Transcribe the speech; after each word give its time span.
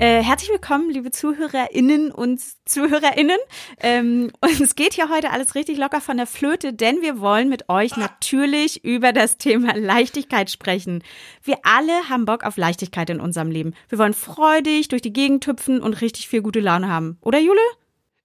Äh, 0.00 0.22
herzlich 0.22 0.50
willkommen, 0.50 0.90
liebe 0.90 1.10
ZuhörerInnen 1.10 2.12
und 2.12 2.40
ZuhörerInnen. 2.66 3.36
Ähm, 3.80 4.30
und 4.40 4.60
es 4.60 4.76
geht 4.76 4.94
hier 4.94 5.08
heute 5.08 5.30
alles 5.30 5.56
richtig 5.56 5.76
locker 5.76 6.00
von 6.00 6.16
der 6.16 6.28
Flöte, 6.28 6.72
denn 6.72 7.02
wir 7.02 7.20
wollen 7.20 7.48
mit 7.48 7.68
euch 7.68 7.96
natürlich 7.96 8.84
über 8.84 9.12
das 9.12 9.38
Thema 9.38 9.76
Leichtigkeit 9.76 10.52
sprechen. 10.52 11.02
Wir 11.42 11.56
alle 11.64 12.08
haben 12.08 12.26
Bock 12.26 12.44
auf 12.44 12.56
Leichtigkeit 12.56 13.10
in 13.10 13.18
unserem 13.20 13.50
Leben. 13.50 13.74
Wir 13.88 13.98
wollen 13.98 14.14
freudig 14.14 14.86
durch 14.86 15.02
die 15.02 15.12
Gegend 15.12 15.44
hüpfen 15.48 15.82
und 15.82 16.00
richtig 16.00 16.28
viel 16.28 16.42
gute 16.42 16.60
Laune 16.60 16.88
haben. 16.88 17.18
Oder 17.22 17.40
Jule? 17.40 17.58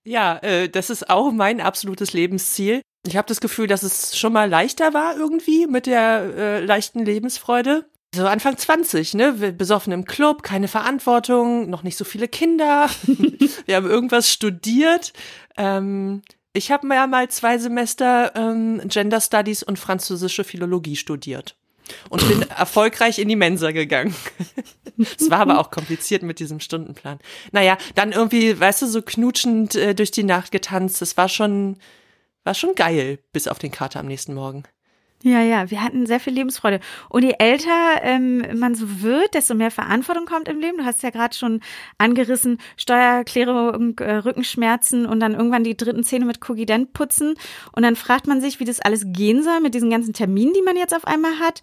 Ja, 0.04 0.38
äh, 0.44 0.70
das 0.70 0.92
ist 0.92 1.10
auch 1.10 1.32
mein 1.32 1.60
absolutes 1.60 2.14
Lebensziel. 2.14 2.82
Ich 3.04 3.18
habe 3.18 3.28
das 3.28 3.42
Gefühl, 3.42 3.66
dass 3.66 3.82
es 3.82 4.16
schon 4.16 4.32
mal 4.32 4.48
leichter 4.48 4.94
war 4.94 5.18
irgendwie 5.18 5.66
mit 5.66 5.88
der 5.88 6.34
äh, 6.38 6.60
leichten 6.64 7.04
Lebensfreude. 7.04 7.86
So 8.16 8.28
Anfang 8.28 8.56
20, 8.56 9.16
ne? 9.16 9.34
Besoffen 9.58 9.92
im 9.92 10.06
Club, 10.06 10.44
keine 10.44 10.68
Verantwortung, 10.68 11.70
noch 11.70 11.82
nicht 11.82 11.98
so 11.98 12.06
viele 12.06 12.28
Kinder. 12.28 12.88
Wir 13.66 13.76
haben 13.76 13.90
irgendwas 13.90 14.32
studiert. 14.32 15.14
Ähm, 15.58 16.22
ich 16.54 16.72
habe 16.72 16.88
ja 16.94 17.08
mal 17.08 17.30
zwei 17.30 17.58
Semester 17.58 18.32
ähm, 18.36 18.82
Gender 18.86 19.20
Studies 19.20 19.64
und 19.64 19.80
französische 19.80 20.44
Philologie 20.44 20.96
studiert 20.96 21.56
und 22.10 22.28
bin 22.28 22.42
erfolgreich 22.50 23.18
in 23.18 23.30
die 23.30 23.36
Mensa 23.36 23.72
gegangen. 23.72 24.16
Es 25.20 25.32
war 25.32 25.40
aber 25.40 25.60
auch 25.60 25.72
kompliziert 25.72 26.22
mit 26.22 26.38
diesem 26.38 26.60
Stundenplan. 26.60 27.18
Naja, 27.52 27.80
dann 27.96 28.12
irgendwie, 28.12 28.60
weißt 28.60 28.84
du, 28.84 28.86
so 28.86 29.02
knutschend 29.02 29.74
äh, 29.74 29.96
durch 29.96 30.12
die 30.12 30.22
Nacht 30.22 30.52
getanzt. 30.52 31.02
Das 31.02 31.18
war 31.18 31.30
schon, 31.30 31.78
war 32.44 32.54
schon 32.54 32.76
geil, 32.76 33.18
bis 33.32 33.48
auf 33.48 33.58
den 33.58 33.72
Kater 33.72 34.02
am 34.02 34.06
nächsten 34.06 34.36
Morgen. 34.36 34.66
Ja, 35.26 35.42
ja, 35.42 35.72
wir 35.72 35.82
hatten 35.82 36.06
sehr 36.06 36.20
viel 36.20 36.34
Lebensfreude. 36.34 36.82
Und 37.08 37.24
je 37.24 37.36
älter 37.40 38.02
ähm, 38.02 38.44
man 38.60 38.76
so 38.76 39.02
wird, 39.02 39.34
desto 39.34 39.56
mehr 39.56 39.72
Verantwortung 39.72 40.26
kommt 40.26 40.50
im 40.50 40.60
Leben. 40.60 40.80
Du 40.80 40.84
hast 40.84 41.02
ja 41.02 41.12
gerade 41.12 41.34
schon 41.34 41.62
angerissen, 41.98 42.58
Steuererklärung, 42.76 43.98
äh, 44.00 44.16
Rückenschmerzen 44.16 45.06
und 45.06 45.22
dann 45.22 45.34
irgendwann 45.34 45.64
die 45.64 45.78
dritten 45.78 46.04
Zähne 46.04 46.26
mit 46.26 46.42
Kogident 46.42 46.92
putzen. 46.92 47.36
Und 47.72 47.84
dann 47.84 47.96
fragt 47.96 48.28
man 48.28 48.42
sich, 48.42 48.60
wie 48.60 48.66
das 48.66 48.82
alles 48.82 49.06
gehen 49.08 49.44
soll 49.44 49.62
mit 49.62 49.74
diesen 49.74 49.90
ganzen 49.90 50.12
Terminen, 50.12 50.54
die 50.54 50.62
man 50.62 50.76
jetzt 50.76 50.94
auf 50.94 51.08
einmal 51.08 51.40
hat. 51.40 51.62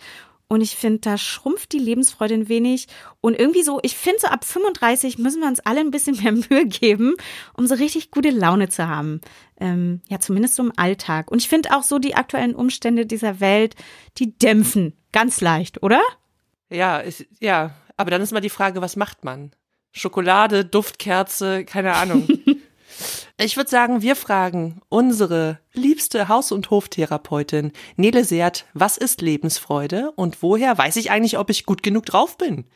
Und 0.50 0.62
ich 0.62 0.74
finde, 0.74 0.98
da 0.98 1.16
schrumpft 1.16 1.70
die 1.70 1.78
Lebensfreude 1.78 2.34
ein 2.34 2.48
wenig. 2.48 2.88
Und 3.20 3.38
irgendwie 3.38 3.62
so, 3.62 3.78
ich 3.84 3.96
finde, 3.96 4.18
so 4.18 4.26
ab 4.26 4.44
35 4.44 5.16
müssen 5.16 5.40
wir 5.40 5.46
uns 5.46 5.60
alle 5.60 5.78
ein 5.78 5.92
bisschen 5.92 6.16
mehr 6.22 6.32
Mühe 6.32 6.66
geben, 6.66 7.14
um 7.54 7.68
so 7.68 7.76
richtig 7.76 8.10
gute 8.10 8.30
Laune 8.30 8.68
zu 8.68 8.88
haben. 8.88 9.20
Ähm, 9.60 10.00
ja, 10.08 10.18
zumindest 10.18 10.56
so 10.56 10.64
im 10.64 10.72
Alltag. 10.74 11.30
Und 11.30 11.40
ich 11.40 11.48
finde 11.48 11.70
auch 11.72 11.84
so 11.84 12.00
die 12.00 12.16
aktuellen 12.16 12.56
Umstände 12.56 13.06
dieser 13.06 13.38
Welt, 13.38 13.76
die 14.18 14.36
dämpfen 14.36 14.96
ganz 15.12 15.40
leicht, 15.40 15.84
oder? 15.84 16.00
Ja, 16.68 16.98
ist, 16.98 17.26
ja. 17.38 17.76
Aber 17.96 18.10
dann 18.10 18.20
ist 18.20 18.32
mal 18.32 18.40
die 18.40 18.50
Frage, 18.50 18.82
was 18.82 18.96
macht 18.96 19.22
man? 19.22 19.52
Schokolade, 19.92 20.64
Duftkerze, 20.64 21.64
keine 21.64 21.94
Ahnung. 21.94 22.26
Ich 23.42 23.56
würde 23.56 23.70
sagen, 23.70 24.02
wir 24.02 24.16
fragen 24.16 24.82
unsere 24.90 25.60
liebste 25.72 26.28
Haus- 26.28 26.52
und 26.52 26.68
Hoftherapeutin 26.68 27.72
Nele 27.96 28.22
Seert, 28.22 28.66
was 28.74 28.98
ist 28.98 29.22
Lebensfreude 29.22 30.12
und 30.14 30.42
woher 30.42 30.76
weiß 30.76 30.96
ich 30.96 31.10
eigentlich, 31.10 31.38
ob 31.38 31.48
ich 31.48 31.64
gut 31.64 31.82
genug 31.82 32.04
drauf 32.04 32.36
bin? 32.36 32.66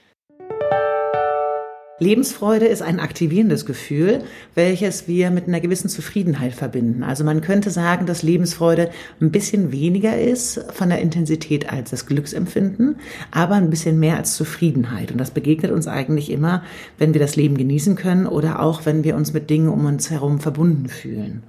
Lebensfreude 2.05 2.67
ist 2.67 2.83
ein 2.83 3.01
aktivierendes 3.01 3.65
Gefühl, 3.65 4.23
welches 4.55 5.09
wir 5.09 5.31
mit 5.31 5.49
einer 5.49 5.61
gewissen 5.61 5.89
Zufriedenheit 5.89 6.53
verbinden. 6.53 7.03
Also 7.03 7.25
man 7.25 7.41
könnte 7.41 7.71
sagen, 7.71 8.05
dass 8.05 8.23
Lebensfreude 8.23 8.91
ein 9.21 9.33
bisschen 9.33 9.73
weniger 9.73 10.21
ist 10.21 10.63
von 10.73 10.91
der 10.91 11.01
Intensität 11.01 11.73
als 11.73 11.91
das 11.91 12.05
Glücksempfinden, 12.07 12.97
aber 13.31 13.55
ein 13.55 13.71
bisschen 13.71 13.99
mehr 13.99 14.19
als 14.19 14.37
Zufriedenheit. 14.37 15.11
Und 15.13 15.19
das 15.19 15.31
begegnet 15.31 15.73
uns 15.73 15.89
eigentlich 15.89 16.31
immer, 16.31 16.63
wenn 16.99 17.15
wir 17.15 17.21
das 17.21 17.37
Leben 17.37 17.57
genießen 17.57 17.97
können 17.97 18.27
oder 18.27 18.61
auch 18.61 18.85
wenn 18.85 19.03
wir 19.03 19.17
uns 19.17 19.33
mit 19.33 19.49
Dingen 19.49 19.69
um 19.69 19.87
uns 19.87 20.11
herum 20.11 20.41
verbunden 20.41 20.89
fühlen. 20.89 21.43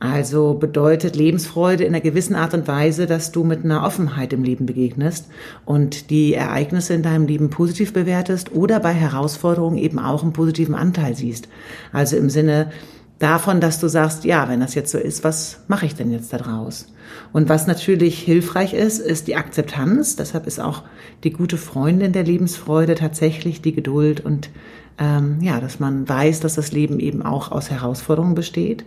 Also 0.00 0.54
bedeutet 0.54 1.16
Lebensfreude 1.16 1.84
in 1.84 1.94
einer 1.94 2.02
gewissen 2.02 2.34
Art 2.34 2.52
und 2.52 2.68
Weise, 2.68 3.06
dass 3.06 3.32
du 3.32 3.44
mit 3.44 3.64
einer 3.64 3.84
Offenheit 3.84 4.32
im 4.32 4.44
Leben 4.44 4.66
begegnest 4.66 5.28
und 5.64 6.10
die 6.10 6.34
Ereignisse 6.34 6.94
in 6.94 7.02
deinem 7.02 7.26
Leben 7.26 7.50
positiv 7.50 7.92
bewertest 7.92 8.52
oder 8.52 8.80
bei 8.80 8.92
Herausforderungen 8.92 9.78
eben 9.78 9.98
auch 9.98 10.22
einen 10.22 10.32
positiven 10.32 10.74
Anteil 10.74 11.14
siehst. 11.14 11.48
Also 11.92 12.16
im 12.16 12.28
Sinne 12.28 12.70
davon, 13.18 13.60
dass 13.60 13.80
du 13.80 13.88
sagst, 13.88 14.24
ja, 14.24 14.48
wenn 14.48 14.60
das 14.60 14.74
jetzt 14.74 14.90
so 14.90 14.98
ist, 14.98 15.24
was 15.24 15.60
mache 15.68 15.86
ich 15.86 15.94
denn 15.94 16.10
jetzt 16.10 16.32
daraus? 16.32 16.92
Und 17.32 17.48
was 17.48 17.66
natürlich 17.66 18.18
hilfreich 18.18 18.74
ist, 18.74 18.98
ist 18.98 19.28
die 19.28 19.36
Akzeptanz. 19.36 20.16
Deshalb 20.16 20.46
ist 20.46 20.60
auch 20.60 20.82
die 21.22 21.30
gute 21.30 21.56
Freundin 21.56 22.12
der 22.12 22.24
Lebensfreude 22.24 22.94
tatsächlich 22.94 23.62
die 23.62 23.74
Geduld 23.74 24.20
und 24.20 24.50
ähm, 24.98 25.38
ja, 25.40 25.60
dass 25.60 25.80
man 25.80 26.08
weiß, 26.08 26.40
dass 26.40 26.54
das 26.54 26.72
Leben 26.72 27.00
eben 27.00 27.22
auch 27.22 27.50
aus 27.50 27.70
Herausforderungen 27.70 28.34
besteht. 28.34 28.84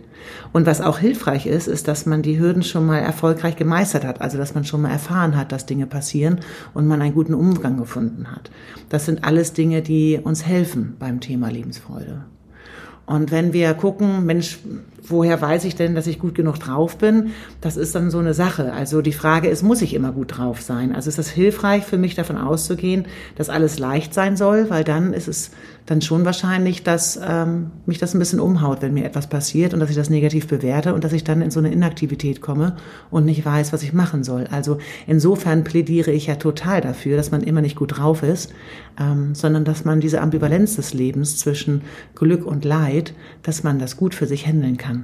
Und 0.52 0.66
was 0.66 0.80
auch 0.80 0.98
hilfreich 0.98 1.46
ist, 1.46 1.68
ist, 1.68 1.86
dass 1.86 2.06
man 2.06 2.22
die 2.22 2.38
Hürden 2.38 2.62
schon 2.62 2.86
mal 2.86 2.98
erfolgreich 2.98 3.56
gemeistert 3.56 4.04
hat, 4.04 4.20
also 4.20 4.38
dass 4.38 4.54
man 4.54 4.64
schon 4.64 4.82
mal 4.82 4.90
erfahren 4.90 5.36
hat, 5.36 5.52
dass 5.52 5.66
Dinge 5.66 5.86
passieren 5.86 6.40
und 6.74 6.86
man 6.86 7.02
einen 7.02 7.14
guten 7.14 7.34
Umgang 7.34 7.76
gefunden 7.76 8.30
hat. 8.30 8.50
Das 8.88 9.04
sind 9.04 9.24
alles 9.24 9.52
Dinge, 9.52 9.82
die 9.82 10.18
uns 10.22 10.46
helfen 10.46 10.96
beim 10.98 11.20
Thema 11.20 11.50
Lebensfreude. 11.50 12.24
Und 13.04 13.30
wenn 13.30 13.52
wir 13.52 13.72
gucken, 13.74 14.26
Mensch, 14.26 14.58
woher 15.06 15.40
weiß 15.40 15.64
ich 15.64 15.76
denn, 15.76 15.94
dass 15.94 16.06
ich 16.06 16.18
gut 16.18 16.34
genug 16.34 16.58
drauf 16.58 16.98
bin? 16.98 17.30
Das 17.60 17.76
ist 17.76 17.94
dann 17.94 18.10
so 18.10 18.18
eine 18.18 18.34
Sache. 18.34 18.72
Also 18.72 19.02
die 19.02 19.12
Frage 19.12 19.48
ist, 19.48 19.62
muss 19.62 19.82
ich 19.82 19.94
immer 19.94 20.12
gut 20.12 20.38
drauf 20.38 20.60
sein? 20.60 20.94
Also 20.94 21.08
ist 21.08 21.18
es 21.18 21.30
hilfreich 21.30 21.84
für 21.84 21.98
mich 21.98 22.14
davon 22.14 22.36
auszugehen, 22.36 23.06
dass 23.36 23.48
alles 23.48 23.78
leicht 23.78 24.14
sein 24.14 24.36
soll, 24.36 24.70
weil 24.70 24.84
dann 24.84 25.12
ist 25.12 25.28
es 25.28 25.50
dann 25.88 26.02
schon 26.02 26.26
wahrscheinlich, 26.26 26.82
dass 26.82 27.18
ähm, 27.26 27.70
mich 27.86 27.98
das 27.98 28.14
ein 28.14 28.18
bisschen 28.18 28.40
umhaut, 28.40 28.82
wenn 28.82 28.92
mir 28.92 29.06
etwas 29.06 29.26
passiert 29.26 29.72
und 29.72 29.80
dass 29.80 29.88
ich 29.88 29.96
das 29.96 30.10
negativ 30.10 30.46
bewerte 30.46 30.92
und 30.92 31.02
dass 31.02 31.14
ich 31.14 31.24
dann 31.24 31.40
in 31.40 31.50
so 31.50 31.60
eine 31.60 31.72
Inaktivität 31.72 32.42
komme 32.42 32.76
und 33.10 33.24
nicht 33.24 33.44
weiß, 33.44 33.72
was 33.72 33.82
ich 33.82 33.94
machen 33.94 34.22
soll. 34.22 34.46
Also 34.50 34.78
insofern 35.06 35.64
plädiere 35.64 36.10
ich 36.10 36.26
ja 36.26 36.36
total 36.36 36.82
dafür, 36.82 37.16
dass 37.16 37.30
man 37.30 37.42
immer 37.42 37.62
nicht 37.62 37.76
gut 37.76 37.96
drauf 37.96 38.22
ist, 38.22 38.52
ähm, 39.00 39.34
sondern 39.34 39.64
dass 39.64 39.86
man 39.86 40.00
diese 40.00 40.20
Ambivalenz 40.20 40.76
des 40.76 40.92
Lebens 40.92 41.38
zwischen 41.38 41.82
Glück 42.14 42.44
und 42.44 42.66
Leid, 42.66 43.14
dass 43.42 43.62
man 43.62 43.78
das 43.78 43.96
gut 43.96 44.14
für 44.14 44.26
sich 44.26 44.46
handeln 44.46 44.76
kann. 44.76 44.97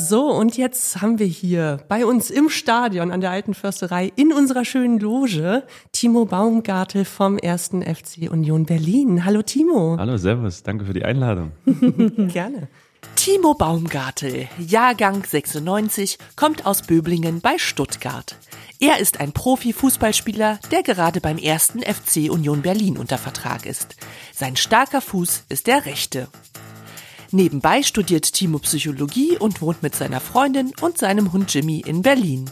So, 0.00 0.30
und 0.30 0.56
jetzt 0.56 1.02
haben 1.02 1.18
wir 1.18 1.26
hier 1.26 1.80
bei 1.88 2.06
uns 2.06 2.30
im 2.30 2.50
Stadion 2.50 3.10
an 3.10 3.20
der 3.20 3.32
Alten 3.32 3.52
Försterei 3.52 4.12
in 4.14 4.32
unserer 4.32 4.64
schönen 4.64 5.00
Loge 5.00 5.64
Timo 5.90 6.24
Baumgartel 6.24 7.04
vom 7.04 7.36
1. 7.42 7.70
FC 7.84 8.30
Union 8.30 8.64
Berlin. 8.64 9.24
Hallo 9.24 9.42
Timo. 9.42 9.96
Hallo, 9.98 10.16
Servus, 10.16 10.62
danke 10.62 10.84
für 10.84 10.92
die 10.92 11.04
Einladung. 11.04 11.50
Gerne. 11.66 12.68
Timo 13.16 13.54
Baumgartel, 13.54 14.46
Jahrgang 14.56 15.24
96, 15.24 16.18
kommt 16.36 16.64
aus 16.64 16.82
Böblingen 16.82 17.40
bei 17.40 17.58
Stuttgart. 17.58 18.36
Er 18.78 19.00
ist 19.00 19.18
ein 19.18 19.32
Profi-Fußballspieler, 19.32 20.60
der 20.70 20.84
gerade 20.84 21.20
beim 21.20 21.38
1. 21.44 21.72
FC 21.84 22.30
Union 22.30 22.62
Berlin 22.62 22.96
unter 22.98 23.18
Vertrag 23.18 23.66
ist. 23.66 23.96
Sein 24.32 24.54
starker 24.54 25.00
Fuß 25.00 25.46
ist 25.48 25.66
der 25.66 25.86
rechte. 25.86 26.28
Nebenbei 27.30 27.82
studiert 27.82 28.32
Timo 28.32 28.58
Psychologie 28.58 29.36
und 29.36 29.60
wohnt 29.60 29.82
mit 29.82 29.94
seiner 29.94 30.20
Freundin 30.20 30.72
und 30.80 30.96
seinem 30.96 31.30
Hund 31.32 31.52
Jimmy 31.52 31.80
in 31.80 32.00
Berlin. 32.00 32.50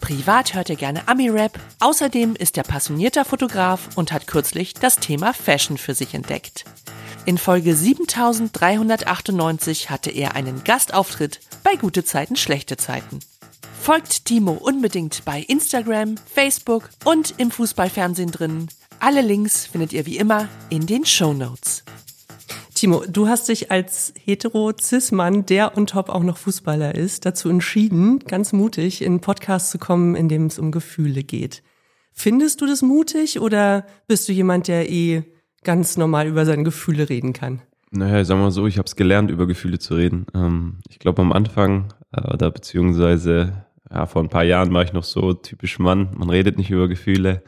Privat 0.00 0.54
hört 0.54 0.70
er 0.70 0.76
gerne 0.76 1.06
Ami-Rap. 1.06 1.58
Außerdem 1.80 2.34
ist 2.34 2.56
er 2.56 2.62
passionierter 2.62 3.26
Fotograf 3.26 3.90
und 3.96 4.10
hat 4.10 4.26
kürzlich 4.26 4.72
das 4.72 4.96
Thema 4.96 5.34
Fashion 5.34 5.76
für 5.76 5.94
sich 5.94 6.14
entdeckt. 6.14 6.64
In 7.26 7.36
Folge 7.36 7.76
7398 7.76 9.90
hatte 9.90 10.10
er 10.10 10.34
einen 10.34 10.64
Gastauftritt 10.64 11.40
bei 11.62 11.76
Gute 11.76 12.02
Zeiten, 12.02 12.36
Schlechte 12.36 12.78
Zeiten. 12.78 13.18
Folgt 13.78 14.24
Timo 14.24 14.52
unbedingt 14.52 15.26
bei 15.26 15.40
Instagram, 15.40 16.14
Facebook 16.32 16.88
und 17.04 17.34
im 17.36 17.50
Fußballfernsehen 17.50 18.30
drin. 18.30 18.68
Alle 19.00 19.20
Links 19.20 19.66
findet 19.66 19.92
ihr 19.92 20.06
wie 20.06 20.16
immer 20.16 20.48
in 20.70 20.86
den 20.86 21.04
Show 21.04 21.34
Notes. 21.34 21.84
Timo, 22.78 23.02
du 23.08 23.26
hast 23.26 23.48
dich 23.48 23.72
als 23.72 24.14
hetero-cis-Mann, 24.24 25.44
der 25.46 25.76
on 25.76 25.88
top 25.88 26.08
auch 26.08 26.22
noch 26.22 26.36
Fußballer 26.36 26.94
ist, 26.94 27.26
dazu 27.26 27.48
entschieden, 27.48 28.20
ganz 28.20 28.52
mutig 28.52 29.02
in 29.02 29.14
einen 29.14 29.20
Podcast 29.20 29.72
zu 29.72 29.78
kommen, 29.78 30.14
in 30.14 30.28
dem 30.28 30.46
es 30.46 30.60
um 30.60 30.70
Gefühle 30.70 31.24
geht. 31.24 31.64
Findest 32.12 32.60
du 32.60 32.66
das 32.66 32.82
mutig 32.82 33.40
oder 33.40 33.84
bist 34.06 34.28
du 34.28 34.32
jemand, 34.32 34.68
der 34.68 34.88
eh 34.92 35.24
ganz 35.64 35.96
normal 35.96 36.28
über 36.28 36.46
seine 36.46 36.62
Gefühle 36.62 37.08
reden 37.08 37.32
kann? 37.32 37.62
Naja, 37.90 38.24
sagen 38.24 38.38
wir 38.38 38.44
mal 38.44 38.50
so, 38.52 38.68
ich 38.68 38.78
habe 38.78 38.86
es 38.86 38.94
gelernt, 38.94 39.32
über 39.32 39.48
Gefühle 39.48 39.80
zu 39.80 39.96
reden. 39.96 40.26
Ähm, 40.32 40.78
ich 40.88 41.00
glaube 41.00 41.20
am 41.22 41.32
Anfang 41.32 41.92
äh, 42.12 42.32
oder 42.32 42.52
beziehungsweise 42.52 43.66
ja, 43.90 44.06
vor 44.06 44.22
ein 44.22 44.28
paar 44.28 44.44
Jahren 44.44 44.72
war 44.72 44.84
ich 44.84 44.92
noch 44.92 45.02
so 45.02 45.32
typisch 45.32 45.80
Mann, 45.80 46.10
man 46.16 46.30
redet 46.30 46.58
nicht 46.58 46.70
über 46.70 46.86
Gefühle. 46.86 47.42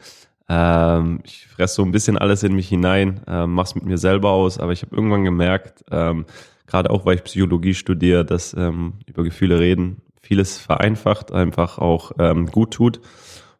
Ähm, 0.53 1.21
ich 1.23 1.47
fresse 1.47 1.75
so 1.75 1.83
ein 1.83 1.93
bisschen 1.93 2.17
alles 2.17 2.43
in 2.43 2.53
mich 2.53 2.67
hinein, 2.67 3.21
ähm, 3.25 3.53
mach's 3.53 3.73
mit 3.73 3.85
mir 3.85 3.97
selber 3.97 4.31
aus, 4.31 4.59
aber 4.59 4.73
ich 4.73 4.81
habe 4.81 4.93
irgendwann 4.93 5.23
gemerkt, 5.23 5.85
ähm, 5.89 6.25
gerade 6.67 6.89
auch 6.89 7.05
weil 7.05 7.15
ich 7.15 7.23
Psychologie 7.23 7.73
studiere, 7.73 8.25
dass 8.25 8.53
ähm, 8.53 8.95
über 9.05 9.23
Gefühle 9.23 9.61
reden 9.61 10.01
vieles 10.21 10.57
vereinfacht, 10.59 11.31
einfach 11.31 11.77
auch 11.77 12.11
ähm, 12.19 12.47
gut 12.47 12.73
tut. 12.73 12.99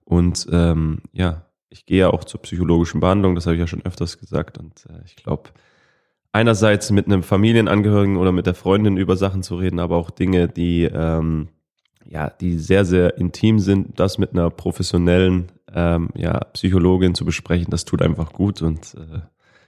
Und 0.03 0.47
ähm, 0.51 0.99
ja, 1.13 1.45
ich 1.69 1.85
gehe 1.85 1.99
ja 1.99 2.09
auch 2.09 2.25
zur 2.25 2.41
psychologischen 2.41 2.99
Behandlung, 2.99 3.35
das 3.35 3.45
habe 3.45 3.55
ich 3.55 3.61
ja 3.61 3.67
schon 3.67 3.85
öfters 3.85 4.17
gesagt. 4.17 4.57
Und 4.57 4.85
äh, 4.89 5.01
ich 5.05 5.15
glaube, 5.15 5.51
einerseits 6.33 6.91
mit 6.91 7.05
einem 7.05 7.23
Familienangehörigen 7.23 8.17
oder 8.17 8.33
mit 8.33 8.47
der 8.47 8.53
Freundin 8.53 8.97
über 8.97 9.15
Sachen 9.15 9.43
zu 9.43 9.55
reden, 9.55 9.79
aber 9.79 9.95
auch 9.95 10.09
Dinge, 10.09 10.49
die 10.49 10.83
ähm, 10.83 11.47
ja, 12.05 12.29
die 12.29 12.57
sehr, 12.57 12.83
sehr 12.83 13.17
intim 13.17 13.59
sind, 13.59 13.97
das 13.97 14.17
mit 14.17 14.33
einer 14.33 14.49
professionellen 14.49 15.49
ähm, 15.73 16.09
ja, 16.15 16.39
Psychologin 16.53 17.15
zu 17.15 17.25
besprechen, 17.25 17.69
das 17.69 17.85
tut 17.85 18.01
einfach 18.01 18.33
gut 18.33 18.61
und 18.61 18.95
äh, 18.95 19.21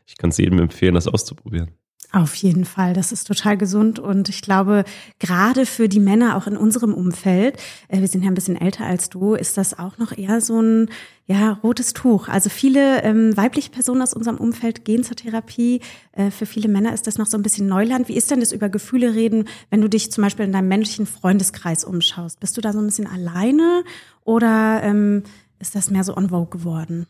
ich 0.05 0.17
kann 0.17 0.29
es 0.29 0.37
jedem 0.37 0.59
empfehlen, 0.59 0.95
das 0.95 1.07
auszuprobieren. 1.07 1.71
Auf 2.15 2.35
jeden 2.35 2.63
Fall, 2.63 2.93
das 2.93 3.11
ist 3.11 3.25
total 3.25 3.57
gesund 3.57 3.97
und 3.97 4.29
ich 4.29 4.43
glaube, 4.43 4.83
gerade 5.17 5.65
für 5.65 5.89
die 5.89 5.99
Männer 5.99 6.37
auch 6.37 6.45
in 6.45 6.55
unserem 6.55 6.93
Umfeld, 6.93 7.57
äh, 7.87 8.01
wir 8.01 8.07
sind 8.07 8.23
ja 8.23 8.29
ein 8.29 8.35
bisschen 8.35 8.55
älter 8.55 8.85
als 8.85 9.09
du, 9.09 9.33
ist 9.33 9.57
das 9.57 9.79
auch 9.79 9.97
noch 9.97 10.15
eher 10.15 10.39
so 10.39 10.61
ein 10.61 10.89
ja, 11.25 11.53
rotes 11.63 11.93
Tuch. 11.93 12.27
Also 12.27 12.51
viele 12.51 13.01
ähm, 13.01 13.35
weibliche 13.35 13.71
Personen 13.71 14.03
aus 14.03 14.13
unserem 14.13 14.37
Umfeld 14.37 14.85
gehen 14.85 15.03
zur 15.03 15.15
Therapie. 15.15 15.81
Äh, 16.11 16.29
für 16.29 16.45
viele 16.45 16.67
Männer 16.67 16.93
ist 16.93 17.07
das 17.07 17.17
noch 17.17 17.25
so 17.25 17.35
ein 17.35 17.41
bisschen 17.41 17.67
Neuland. 17.67 18.09
Wie 18.09 18.15
ist 18.15 18.29
denn 18.29 18.41
das 18.41 18.51
über 18.51 18.69
Gefühle 18.69 19.15
reden, 19.15 19.45
wenn 19.71 19.81
du 19.81 19.87
dich 19.87 20.11
zum 20.11 20.23
Beispiel 20.23 20.45
in 20.45 20.51
deinem 20.51 20.67
männlichen 20.67 21.07
Freundeskreis 21.07 21.83
umschaust? 21.83 22.39
Bist 22.39 22.57
du 22.57 22.61
da 22.61 22.73
so 22.73 22.79
ein 22.79 22.85
bisschen 22.85 23.07
alleine 23.07 23.83
oder 24.23 24.81
ähm, 24.83 25.23
ist 25.63 25.75
das 25.75 25.89
mehr 25.89 26.03
so 26.03 26.15
on 26.15 26.29
vogue 26.29 26.49
geworden? 26.49 27.07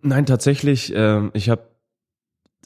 Nein, 0.00 0.24
tatsächlich. 0.24 0.94
Äh, 0.94 1.28
ich 1.34 1.50
habe 1.50 1.62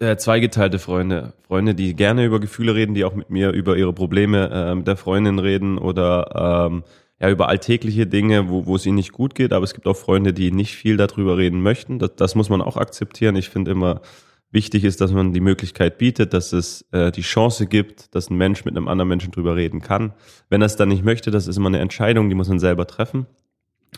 äh, 0.00 0.16
zweigeteilte 0.16 0.78
Freunde. 0.78 1.34
Freunde, 1.46 1.74
die 1.74 1.94
gerne 1.94 2.24
über 2.24 2.38
Gefühle 2.38 2.74
reden, 2.74 2.94
die 2.94 3.04
auch 3.04 3.14
mit 3.14 3.28
mir 3.28 3.50
über 3.50 3.76
ihre 3.76 3.92
Probleme 3.92 4.48
äh, 4.50 4.74
mit 4.76 4.86
der 4.86 4.96
Freundin 4.96 5.40
reden 5.40 5.76
oder 5.76 6.68
ähm, 6.70 6.84
ja 7.20 7.30
über 7.30 7.48
alltägliche 7.48 8.06
Dinge, 8.06 8.48
wo, 8.48 8.66
wo 8.66 8.76
es 8.76 8.86
ihnen 8.86 8.94
nicht 8.94 9.12
gut 9.12 9.34
geht. 9.34 9.52
Aber 9.52 9.64
es 9.64 9.74
gibt 9.74 9.88
auch 9.88 9.96
Freunde, 9.96 10.32
die 10.32 10.52
nicht 10.52 10.76
viel 10.76 10.96
darüber 10.96 11.36
reden 11.36 11.62
möchten. 11.62 11.98
Das, 11.98 12.14
das 12.16 12.34
muss 12.36 12.48
man 12.48 12.62
auch 12.62 12.76
akzeptieren. 12.76 13.34
Ich 13.34 13.48
finde 13.48 13.72
immer 13.72 14.02
wichtig 14.52 14.84
ist, 14.84 15.00
dass 15.00 15.10
man 15.10 15.32
die 15.32 15.40
Möglichkeit 15.40 15.98
bietet, 15.98 16.32
dass 16.32 16.52
es 16.52 16.86
äh, 16.92 17.10
die 17.10 17.22
Chance 17.22 17.66
gibt, 17.66 18.14
dass 18.14 18.30
ein 18.30 18.36
Mensch 18.36 18.64
mit 18.64 18.76
einem 18.76 18.86
anderen 18.86 19.08
Menschen 19.08 19.32
drüber 19.32 19.56
reden 19.56 19.80
kann. 19.80 20.12
Wenn 20.48 20.62
er 20.62 20.66
es 20.66 20.76
dann 20.76 20.90
nicht 20.90 21.04
möchte, 21.04 21.32
das 21.32 21.48
ist 21.48 21.56
immer 21.56 21.68
eine 21.68 21.80
Entscheidung, 21.80 22.28
die 22.28 22.36
muss 22.36 22.48
man 22.48 22.60
selber 22.60 22.86
treffen. 22.86 23.26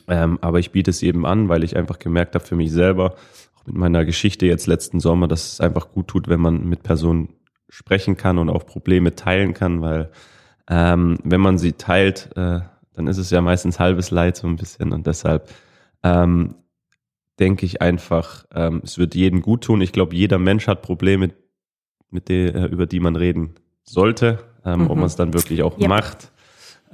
Ähm, 0.08 0.38
aber 0.40 0.58
ich 0.58 0.72
biete 0.72 0.90
es 0.90 1.02
eben 1.02 1.24
an, 1.26 1.48
weil 1.48 1.64
ich 1.64 1.76
einfach 1.76 1.98
gemerkt 1.98 2.34
habe 2.34 2.44
für 2.44 2.56
mich 2.56 2.72
selber, 2.72 3.14
mit 3.66 3.76
meiner 3.76 4.04
Geschichte 4.04 4.46
jetzt 4.46 4.66
letzten 4.66 5.00
Sommer, 5.00 5.28
dass 5.28 5.52
es 5.54 5.60
einfach 5.60 5.90
gut 5.90 6.08
tut, 6.08 6.28
wenn 6.28 6.40
man 6.40 6.68
mit 6.68 6.82
Personen 6.82 7.30
sprechen 7.68 8.16
kann 8.16 8.38
und 8.38 8.50
auch 8.50 8.66
Probleme 8.66 9.14
teilen 9.14 9.54
kann, 9.54 9.80
weil 9.80 10.10
ähm, 10.68 11.18
wenn 11.24 11.40
man 11.40 11.58
sie 11.58 11.72
teilt, 11.72 12.30
äh, 12.36 12.60
dann 12.92 13.06
ist 13.06 13.18
es 13.18 13.30
ja 13.30 13.40
meistens 13.40 13.80
halbes 13.80 14.10
Leid 14.10 14.36
so 14.36 14.46
ein 14.46 14.56
bisschen 14.56 14.92
und 14.92 15.06
deshalb 15.06 15.50
ähm, 16.02 16.56
denke 17.40 17.66
ich 17.66 17.82
einfach, 17.82 18.44
ähm, 18.54 18.80
es 18.84 18.98
wird 18.98 19.14
jedem 19.14 19.42
gut 19.42 19.64
tun. 19.64 19.80
Ich 19.80 19.92
glaube, 19.92 20.14
jeder 20.14 20.38
Mensch 20.38 20.68
hat 20.68 20.82
Probleme, 20.82 21.30
mit 22.10 22.28
der, 22.28 22.54
äh, 22.54 22.64
über 22.66 22.86
die 22.86 23.00
man 23.00 23.16
reden 23.16 23.54
sollte, 23.82 24.38
ähm, 24.64 24.82
mhm. 24.82 24.90
ob 24.90 24.96
man 24.96 25.06
es 25.06 25.16
dann 25.16 25.34
wirklich 25.34 25.62
auch 25.62 25.78
yep. 25.78 25.88
macht. 25.88 26.32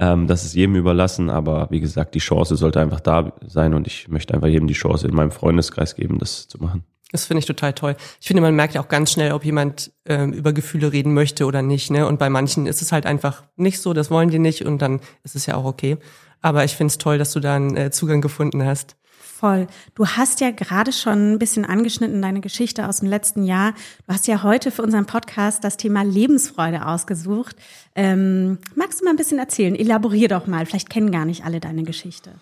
Ähm, 0.00 0.26
das 0.26 0.44
ist 0.44 0.54
jedem 0.54 0.76
überlassen, 0.76 1.28
aber 1.28 1.68
wie 1.70 1.78
gesagt, 1.78 2.14
die 2.14 2.20
Chance 2.20 2.56
sollte 2.56 2.80
einfach 2.80 3.00
da 3.00 3.34
sein 3.46 3.74
und 3.74 3.86
ich 3.86 4.08
möchte 4.08 4.32
einfach 4.32 4.48
jedem 4.48 4.66
die 4.66 4.74
Chance 4.74 5.06
in 5.06 5.14
meinem 5.14 5.30
Freundeskreis 5.30 5.94
geben, 5.94 6.18
das 6.18 6.48
zu 6.48 6.58
machen. 6.58 6.84
Das 7.12 7.26
finde 7.26 7.40
ich 7.40 7.46
total 7.46 7.74
toll. 7.74 7.96
Ich 8.20 8.28
finde, 8.28 8.40
man 8.40 8.54
merkt 8.54 8.74
ja 8.74 8.80
auch 8.80 8.88
ganz 8.88 9.12
schnell, 9.12 9.32
ob 9.32 9.44
jemand 9.44 9.92
ähm, 10.06 10.32
über 10.32 10.52
Gefühle 10.52 10.92
reden 10.92 11.12
möchte 11.12 11.44
oder 11.44 11.60
nicht. 11.60 11.90
Ne? 11.90 12.06
Und 12.06 12.18
bei 12.18 12.30
manchen 12.30 12.66
ist 12.66 12.82
es 12.82 12.92
halt 12.92 13.04
einfach 13.04 13.42
nicht 13.56 13.80
so, 13.80 13.92
das 13.92 14.10
wollen 14.10 14.30
die 14.30 14.38
nicht 14.38 14.64
und 14.64 14.80
dann 14.80 15.00
ist 15.22 15.34
es 15.34 15.46
ja 15.46 15.56
auch 15.56 15.64
okay. 15.64 15.98
Aber 16.40 16.64
ich 16.64 16.76
finde 16.76 16.92
es 16.92 16.98
toll, 16.98 17.18
dass 17.18 17.32
du 17.32 17.40
da 17.40 17.56
einen 17.56 17.76
äh, 17.76 17.90
Zugang 17.90 18.20
gefunden 18.20 18.64
hast. 18.64 18.96
Voll. 19.40 19.68
Du 19.94 20.06
hast 20.06 20.42
ja 20.42 20.50
gerade 20.50 20.92
schon 20.92 21.32
ein 21.32 21.38
bisschen 21.38 21.64
angeschnitten 21.64 22.20
deine 22.20 22.42
Geschichte 22.42 22.86
aus 22.86 23.00
dem 23.00 23.08
letzten 23.08 23.42
Jahr. 23.42 23.72
Du 24.06 24.12
hast 24.12 24.26
ja 24.26 24.42
heute 24.42 24.70
für 24.70 24.82
unseren 24.82 25.06
Podcast 25.06 25.64
das 25.64 25.78
Thema 25.78 26.02
Lebensfreude 26.02 26.86
ausgesucht. 26.86 27.56
Ähm, 27.94 28.58
magst 28.74 29.00
du 29.00 29.06
mal 29.06 29.12
ein 29.12 29.16
bisschen 29.16 29.38
erzählen? 29.38 29.74
Elaborier 29.74 30.28
doch 30.28 30.46
mal. 30.46 30.66
Vielleicht 30.66 30.90
kennen 30.90 31.10
gar 31.10 31.24
nicht 31.24 31.46
alle 31.46 31.58
deine 31.58 31.84
Geschichte. 31.84 32.32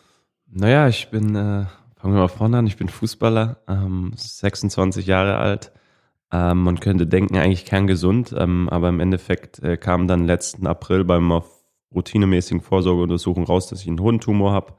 Naja, 0.51 0.89
ich 0.89 1.09
bin, 1.09 1.37
äh, 1.37 1.67
fangen 2.01 2.15
wir 2.15 2.23
mal 2.23 2.27
vorne 2.27 2.59
an, 2.59 2.67
ich 2.67 2.77
bin 2.77 2.89
Fußballer, 2.89 3.59
ähm, 3.69 4.13
26 4.17 5.07
Jahre 5.07 5.37
alt. 5.37 5.71
Ähm, 6.33 6.65
man 6.65 6.81
könnte 6.81 7.07
denken, 7.07 7.37
eigentlich 7.37 7.65
kerngesund, 7.65 8.35
ähm, 8.37 8.69
aber 8.71 8.89
im 8.89 8.99
Endeffekt 8.99 9.61
äh, 9.61 9.77
kam 9.77 10.09
dann 10.09 10.27
letzten 10.27 10.67
April 10.67 11.05
beim 11.05 11.43
routinemäßigen 11.95 12.61
Vorsorgeuntersuchung 12.61 13.45
raus, 13.45 13.69
dass 13.69 13.83
ich 13.83 13.87
einen 13.87 14.01
Hodentumor 14.01 14.51
habe 14.51 14.75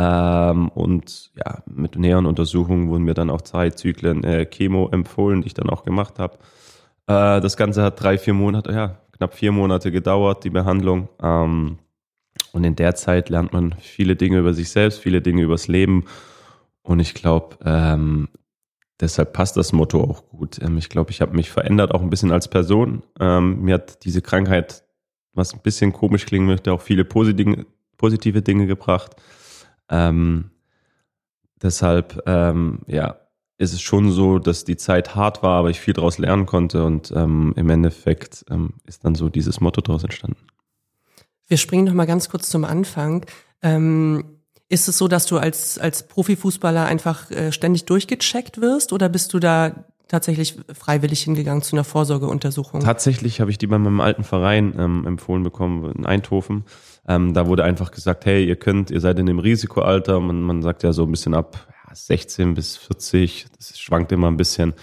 ähm, 0.00 0.68
und 0.68 1.32
ja, 1.34 1.58
mit 1.66 1.98
näheren 1.98 2.26
Untersuchungen 2.26 2.88
wurden 2.88 3.02
mir 3.02 3.14
dann 3.14 3.30
auch 3.30 3.42
zwei 3.42 3.70
Zyklen 3.70 4.22
äh, 4.22 4.46
Chemo 4.46 4.88
empfohlen, 4.90 5.42
die 5.42 5.48
ich 5.48 5.54
dann 5.54 5.68
auch 5.68 5.82
gemacht 5.82 6.20
habe. 6.20 6.38
Äh, 7.08 7.40
das 7.40 7.56
Ganze 7.56 7.82
hat 7.82 8.00
drei, 8.00 8.16
vier 8.16 8.32
Monate, 8.32 8.70
ja, 8.72 9.00
knapp 9.10 9.34
vier 9.34 9.50
Monate 9.50 9.90
gedauert, 9.90 10.44
die 10.44 10.50
Behandlung. 10.50 11.08
Ähm, 11.20 11.78
und 12.52 12.62
in 12.62 12.76
der 12.76 12.94
Zeit 12.94 13.28
lernt 13.28 13.52
man 13.52 13.74
viele 13.80 14.14
Dinge 14.14 14.38
über 14.38 14.54
sich 14.54 14.70
selbst, 14.70 15.00
viele 15.00 15.20
Dinge 15.20 15.42
übers 15.42 15.66
Leben. 15.66 16.04
Und 16.82 17.00
ich 17.00 17.14
glaube, 17.14 17.56
ähm, 17.64 18.28
deshalb 19.00 19.32
passt 19.32 19.56
das 19.56 19.72
Motto 19.72 20.00
auch 20.00 20.28
gut. 20.28 20.62
Ähm, 20.62 20.78
ich 20.78 20.90
glaube, 20.90 21.10
ich 21.10 21.20
habe 21.20 21.34
mich 21.34 21.50
verändert, 21.50 21.92
auch 21.92 22.02
ein 22.02 22.10
bisschen 22.10 22.30
als 22.30 22.46
Person. 22.46 23.02
Ähm, 23.18 23.62
mir 23.62 23.74
hat 23.74 24.04
diese 24.04 24.22
Krankheit, 24.22 24.84
was 25.32 25.54
ein 25.54 25.60
bisschen 25.60 25.92
komisch 25.92 26.24
klingen 26.24 26.46
möchte, 26.46 26.72
auch 26.72 26.82
viele 26.82 27.04
positive, 27.04 27.66
positive 27.96 28.42
Dinge 28.42 28.68
gebracht. 28.68 29.16
Ähm, 29.88 30.50
deshalb, 31.62 32.22
ähm, 32.26 32.80
ja, 32.86 33.16
ist 33.58 33.72
es 33.72 33.80
schon 33.80 34.12
so, 34.12 34.38
dass 34.38 34.64
die 34.64 34.76
Zeit 34.76 35.16
hart 35.16 35.42
war, 35.42 35.58
aber 35.58 35.70
ich 35.70 35.80
viel 35.80 35.94
daraus 35.94 36.18
lernen 36.18 36.46
konnte 36.46 36.84
und 36.84 37.12
ähm, 37.14 37.52
im 37.56 37.68
Endeffekt 37.70 38.44
ähm, 38.50 38.74
ist 38.86 39.04
dann 39.04 39.16
so 39.16 39.28
dieses 39.28 39.60
Motto 39.60 39.80
daraus 39.80 40.04
entstanden. 40.04 40.46
Wir 41.48 41.56
springen 41.56 41.84
noch 41.84 41.94
mal 41.94 42.06
ganz 42.06 42.28
kurz 42.28 42.48
zum 42.50 42.64
Anfang. 42.64 43.26
Ähm, 43.62 44.38
ist 44.68 44.86
es 44.86 44.98
so, 44.98 45.08
dass 45.08 45.26
du 45.26 45.38
als, 45.38 45.78
als 45.78 46.06
Profifußballer 46.06 46.84
einfach 46.84 47.30
äh, 47.30 47.52
ständig 47.52 47.86
durchgecheckt 47.86 48.60
wirst 48.60 48.92
oder 48.92 49.08
bist 49.08 49.32
du 49.32 49.38
da 49.38 49.86
tatsächlich 50.08 50.56
freiwillig 50.72 51.22
hingegangen 51.22 51.62
zu 51.62 51.76
einer 51.76 51.84
Vorsorgeuntersuchung? 51.84 52.80
Tatsächlich 52.80 53.40
habe 53.40 53.50
ich 53.50 53.58
die 53.58 53.66
bei 53.66 53.78
meinem 53.78 54.00
alten 54.00 54.24
Verein 54.24 54.74
ähm, 54.78 55.06
empfohlen 55.06 55.42
bekommen, 55.42 55.92
in 55.96 56.06
Eindhoven. 56.06 56.64
Ähm, 57.06 57.34
da 57.34 57.46
wurde 57.46 57.64
einfach 57.64 57.90
gesagt, 57.90 58.26
hey, 58.26 58.44
ihr 58.44 58.56
könnt, 58.56 58.90
ihr 58.90 59.00
seid 59.00 59.18
in 59.18 59.26
dem 59.26 59.38
Risikoalter. 59.38 60.20
Man, 60.20 60.42
man 60.42 60.62
sagt 60.62 60.82
ja 60.82 60.92
so 60.92 61.04
ein 61.04 61.10
bisschen 61.10 61.34
ab 61.34 61.68
ja, 61.86 61.94
16 61.94 62.54
bis 62.54 62.76
40, 62.76 63.46
das 63.56 63.78
schwankt 63.78 64.10
immer 64.12 64.28
ein 64.28 64.36
bisschen. 64.36 64.74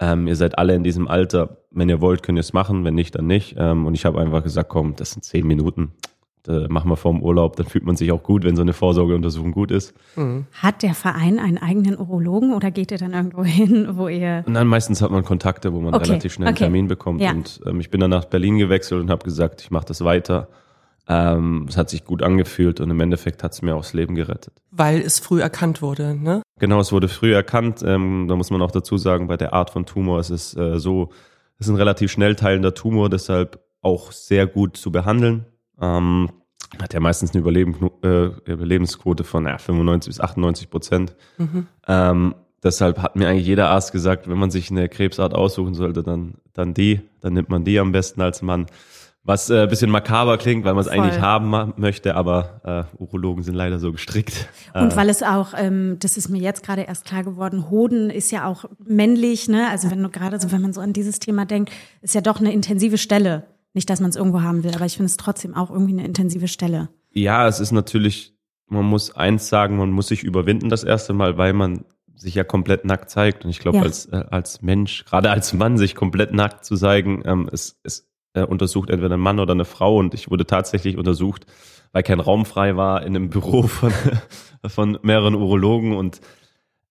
Ähm, 0.00 0.26
ihr 0.26 0.36
seid 0.36 0.58
alle 0.58 0.74
in 0.74 0.82
diesem 0.82 1.08
Alter. 1.08 1.58
Wenn 1.70 1.88
ihr 1.88 2.00
wollt, 2.00 2.22
könnt 2.22 2.38
ihr 2.38 2.40
es 2.40 2.52
machen. 2.52 2.84
Wenn 2.84 2.94
nicht, 2.94 3.14
dann 3.14 3.26
nicht. 3.26 3.54
Ähm, 3.58 3.86
und 3.86 3.94
ich 3.94 4.04
habe 4.04 4.20
einfach 4.20 4.42
gesagt, 4.42 4.68
komm, 4.68 4.96
das 4.96 5.12
sind 5.12 5.24
zehn 5.24 5.46
Minuten. 5.46 5.92
Da 6.44 6.66
machen 6.68 6.90
wir 6.90 6.96
vorm 6.96 7.22
Urlaub. 7.22 7.56
Dann 7.56 7.66
fühlt 7.66 7.84
man 7.84 7.96
sich 7.96 8.12
auch 8.12 8.22
gut, 8.22 8.44
wenn 8.44 8.54
so 8.54 8.62
eine 8.62 8.74
Vorsorgeuntersuchung 8.74 9.52
gut 9.52 9.70
ist. 9.70 9.94
Mhm. 10.14 10.46
Hat 10.52 10.82
der 10.82 10.94
Verein 10.94 11.38
einen 11.38 11.58
eigenen 11.58 11.98
Urologen 11.98 12.52
oder 12.52 12.70
geht 12.70 12.92
ihr 12.92 12.98
dann 12.98 13.14
irgendwo 13.14 13.44
hin, 13.44 13.96
wo 13.96 14.08
ihr? 14.08 14.44
Nein, 14.46 14.66
meistens 14.66 15.00
hat 15.00 15.10
man 15.10 15.24
Kontakte, 15.24 15.72
wo 15.72 15.80
man 15.80 15.94
okay. 15.94 16.04
relativ 16.04 16.34
schnell 16.34 16.48
einen 16.48 16.56
okay. 16.56 16.64
Termin 16.64 16.86
bekommt. 16.86 17.22
Ja. 17.22 17.30
Und 17.32 17.60
ähm, 17.66 17.80
ich 17.80 17.90
bin 17.90 18.00
dann 18.00 18.10
nach 18.10 18.26
Berlin 18.26 18.58
gewechselt 18.58 19.00
und 19.00 19.10
habe 19.10 19.24
gesagt, 19.24 19.62
ich 19.62 19.70
mache 19.70 19.86
das 19.86 20.04
weiter. 20.04 20.48
Ähm, 21.06 21.66
es 21.68 21.76
hat 21.76 21.90
sich 21.90 22.04
gut 22.04 22.22
angefühlt 22.22 22.80
und 22.80 22.90
im 22.90 23.00
Endeffekt 23.00 23.42
hat 23.42 23.52
es 23.52 23.62
mir 23.62 23.74
auch 23.74 23.82
das 23.82 23.92
Leben 23.92 24.14
gerettet. 24.14 24.54
Weil 24.70 25.00
es 25.00 25.18
früh 25.18 25.40
erkannt 25.40 25.82
wurde, 25.82 26.14
ne? 26.14 26.42
Genau, 26.58 26.80
es 26.80 26.92
wurde 26.92 27.08
früh 27.08 27.34
erkannt. 27.34 27.82
Ähm, 27.84 28.26
da 28.28 28.36
muss 28.36 28.50
man 28.50 28.62
auch 28.62 28.70
dazu 28.70 28.96
sagen, 28.96 29.26
bei 29.26 29.36
der 29.36 29.52
Art 29.52 29.70
von 29.70 29.84
Tumor 29.86 30.20
ist 30.20 30.30
es 30.30 30.56
äh, 30.56 30.78
so, 30.78 31.10
es 31.58 31.66
ist 31.66 31.72
ein 31.72 31.76
relativ 31.76 32.10
schnell 32.10 32.36
teilender 32.36 32.74
Tumor, 32.74 33.10
deshalb 33.10 33.60
auch 33.82 34.12
sehr 34.12 34.46
gut 34.46 34.76
zu 34.76 34.90
behandeln. 34.92 35.46
Ähm, 35.80 36.30
hat 36.82 36.94
ja 36.94 37.00
meistens 37.00 37.32
eine 37.32 37.40
Überleben, 37.40 37.90
äh, 38.02 38.26
Überlebensquote 38.50 39.24
von 39.24 39.46
ja, 39.46 39.58
95 39.58 40.10
bis 40.10 40.20
98 40.20 40.70
Prozent. 40.70 41.16
Mhm. 41.38 41.66
Ähm, 41.86 42.34
deshalb 42.62 42.98
hat 43.00 43.16
mir 43.16 43.28
eigentlich 43.28 43.46
jeder 43.46 43.70
Arzt 43.70 43.92
gesagt, 43.92 44.28
wenn 44.28 44.38
man 44.38 44.50
sich 44.50 44.70
eine 44.70 44.88
Krebsart 44.88 45.34
aussuchen 45.34 45.74
sollte, 45.74 46.02
dann, 46.02 46.34
dann 46.52 46.74
die, 46.74 47.00
dann 47.20 47.34
nimmt 47.34 47.48
man 47.48 47.64
die 47.64 47.78
am 47.78 47.92
besten 47.92 48.20
als 48.22 48.42
Mann. 48.42 48.66
Was 49.26 49.48
äh, 49.48 49.66
bisschen 49.66 49.90
makaber 49.90 50.36
klingt, 50.36 50.66
weil 50.66 50.74
man 50.74 50.82
es 50.82 50.88
eigentlich 50.88 51.18
haben 51.18 51.72
möchte, 51.78 52.14
aber 52.14 52.60
äh, 52.98 53.02
Urologen 53.02 53.42
sind 53.42 53.54
leider 53.54 53.78
so 53.78 53.90
gestrickt. 53.90 54.48
Und 54.74 54.92
äh, 54.92 54.96
weil 54.96 55.08
es 55.08 55.22
auch, 55.22 55.54
ähm, 55.56 55.96
das 56.00 56.18
ist 56.18 56.28
mir 56.28 56.42
jetzt 56.42 56.62
gerade 56.62 56.82
erst 56.82 57.06
klar 57.06 57.24
geworden, 57.24 57.70
Hoden 57.70 58.10
ist 58.10 58.30
ja 58.30 58.46
auch 58.46 58.66
männlich, 58.84 59.48
ne? 59.48 59.70
Also 59.70 59.90
wenn 59.90 60.02
du 60.02 60.10
gerade 60.10 60.38
so, 60.38 60.52
wenn 60.52 60.60
man 60.60 60.74
so 60.74 60.82
an 60.82 60.92
dieses 60.92 61.20
Thema 61.20 61.46
denkt, 61.46 61.72
ist 62.02 62.14
ja 62.14 62.20
doch 62.20 62.38
eine 62.38 62.52
intensive 62.52 62.98
Stelle. 62.98 63.44
Nicht, 63.74 63.90
dass 63.90 64.00
man 64.00 64.10
es 64.10 64.16
irgendwo 64.16 64.40
haben 64.40 64.64
will, 64.64 64.74
aber 64.74 64.86
ich 64.86 64.94
finde 64.96 65.06
es 65.06 65.16
trotzdem 65.16 65.54
auch 65.54 65.70
irgendwie 65.70 65.92
eine 65.92 66.04
intensive 66.04 66.48
Stelle. 66.48 66.88
Ja, 67.12 67.46
es 67.46 67.60
ist 67.60 67.72
natürlich, 67.72 68.34
man 68.66 68.84
muss 68.84 69.14
eins 69.14 69.48
sagen, 69.48 69.76
man 69.76 69.90
muss 69.90 70.08
sich 70.08 70.22
überwinden 70.22 70.68
das 70.70 70.84
erste 70.84 71.12
Mal, 71.12 71.36
weil 71.36 71.52
man 71.52 71.84
sich 72.14 72.34
ja 72.34 72.44
komplett 72.44 72.84
nackt 72.84 73.10
zeigt. 73.10 73.44
Und 73.44 73.50
ich 73.50 73.58
glaube, 73.58 73.78
ja. 73.78 73.82
als, 73.82 74.06
äh, 74.06 74.24
als 74.30 74.62
Mensch, 74.62 75.04
gerade 75.04 75.30
als 75.30 75.52
Mann, 75.52 75.76
sich 75.76 75.94
komplett 75.94 76.32
nackt 76.32 76.64
zu 76.64 76.76
zeigen, 76.76 77.22
ähm, 77.26 77.50
es, 77.52 77.78
es 77.82 78.08
äh, 78.32 78.42
untersucht 78.42 78.90
entweder 78.90 79.16
ein 79.16 79.20
Mann 79.20 79.40
oder 79.40 79.52
eine 79.52 79.64
Frau 79.64 79.98
und 79.98 80.14
ich 80.14 80.30
wurde 80.30 80.46
tatsächlich 80.46 80.96
untersucht, 80.96 81.46
weil 81.92 82.02
kein 82.02 82.20
Raum 82.20 82.46
frei 82.46 82.76
war 82.76 83.02
in 83.02 83.16
einem 83.16 83.28
Büro 83.30 83.64
von, 83.64 83.92
von 84.66 84.98
mehreren 85.02 85.34
Urologen 85.34 85.92
und 85.92 86.20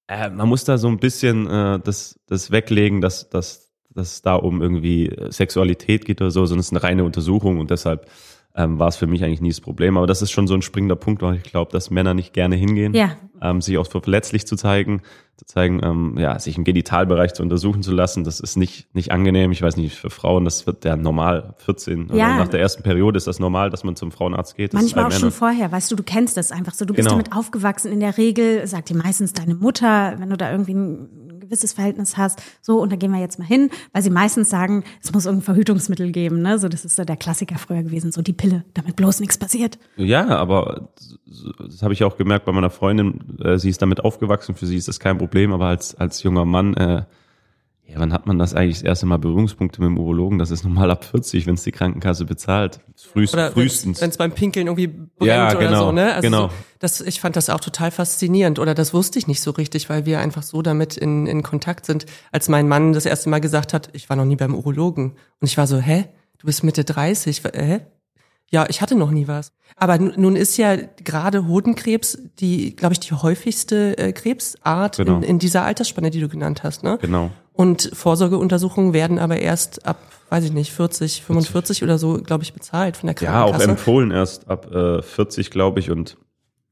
Äh, 0.07 0.29
man 0.29 0.49
muss 0.49 0.63
da 0.63 0.77
so 0.77 0.87
ein 0.87 0.97
bisschen 0.97 1.47
äh, 1.47 1.79
das, 1.79 2.19
das 2.27 2.51
weglegen, 2.51 3.01
dass, 3.01 3.29
dass, 3.29 3.72
dass 3.95 4.13
es 4.13 4.21
da 4.21 4.35
um 4.35 4.61
irgendwie 4.61 5.11
Sexualität 5.29 6.05
geht 6.05 6.21
oder 6.21 6.31
so, 6.31 6.45
sondern 6.45 6.61
es 6.61 6.67
ist 6.67 6.71
eine 6.73 6.83
reine 6.83 7.03
Untersuchung 7.03 7.59
und 7.59 7.69
deshalb 7.71 8.07
ähm, 8.55 8.77
war 8.77 8.87
es 8.87 8.97
für 8.97 9.07
mich 9.07 9.23
eigentlich 9.23 9.41
nie 9.41 9.49
das 9.49 9.61
Problem. 9.61 9.97
Aber 9.97 10.05
das 10.05 10.21
ist 10.21 10.29
schon 10.31 10.45
so 10.47 10.53
ein 10.53 10.61
springender 10.61 10.95
Punkt, 10.95 11.23
weil 11.23 11.37
ich 11.37 11.43
glaube, 11.43 11.71
dass 11.71 11.89
Männer 11.89 12.13
nicht 12.13 12.33
gerne 12.33 12.55
hingehen, 12.55 12.93
Ja. 12.93 13.11
ähm, 13.41 13.61
sich 13.61 13.79
auch 13.79 13.87
verletzlich 13.87 14.45
zu 14.45 14.55
zeigen, 14.55 15.01
zu 15.37 15.45
zeigen, 15.47 15.81
ähm, 15.83 16.17
ja, 16.19 16.37
sich 16.37 16.55
im 16.55 16.63
Genitalbereich 16.63 17.33
zu 17.33 17.41
untersuchen 17.41 17.81
zu 17.81 17.91
lassen. 17.91 18.23
Das 18.23 18.39
ist 18.39 18.55
nicht, 18.55 18.93
nicht 18.93 19.11
angenehm. 19.11 19.51
Ich 19.51 19.63
weiß 19.63 19.75
nicht, 19.77 19.95
für 19.95 20.11
Frauen, 20.11 20.45
das 20.45 20.67
wird 20.67 20.85
ja 20.85 20.95
normal 20.95 21.55
14 21.57 22.09
oder 22.09 22.15
Ja. 22.17 22.37
nach 22.37 22.47
der 22.47 22.59
ersten 22.59 22.83
Periode 22.83 23.17
ist 23.17 23.25
das 23.25 23.39
normal, 23.39 23.71
dass 23.71 23.83
man 23.83 23.95
zum 23.95 24.11
Frauenarzt 24.11 24.55
geht. 24.55 24.73
Manchmal 24.73 25.05
auch 25.05 25.09
bei 25.09 25.15
schon 25.15 25.31
vorher, 25.31 25.71
weißt 25.71 25.91
du, 25.91 25.95
du 25.95 26.03
kennst 26.03 26.37
das 26.37 26.51
einfach 26.51 26.75
so. 26.75 26.85
Du 26.85 26.93
bist 26.93 27.07
Genau. 27.07 27.17
damit 27.19 27.35
aufgewachsen. 27.35 27.91
In 27.91 28.01
der 28.01 28.19
Regel 28.19 28.67
sagt 28.67 28.89
dir 28.89 28.95
meistens 28.97 29.33
deine 29.33 29.55
Mutter, 29.55 30.13
wenn 30.19 30.29
du 30.29 30.37
da 30.37 30.51
irgendwie 30.51 30.75
ein 30.75 31.09
gewisses 31.43 31.73
Verhältnis 31.73 32.17
hast, 32.17 32.41
so, 32.61 32.79
und 32.79 32.91
da 32.91 32.95
gehen 32.95 33.11
wir 33.11 33.19
jetzt 33.19 33.39
mal 33.39 33.45
hin, 33.45 33.69
weil 33.91 34.01
sie 34.01 34.09
meistens 34.09 34.49
sagen, 34.49 34.83
es 35.01 35.13
muss 35.13 35.25
irgendein 35.25 35.45
Verhütungsmittel 35.45 36.11
geben, 36.11 36.41
ne? 36.41 36.59
So, 36.59 36.69
das 36.69 36.85
ist 36.85 36.95
so 36.95 37.03
der 37.03 37.17
Klassiker 37.17 37.57
früher 37.57 37.83
gewesen, 37.83 38.11
so 38.11 38.21
die 38.21 38.33
Pille, 38.33 38.63
damit 38.73 38.95
bloß 38.95 39.19
nichts 39.19 39.37
passiert. 39.37 39.77
Ja, 39.97 40.27
aber 40.27 40.89
das 41.59 41.81
habe 41.83 41.93
ich 41.93 42.03
auch 42.03 42.17
gemerkt 42.17 42.45
bei 42.45 42.51
meiner 42.51 42.69
Freundin. 42.69 43.39
Äh, 43.43 43.57
sie 43.57 43.69
ist 43.69 43.81
damit 43.81 44.03
aufgewachsen, 44.03 44.55
für 44.55 44.65
sie 44.65 44.77
ist 44.77 44.87
das 44.87 44.99
kein 44.99 45.17
Problem, 45.17 45.51
aber 45.53 45.67
als, 45.67 45.95
als 45.95 46.23
junger 46.23 46.45
Mann, 46.45 46.73
äh, 46.75 47.03
ja, 47.85 47.99
wann 47.99 48.13
hat 48.13 48.25
man 48.27 48.39
das 48.39 48.53
eigentlich 48.53 48.77
das 48.77 48.83
erste 48.83 49.05
Mal 49.05 49.17
Berührungspunkte 49.17 49.81
mit 49.81 49.87
dem 49.89 49.97
Urologen? 49.97 50.39
Das 50.39 50.51
ist 50.51 50.63
normal 50.63 50.89
ab 50.89 51.03
40, 51.05 51.45
wenn 51.45 51.55
es 51.55 51.63
die 51.63 51.71
Krankenkasse 51.71 52.25
bezahlt. 52.25 52.79
Frühest, 52.95 53.33
Oder 53.33 53.51
frühestens. 53.51 54.01
wenn 54.01 54.09
es 54.09 54.17
beim 54.17 54.31
Pinkeln 54.31 54.67
irgendwie 54.67 54.87
brennt 54.87 55.11
Ja, 55.21 55.49
oder 55.51 55.59
genau, 55.59 55.85
so, 55.87 55.91
ne? 55.91 56.13
Also 56.13 56.21
genau. 56.25 56.47
so, 56.47 56.53
das, 56.79 57.01
ich 57.01 57.19
fand 57.19 57.35
das 57.35 57.49
auch 57.49 57.59
total 57.59 57.91
faszinierend 57.91 58.57
oder 58.57 58.73
das 58.73 58.93
wusste 58.93 59.19
ich 59.19 59.27
nicht 59.27 59.41
so 59.41 59.51
richtig, 59.51 59.89
weil 59.89 60.05
wir 60.05 60.19
einfach 60.19 60.43
so 60.43 60.61
damit 60.61 60.97
in, 60.97 61.27
in 61.27 61.43
Kontakt 61.43 61.85
sind. 61.85 62.05
Als 62.31 62.49
mein 62.49 62.67
Mann 62.67 62.93
das 62.93 63.05
erste 63.05 63.29
Mal 63.29 63.39
gesagt 63.41 63.73
hat, 63.73 63.89
ich 63.93 64.09
war 64.09 64.15
noch 64.17 64.25
nie 64.25 64.37
beim 64.37 64.55
Urologen 64.55 65.11
und 65.39 65.47
ich 65.47 65.57
war 65.57 65.67
so, 65.67 65.77
hä? 65.77 66.05
Du 66.39 66.47
bist 66.47 66.63
Mitte 66.63 66.83
30, 66.83 67.41
hä? 67.53 67.81
Ja, 68.49 68.65
ich 68.69 68.81
hatte 68.81 68.95
noch 68.95 69.11
nie 69.11 69.27
was. 69.27 69.51
Aber 69.75 69.97
nun 69.97 70.13
nun 70.15 70.35
ist 70.35 70.57
ja 70.57 70.75
gerade 71.03 71.47
Hodenkrebs 71.47 72.17
die, 72.39 72.75
glaube 72.75 72.93
ich, 72.93 72.99
die 72.99 73.13
häufigste 73.13 73.97
äh, 73.97 74.13
Krebsart 74.13 74.97
Genau. 74.97 75.17
in, 75.17 75.23
in 75.23 75.39
dieser 75.39 75.63
Altersspanne, 75.63 76.11
die 76.11 76.19
du 76.19 76.27
genannt 76.29 76.63
hast, 76.63 76.83
ne? 76.83 76.97
Genau. 77.01 77.31
Und 77.53 77.91
Vorsorgeuntersuchungen 77.93 78.93
werden 78.93 79.19
aber 79.19 79.37
erst 79.39 79.85
ab, 79.85 79.97
weiß 80.29 80.43
ich 80.45 80.51
nicht, 80.53 80.71
40, 80.73 81.23
45 81.23 81.83
oder 81.83 81.97
so, 81.97 82.15
glaube 82.21 82.43
ich, 82.43 82.53
bezahlt 82.53 82.97
von 82.97 83.07
der 83.07 83.15
Ja, 83.21 83.43
auch 83.43 83.51
Krankenkasse. 83.51 83.69
empfohlen 83.69 84.11
erst 84.11 84.47
ab 84.49 84.73
äh, 84.73 85.01
40, 85.01 85.51
glaube 85.51 85.79
ich. 85.79 85.91
Und 85.91 86.17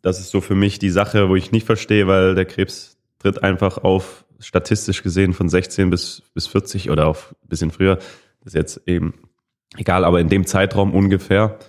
das 0.02 0.20
ist 0.20 0.32
so 0.32 0.42
für 0.42 0.56
mich 0.56 0.80
die 0.80 0.90
Sache, 0.90 1.30
wo 1.30 1.36
ich 1.36 1.52
nicht 1.52 1.66
verstehe, 1.66 2.08
weil 2.08 2.34
der 2.36 2.46
Krebs 2.46 2.98
tritt 3.20 3.44
einfach 3.44 3.78
auf, 3.78 4.26
statistisch 4.40 5.04
gesehen, 5.04 5.34
von 5.34 5.50
16 5.50 5.92
bis, 5.92 6.24
bis 6.34 6.48
40 6.48 6.90
oder 6.90 7.06
auf 7.08 7.36
ein 7.44 7.50
bisschen 7.50 7.70
früher. 7.72 7.98
Das 8.44 8.48
ist 8.48 8.56
jetzt 8.56 8.82
eben 8.88 9.14
egal, 9.78 10.04
aber 10.04 10.20
in 10.20 10.30
dem 10.30 10.48
Zeitraum 10.48 10.96
ungefähr. 10.96 11.60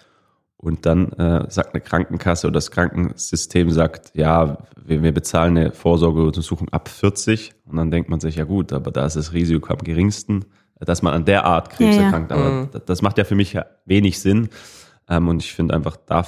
Und 0.65 0.87
dann 0.87 1.11
äh, 1.15 1.51
sagt 1.51 1.75
eine 1.75 1.81
Krankenkasse 1.81 2.47
oder 2.47 2.55
das 2.55 2.71
Krankensystem 2.71 3.71
sagt, 3.73 4.13
ja, 4.15 4.59
wir, 4.81 5.03
wir 5.03 5.13
bezahlen 5.13 5.57
eine 5.59 5.73
Vorsorgeuntersuchung 5.73 6.69
ab 6.69 6.89
40. 6.89 7.53
Und 7.67 7.77
dann 7.77 7.91
denkt 7.91 8.09
man 8.09 8.21
sich, 8.21 8.37
ja 8.37 8.45
gut, 8.45 8.73
aber 8.73 8.93
da 8.93 9.05
ist 9.05 9.17
das 9.17 9.33
Risiko 9.33 9.73
am 9.73 9.81
geringsten, 9.81 10.45
dass 10.79 11.03
man 11.03 11.15
an 11.15 11.25
der 11.25 11.45
Art 11.47 11.71
Krebs 11.71 11.97
Ja, 11.97 12.03
ja. 12.03 12.07
erkrankt. 12.07 12.31
Aber 12.31 12.69
das- 12.71 12.85
das 12.87 13.03
macht 13.03 13.19
ja 13.19 13.25
für 13.25 13.35
mich 13.35 13.59
wenig 13.87 14.21
Sinn. 14.21 14.51
Ähm, 15.09 15.27
und 15.27 15.43
ich 15.43 15.53
finde 15.53 15.75
einfach, 15.75 15.97
da, 15.97 16.25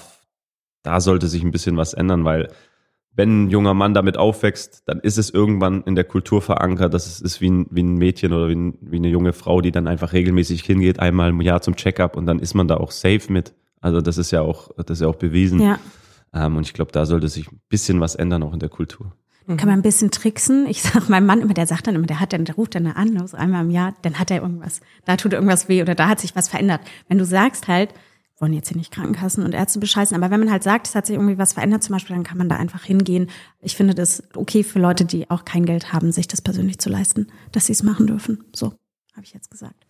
da 0.83 1.01
sollte 1.01 1.29
sich 1.29 1.45
ein 1.45 1.53
bisschen 1.53 1.77
was 1.77 1.95
ändern, 1.95 2.25
weil 2.25 2.49
wenn 3.17 3.45
ein 3.45 3.51
junger 3.51 3.75
Mann 3.75 3.95
damit 3.95 4.17
aufwächst, 4.19 4.83
dann 4.87 4.99
ist 4.99 5.17
es 5.17 5.31
irgendwann 5.31 5.85
in 5.85 5.95
der 5.95 6.03
Kultur 6.03 6.43
verankert, 6.43 6.93
dass 6.93 7.07
es 7.07 7.21
ist 7.21 7.41
wie 7.41 7.51
ein, 7.51 7.67
wie 7.71 7.85
ein 7.85 7.95
Mädchen 7.95 8.33
oder 8.33 8.49
wie, 8.49 8.57
ein, 8.57 8.79
wie 8.81 8.97
eine 8.97 9.07
junge 9.09 9.33
Frau, 9.33 9.61
die 9.61 9.71
dann 9.71 9.87
einfach 9.87 10.13
regelmäßig 10.13 10.65
hingeht, 10.65 10.99
einmal 10.99 11.31
im 11.31 11.41
Jahr 11.41 11.61
zum 11.63 11.77
Checkup 11.77 12.17
und 12.17 12.27
dann 12.27 12.41
ist 12.41 12.55
man 12.55 12.67
da 12.67 12.79
auch 12.79 12.91
safe 12.91 13.33
mit. 13.33 13.55
Also 13.85 14.01
das 14.01 14.17
ist 14.17 14.31
ja 14.31 14.41
auch, 14.41 14.71
das 14.77 14.99
ist 14.99 15.01
ja 15.03 15.09
auch 15.09 15.17
bewiesen. 15.17 15.61
Ja. 15.61 15.79
Ähm, 16.33 16.57
und 16.57 16.67
ich 16.67 16.73
glaube, 16.73 16.91
da 16.91 17.05
sollte 17.05 17.29
sich 17.29 17.53
ein 17.53 17.61
bisschen 17.69 18.01
was 18.01 18.15
ändern, 18.15 18.43
auch 18.43 18.55
in 18.55 18.59
der 18.59 18.71
Kultur. 18.71 19.13
Kann 19.47 19.69
man 19.69 19.79
ein 19.79 19.83
bisschen 19.83 20.11
tricksen. 20.11 20.67
Ich 20.67 20.81
sag 20.83 21.11
meinem 21.11 21.27
Mann 21.27 21.43
immer, 21.43 21.53
der 21.53 21.67
sagt 21.67 21.87
dann 21.87 21.95
immer, 21.95 22.07
der 22.07 22.19
hat 22.19 22.33
dann, 22.33 22.47
der 22.47 22.55
ruft 22.55 22.75
dann 22.75 22.87
an, 22.87 23.29
so 23.29 23.37
einmal 23.37 23.63
im 23.63 23.71
Jahr, 23.71 23.95
dann 24.01 24.19
hat 24.19 24.31
er 24.31 24.41
irgendwas, 24.41 24.81
da 25.05 25.17
tut 25.17 25.35
irgendwas 25.35 25.69
weh 25.69 25.83
oder 25.83 25.95
da 25.95 26.09
hat 26.09 26.19
sich 26.19 26.35
was 26.35 26.49
verändert. 26.49 26.81
Wenn 27.09 27.19
du 27.19 27.27
sagst 27.27 27.69
halt, 27.69 27.93
wollen 28.41 28.55
jetzt 28.55 28.69
hier 28.69 28.79
nicht 28.79 28.91
Krankenkassen 28.91 29.45
und 29.45 29.53
Ärzte 29.53 29.81
bescheißen, 29.81 30.17
aber 30.17 30.31
wenn 30.31 30.41
man 30.41 30.51
halt 30.51 30.63
sagt, 30.63 30.87
es 30.89 30.95
hat 30.95 31.05
sich 31.05 31.17
irgendwie 31.17 31.37
was 31.37 31.53
verändert 31.53 31.83
zum 31.83 31.93
Beispiel, 31.93 32.17
dann 32.17 32.25
kann 32.25 32.39
man 32.39 32.49
da 32.49 32.57
einfach 32.57 32.85
hingehen. 32.85 33.29
Ich 33.61 33.77
finde 33.77 33.95
das 33.95 34.23
okay 34.35 34.65
für 34.65 34.79
Leute, 34.79 35.05
die 35.05 35.29
auch 35.31 35.45
kein 35.45 35.67
Geld 35.67 35.93
haben, 35.93 36.11
sich 36.11 36.27
das 36.27 36.41
persönlich 36.41 36.79
zu 36.79 36.89
leisten, 36.89 37.27
dass 37.53 37.67
sie 37.67 37.73
es 37.73 37.83
machen 37.83 38.07
dürfen. 38.07 38.45
So, 38.57 38.69
habe 39.13 39.25
ich 39.25 39.35
jetzt 39.35 39.51
gesagt. 39.51 39.85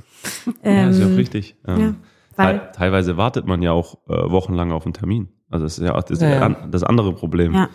Ja, 0.64 0.88
ist 0.90 0.98
ja 0.98 1.06
auch 1.06 1.10
Ähm, 1.10 1.14
richtig. 1.14 1.56
Ähm, 1.64 1.80
ja, 1.80 1.94
weil- 2.36 2.58
te- 2.60 2.70
teilweise 2.74 3.16
wartet 3.16 3.46
man 3.46 3.62
ja 3.62 3.72
auch 3.72 3.98
äh, 4.08 4.30
wochenlang 4.30 4.72
auf 4.72 4.84
einen 4.84 4.94
Termin. 4.94 5.28
Also 5.50 5.64
das 5.66 5.78
ist 5.78 5.84
ja 5.84 5.94
auch 5.94 6.02
das, 6.02 6.20
Ja, 6.20 6.48
das 6.48 6.82
andere 6.82 7.12
Problem. 7.14 7.54
Ja. 7.54 7.68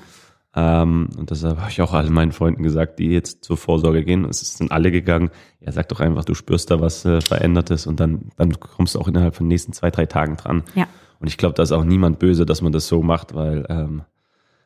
Ähm, 0.56 1.10
und 1.18 1.30
deshalb 1.30 1.60
habe 1.60 1.70
ich 1.70 1.82
auch 1.82 1.94
allen 1.94 2.12
meinen 2.12 2.32
Freunden 2.32 2.64
gesagt, 2.64 2.98
die 3.00 3.08
jetzt 3.12 3.44
zur 3.46 3.56
Vorsorge 3.56 4.04
gehen. 4.04 4.26
Es 4.26 4.40
sind 4.58 4.72
alle 4.72 4.92
gegangen. 4.92 5.30
Ja, 5.60 5.72
sag 5.72 5.88
doch 5.90 6.00
einfach, 6.00 6.26
du 6.26 6.34
spürst 6.34 6.72
da 6.72 6.82
was 6.82 7.06
äh, 7.06 7.22
Verändertes 7.22 7.86
und 7.86 8.00
dann, 8.00 8.32
dann 8.36 8.60
kommst 8.60 8.96
du 8.96 9.00
auch 9.00 9.08
innerhalb 9.08 9.36
von 9.36 9.46
den 9.46 9.50
nächsten 9.50 9.74
zwei, 9.74 9.92
drei 9.92 10.08
Tagen 10.08 10.38
dran. 10.38 10.64
Ja. 10.74 10.88
Und 11.20 11.28
ich 11.28 11.38
glaube, 11.38 11.54
da 11.54 11.64
ist 11.64 11.72
auch 11.72 11.84
niemand 11.84 12.18
böse, 12.18 12.46
dass 12.46 12.62
man 12.62 12.72
das 12.72 12.88
so 12.88 13.04
macht, 13.04 13.36
weil 13.36 13.66
ähm, 13.70 14.02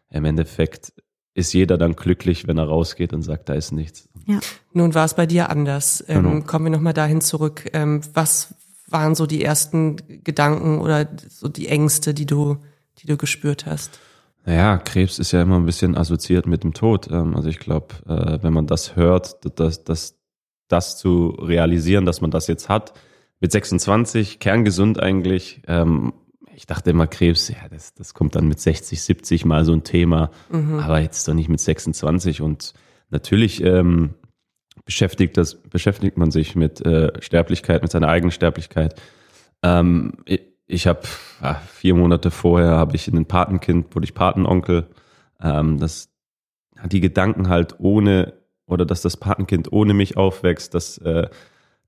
im 0.10 0.24
Endeffekt 0.26 0.94
ist 1.36 1.52
jeder 1.54 1.78
dann 1.78 1.96
glücklich, 1.96 2.48
wenn 2.48 2.58
er 2.60 2.66
rausgeht 2.68 3.12
und 3.12 3.24
sagt, 3.24 3.50
da 3.50 3.54
ist 3.54 3.72
nichts. 3.72 4.08
Ja. 4.28 4.40
Nun 4.72 4.94
war 4.96 5.04
es 5.04 5.16
bei 5.16 5.26
dir 5.26 5.50
anders. 5.50 6.04
Ähm, 6.08 6.24
Genau. 6.24 6.46
Kommen 6.46 6.66
wir 6.66 6.72
nochmal 6.72 6.94
dahin 6.94 7.22
zurück. 7.22 7.70
Ähm, 7.74 8.02
was 8.14 8.56
waren 8.94 9.16
so 9.16 9.26
die 9.26 9.44
ersten 9.44 9.98
Gedanken 10.24 10.80
oder 10.80 11.08
so 11.30 11.48
die 11.50 11.68
Ängste, 11.68 12.14
die 12.14 12.26
du, 12.26 12.58
die 13.00 13.08
du 13.08 13.18
gespürt 13.18 13.66
hast? 13.66 14.00
Naja, 14.46 14.78
Krebs 14.78 15.20
ist 15.20 15.32
ja 15.32 15.42
immer 15.42 15.56
ein 15.58 15.66
bisschen 15.66 15.98
assoziiert 15.98 16.46
mit 16.48 16.64
dem 16.64 16.74
Tod. 16.74 17.10
Ähm, 17.12 17.36
Also 17.36 17.50
ich 17.50 17.60
glaube, 17.60 17.96
äh, 18.08 18.44
wenn 18.44 18.54
man 18.54 18.68
das 18.68 18.96
hört, 18.96 19.38
dass 19.60 19.84
das, 19.84 20.16
das 20.68 20.98
zu 20.98 21.30
realisieren, 21.30 22.06
dass 22.06 22.22
man 22.22 22.32
das 22.32 22.48
jetzt 22.48 22.70
hat, 22.70 22.94
mit 23.40 23.52
26, 23.52 24.40
kerngesund 24.40 25.00
eigentlich. 25.02 25.62
ähm, 25.68 26.14
Ich 26.56 26.68
dachte 26.68 26.92
immer, 26.92 27.08
Krebs, 27.08 27.50
ja, 27.50 27.68
das, 27.70 27.94
das 27.94 28.14
kommt 28.14 28.36
dann 28.36 28.48
mit 28.48 28.60
60, 28.60 29.02
70 29.02 29.44
mal 29.46 29.66
so 29.66 29.74
ein 29.74 29.84
Thema, 29.84 30.30
aber 30.52 31.00
jetzt 31.00 31.28
doch 31.28 31.34
nicht 31.34 31.50
mit 31.50 31.60
26. 31.60 32.42
Und 32.42 32.74
natürlich 33.10 33.64
ähm, 33.64 34.14
beschäftigt, 34.86 35.38
das, 35.38 35.56
beschäftigt 35.56 36.18
man 36.18 36.32
sich 36.32 36.56
mit 36.56 36.86
äh, 36.86 37.12
Sterblichkeit, 37.22 37.82
mit 37.82 37.92
seiner 37.92 38.10
eigenen 38.10 38.32
Sterblichkeit. 38.32 39.00
Ähm, 39.62 40.14
ich 40.26 40.54
ich 40.66 40.88
habe 40.88 41.02
ah, 41.42 41.56
vier 41.56 41.96
Monate 41.96 42.32
vorher 42.32 42.72
habe 42.72 42.96
ich 42.96 43.08
ein 43.08 43.26
Patenkind, 43.26 43.94
wurde 43.96 44.06
ich 44.06 44.14
Patenonkel. 44.14 44.88
Ähm, 45.42 45.78
das 45.80 46.10
die 46.86 47.00
Gedanken 47.00 47.50
halt 47.50 47.80
ohne 47.80 48.34
oder 48.66 48.86
dass 48.86 49.02
das 49.02 49.18
Patenkind 49.18 49.72
ohne 49.72 49.94
mich 49.94 50.18
aufwächst, 50.18 50.74
dass 50.74 50.98
äh, 51.00 51.28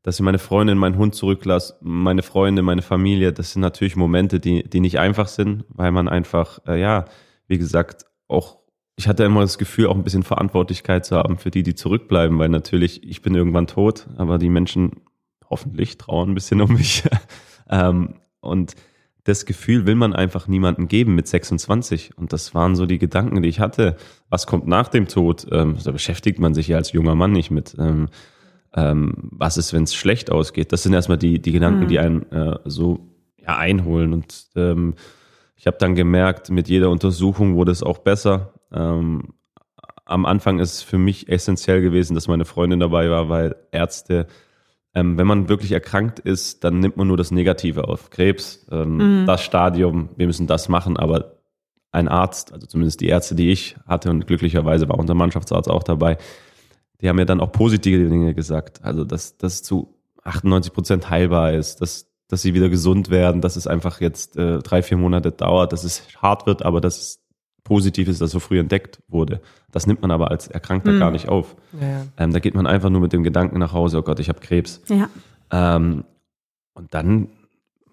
dass 0.03 0.15
ich 0.15 0.21
meine 0.21 0.37
Freundin, 0.37 0.77
meinen 0.77 0.97
Hund 0.97 1.15
zurücklasse, 1.15 1.77
meine 1.81 2.21
Freunde, 2.21 2.61
meine 2.61 2.83
Familie, 2.83 3.33
das 3.33 3.53
sind 3.53 3.61
natürlich 3.61 3.95
Momente, 3.95 4.39
die 4.39 4.63
die 4.63 4.79
nicht 4.79 4.99
einfach 4.99 5.27
sind, 5.27 5.65
weil 5.69 5.91
man 5.91 6.07
einfach 6.07 6.59
äh, 6.67 6.79
ja, 6.79 7.05
wie 7.47 7.57
gesagt, 7.57 8.05
auch 8.27 8.59
ich 8.97 9.07
hatte 9.07 9.23
immer 9.23 9.41
das 9.41 9.57
Gefühl, 9.57 9.87
auch 9.87 9.95
ein 9.95 10.03
bisschen 10.03 10.23
Verantwortlichkeit 10.23 11.05
zu 11.05 11.17
haben 11.17 11.37
für 11.37 11.51
die, 11.51 11.63
die 11.63 11.75
zurückbleiben, 11.75 12.39
weil 12.39 12.49
natürlich 12.49 13.03
ich 13.07 13.21
bin 13.21 13.35
irgendwann 13.35 13.67
tot, 13.67 14.07
aber 14.17 14.37
die 14.37 14.49
Menschen 14.49 15.01
hoffentlich 15.49 15.97
trauern 15.97 16.29
ein 16.29 16.35
bisschen 16.35 16.61
um 16.61 16.73
mich. 16.73 17.03
ähm, 17.69 18.15
und 18.39 18.75
das 19.25 19.45
Gefühl 19.45 19.87
will 19.87 19.95
man 19.95 20.13
einfach 20.13 20.47
niemandem 20.47 20.87
geben 20.87 21.15
mit 21.15 21.27
26. 21.27 22.11
Und 22.15 22.31
das 22.31 22.53
waren 22.53 22.75
so 22.75 22.85
die 22.85 22.99
Gedanken, 22.99 23.41
die 23.41 23.49
ich 23.49 23.59
hatte. 23.59 23.97
Was 24.29 24.45
kommt 24.45 24.67
nach 24.67 24.87
dem 24.87 25.07
Tod? 25.07 25.47
Ähm, 25.51 25.77
da 25.83 25.91
beschäftigt 25.91 26.39
man 26.39 26.53
sich 26.53 26.67
ja 26.67 26.77
als 26.77 26.91
junger 26.91 27.15
Mann 27.15 27.31
nicht 27.31 27.49
mit. 27.49 27.75
Ähm, 27.79 28.07
ähm, 28.75 29.13
was 29.31 29.57
ist, 29.57 29.73
wenn 29.73 29.83
es 29.83 29.95
schlecht 29.95 30.31
ausgeht? 30.31 30.71
Das 30.71 30.83
sind 30.83 30.93
erstmal 30.93 31.17
die, 31.17 31.41
die 31.41 31.51
Gedanken, 31.51 31.87
die 31.87 31.97
einen 31.97 32.31
äh, 32.31 32.59
so 32.65 33.09
ja, 33.41 33.57
einholen. 33.57 34.13
Und 34.13 34.47
ähm, 34.55 34.93
ich 35.55 35.65
habe 35.65 35.77
dann 35.79 35.95
gemerkt, 35.95 36.51
mit 36.51 36.69
jeder 36.69 36.91
Untersuchung 36.91 37.55
wurde 37.55 37.71
es 37.71 37.81
auch 37.81 37.97
besser. 37.97 38.53
Ähm, 38.71 39.33
am 40.05 40.25
Anfang 40.25 40.59
ist 40.59 40.73
es 40.73 40.81
für 40.83 40.97
mich 40.97 41.29
essentiell 41.29 41.81
gewesen, 41.81 42.13
dass 42.13 42.27
meine 42.27 42.45
Freundin 42.45 42.79
dabei 42.79 43.09
war, 43.09 43.29
weil 43.29 43.55
Ärzte 43.71 44.27
ähm, 44.95 45.17
wenn 45.17 45.27
man 45.27 45.49
wirklich 45.49 45.73
erkrankt 45.73 46.19
ist, 46.19 46.63
dann 46.63 46.79
nimmt 46.79 46.95
man 46.95 47.07
nur 47.07 47.17
das 47.17 47.29
Negative 47.29 47.89
auf. 47.89 48.09
Krebs, 48.09 48.65
ähm, 48.71 49.25
das 49.27 49.43
Stadium, 49.43 50.09
wir 50.15 50.25
müssen 50.25 50.47
das 50.47 50.69
machen, 50.69 50.95
aber 50.95 51.35
ein 51.91 52.07
Arzt, 52.07 52.53
also 52.53 52.65
zumindest 52.65 53.01
die 53.01 53.07
Ärzte, 53.09 53.35
die 53.35 53.51
ich 53.51 53.75
hatte 53.85 54.09
und 54.09 54.25
glücklicherweise 54.25 54.87
war 54.87 54.97
unser 54.97 55.13
Mannschaftsarzt 55.13 55.69
auch 55.69 55.83
dabei, 55.83 56.17
die 57.01 57.09
haben 57.09 57.17
mir 57.17 57.25
dann 57.25 57.41
auch 57.41 57.51
positive 57.51 58.09
Dinge 58.09 58.33
gesagt. 58.33 58.83
Also, 58.83 59.03
dass 59.03 59.37
das 59.37 59.63
zu 59.63 59.93
98 60.23 60.71
Prozent 60.71 61.09
heilbar 61.09 61.51
ist, 61.51 61.81
dass, 61.81 62.09
dass 62.29 62.41
sie 62.41 62.53
wieder 62.53 62.69
gesund 62.69 63.09
werden, 63.09 63.41
dass 63.41 63.57
es 63.57 63.67
einfach 63.67 63.99
jetzt 63.99 64.37
äh, 64.37 64.59
drei, 64.59 64.81
vier 64.81 64.97
Monate 64.97 65.33
dauert, 65.33 65.73
dass 65.73 65.83
es 65.83 66.07
hart 66.21 66.47
wird, 66.47 66.63
aber 66.63 66.79
dass 66.79 66.97
es 66.97 67.24
positiv 67.65 68.07
ist, 68.07 68.21
dass 68.21 68.31
so 68.31 68.39
früh 68.39 68.59
entdeckt 68.59 69.01
wurde. 69.09 69.41
Das 69.71 69.87
nimmt 69.87 70.01
man 70.01 70.11
aber 70.11 70.31
als 70.31 70.47
Erkrankter 70.47 70.93
mhm. 70.93 70.99
gar 70.99 71.11
nicht 71.11 71.27
auf. 71.27 71.57
Ja. 71.73 72.05
Ähm, 72.17 72.31
da 72.31 72.39
geht 72.39 72.55
man 72.55 72.65
einfach 72.65 72.89
nur 72.89 73.01
mit 73.01 73.11
dem 73.11 73.23
Gedanken 73.23 73.59
nach 73.59 73.73
Hause, 73.73 73.97
oh 73.97 74.01
Gott, 74.03 74.21
ich 74.21 74.29
habe 74.29 74.39
Krebs. 74.39 74.81
Ja. 74.87 75.09
Ähm, 75.51 76.05
und 76.73 76.93
dann 76.93 77.29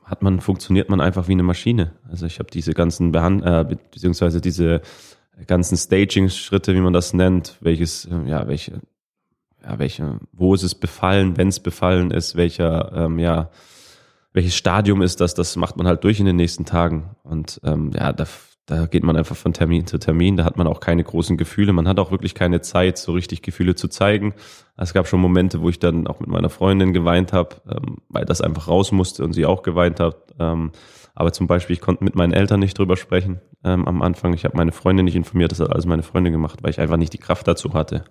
hat 0.05 0.23
man, 0.23 0.41
funktioniert 0.41 0.91
man 0.91 1.01
einfach 1.01 1.27
wie 1.27 1.33
eine 1.33 1.43
Maschine. 1.43 1.93
Also 2.09 2.27
ich 2.27 2.39
habe 2.39 2.51
diese 2.51 2.75
ganzen 2.75 3.13
Behand 3.13 3.45
äh, 3.45 3.77
beziehungsweise 3.91 4.41
diese 4.41 4.83
ganzen 5.47 5.77
Staging-Schritte, 5.77 6.75
wie 6.75 6.81
man 6.81 6.93
das 6.93 7.15
nennt, 7.15 7.57
welches, 7.61 8.05
äh, 8.05 8.29
ja, 8.29 8.47
welche, 8.47 8.81
ja, 9.63 9.79
welche, 9.79 10.21
wo 10.33 10.55
ist 10.55 10.65
es 10.65 10.75
befallen, 10.75 11.39
wenn 11.39 11.49
es 11.49 11.61
befallen 11.61 12.11
ist, 12.11 12.37
welcher, 12.37 12.93
ähm, 12.95 13.19
ja, 13.19 13.49
welches 14.35 14.55
Stadium 14.55 15.01
ist 15.01 15.21
das, 15.21 15.35
das 15.35 15.57
macht 15.57 15.77
man 15.77 15.87
halt 15.87 16.05
durch 16.05 16.21
in 16.21 16.27
den 16.27 16.37
nächsten 16.37 16.67
Tagen. 16.67 17.17
Und 17.23 17.61
ähm, 17.65 17.91
ja, 17.95 18.13
da, 18.13 18.27
da 18.67 18.87
geht 18.87 19.03
man 19.03 19.17
einfach 19.17 19.37
von 19.37 19.53
Termin 19.53 19.87
zu 19.87 19.99
Termin, 19.99 20.37
da 20.37 20.45
hat 20.45 20.57
man 20.57 20.67
auch 20.67 20.81
keine 20.81 21.03
großen 21.03 21.37
Gefühle, 21.37 21.73
man 21.73 21.89
hat 21.89 21.99
auch 21.99 22.13
wirklich 22.13 22.35
keine 22.35 22.61
Zeit, 22.61 22.97
so 22.97 23.13
richtig 23.13 23.43
Gefühle 23.43 23.75
zu 23.75 23.89
zeigen. 23.89 24.35
Es 24.77 24.95
gab 24.95 25.09
schon 25.09 25.21
Momente, 25.21 25.61
wo 25.61 25.69
ich 25.69 25.79
dann 25.79 26.07
auch 26.07 26.21
mit 26.21 26.29
meiner 26.29 26.49
Freundin 26.49 26.93
geweint 26.93 27.33
habe, 27.33 27.57
ähm, 27.69 27.99
weil 28.09 28.25
das 28.25 28.41
einfach 28.41 28.69
raus 28.69 28.93
musste 28.93 29.25
und 29.25 29.33
sie 29.33 29.47
auch 29.47 29.63
geweint 29.63 29.99
hat. 29.99 30.33
Ähm, 30.39 30.71
aber 31.15 31.33
zum 31.33 31.47
Beispiel, 31.47 31.75
ich 31.75 31.81
konnte 31.81 32.05
mit 32.05 32.15
meinen 32.15 32.33
Eltern 32.33 32.61
nicht 32.61 32.79
drüber 32.79 32.97
sprechen 32.97 33.41
ähm, 33.65 33.87
am 33.87 34.01
Anfang. 34.01 34.33
Ich 34.33 34.45
habe 34.45 34.57
meine 34.57 34.73
Freundin 34.73 35.05
nicht 35.05 35.17
informiert, 35.17 35.53
das 35.53 35.61
hat 35.61 35.71
alles 35.71 35.85
meine 35.85 36.03
Freundin 36.03 36.33
gemacht, 36.33 36.61
weil 36.63 36.71
ich 36.71 36.81
einfach 36.81 36.97
nicht 36.97 37.13
die 37.13 37.19
Kraft 37.19 37.47
dazu 37.49 37.75
hatte. 37.75 38.05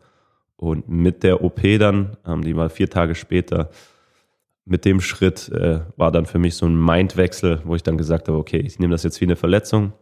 Und 0.58 0.88
mit 0.88 1.24
der 1.24 1.44
OP 1.44 1.62
dann, 1.80 2.18
die 2.44 2.56
war 2.56 2.70
vier 2.70 2.88
Tage 2.88 3.16
später, 3.16 3.72
mit 4.66 4.86
dem 4.86 5.02
Schritt 5.02 5.50
äh, 5.50 5.82
war 5.98 6.12
dann 6.12 6.28
für 6.28 6.38
mich 6.38 6.56
so 6.56 6.68
ein 6.68 6.80
Mindwechsel, 6.80 7.62
wo 7.66 7.76
ich 7.76 7.82
dann 7.82 7.98
gesagt 7.98 8.28
habe, 8.28 8.38
okay, 8.38 8.60
ich 8.60 8.78
nehme 8.78 8.92
das 8.92 9.02
jetzt 9.02 9.20
wie 9.22 9.26
eine 9.26 9.36
Verletzung. 9.36 9.94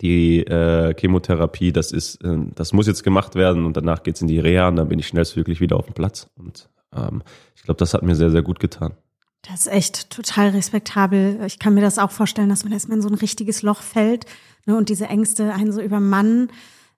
Die 0.00 0.40
äh, 0.46 0.94
Chemotherapie, 0.94 1.72
das 1.72 1.92
ist, 1.92 2.22
äh, 2.24 2.36
das 2.54 2.72
muss 2.72 2.86
jetzt 2.86 3.02
gemacht 3.02 3.34
werden 3.34 3.64
und 3.64 3.76
danach 3.76 4.02
geht's 4.02 4.20
in 4.20 4.28
die 4.28 4.38
Reha 4.38 4.68
und 4.68 4.76
dann 4.76 4.88
bin 4.88 4.98
ich 4.98 5.08
schnellstmöglich 5.08 5.60
wieder 5.60 5.76
auf 5.76 5.86
dem 5.86 5.94
Platz. 5.94 6.28
Und 6.36 6.68
ähm, 6.94 7.22
ich 7.56 7.62
glaube, 7.62 7.78
das 7.78 7.94
hat 7.94 8.02
mir 8.02 8.14
sehr, 8.14 8.30
sehr 8.30 8.42
gut 8.42 8.60
getan. 8.60 8.94
Das 9.42 9.60
ist 9.60 9.72
echt 9.72 10.10
total 10.10 10.50
respektabel. 10.50 11.40
Ich 11.46 11.58
kann 11.58 11.74
mir 11.74 11.80
das 11.80 11.98
auch 11.98 12.10
vorstellen, 12.10 12.50
dass 12.50 12.64
man 12.64 12.72
erstmal 12.72 12.98
in 12.98 13.02
so 13.02 13.08
ein 13.08 13.14
richtiges 13.14 13.62
Loch 13.62 13.80
fällt 13.80 14.26
ne, 14.66 14.76
und 14.76 14.88
diese 14.88 15.06
Ängste 15.06 15.52
einen 15.54 15.72
so 15.72 15.80
übermannen. 15.80 16.50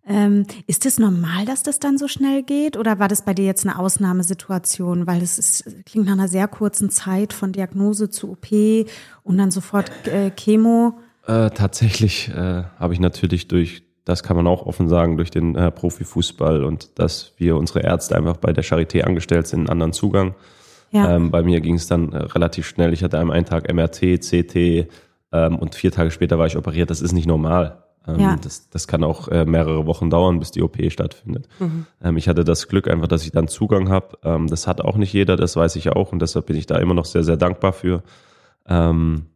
Ähm, 0.04 0.46
ist 0.66 0.84
es 0.84 0.98
normal, 0.98 1.44
dass 1.44 1.62
das 1.62 1.78
dann 1.78 1.96
so 1.96 2.08
schnell 2.08 2.42
geht 2.42 2.76
oder 2.76 2.98
war 2.98 3.06
das 3.06 3.24
bei 3.24 3.34
dir 3.34 3.44
jetzt 3.44 3.64
eine 3.64 3.78
Ausnahmesituation? 3.78 5.06
Weil 5.06 5.22
es 5.22 5.62
klingt 5.86 6.06
nach 6.06 6.14
einer 6.14 6.26
sehr 6.26 6.48
kurzen 6.48 6.90
Zeit 6.90 7.32
von 7.32 7.52
Diagnose 7.52 8.10
zu 8.10 8.32
OP 8.32 8.48
und 9.22 9.38
dann 9.38 9.52
sofort 9.52 9.90
äh, 10.08 10.30
Chemo. 10.32 10.98
Äh, 11.26 11.50
tatsächlich 11.50 12.28
äh, 12.28 12.64
habe 12.78 12.94
ich 12.94 13.00
natürlich 13.00 13.48
durch, 13.48 13.82
das 14.04 14.22
kann 14.22 14.36
man 14.36 14.46
auch 14.46 14.66
offen 14.66 14.88
sagen, 14.88 15.16
durch 15.16 15.30
den 15.30 15.54
äh, 15.54 15.70
Profifußball 15.70 16.64
und 16.64 16.98
dass 16.98 17.32
wir 17.36 17.56
unsere 17.56 17.80
Ärzte 17.80 18.16
einfach 18.16 18.36
bei 18.36 18.52
der 18.52 18.64
Charité 18.64 19.02
angestellt 19.02 19.46
sind, 19.46 19.60
einen 19.60 19.68
anderen 19.68 19.92
Zugang. 19.92 20.34
Ja. 20.90 21.16
Ähm, 21.16 21.30
bei 21.30 21.42
mir 21.42 21.60
ging 21.60 21.76
es 21.76 21.86
dann 21.86 22.12
äh, 22.12 22.18
relativ 22.18 22.66
schnell. 22.66 22.92
Ich 22.92 23.02
hatte 23.02 23.18
am 23.18 23.30
einen 23.30 23.46
Tag 23.46 23.72
MRT, 23.72 24.20
CT 24.20 24.88
ähm, 25.32 25.56
und 25.58 25.74
vier 25.74 25.92
Tage 25.92 26.10
später 26.10 26.38
war 26.38 26.46
ich 26.46 26.56
operiert. 26.56 26.90
Das 26.90 27.00
ist 27.00 27.12
nicht 27.12 27.26
normal. 27.26 27.82
Ähm, 28.06 28.20
ja. 28.20 28.36
das, 28.36 28.68
das 28.68 28.88
kann 28.88 29.04
auch 29.04 29.28
äh, 29.28 29.44
mehrere 29.44 29.86
Wochen 29.86 30.10
dauern, 30.10 30.38
bis 30.38 30.50
die 30.50 30.62
OP 30.62 30.76
stattfindet. 30.90 31.48
Mhm. 31.60 31.86
Ähm, 32.02 32.16
ich 32.16 32.28
hatte 32.28 32.44
das 32.44 32.68
Glück 32.68 32.88
einfach, 32.88 33.06
dass 33.06 33.24
ich 33.24 33.30
dann 33.30 33.48
Zugang 33.48 33.88
habe. 33.90 34.18
Ähm, 34.24 34.48
das 34.48 34.66
hat 34.66 34.80
auch 34.80 34.96
nicht 34.96 35.12
jeder, 35.12 35.36
das 35.36 35.56
weiß 35.56 35.76
ich 35.76 35.90
auch 35.90 36.12
und 36.12 36.20
deshalb 36.20 36.46
bin 36.46 36.56
ich 36.56 36.66
da 36.66 36.78
immer 36.78 36.94
noch 36.94 37.04
sehr, 37.04 37.22
sehr 37.22 37.36
dankbar 37.36 37.72
für. 37.72 38.02
Ähm, 38.66 39.26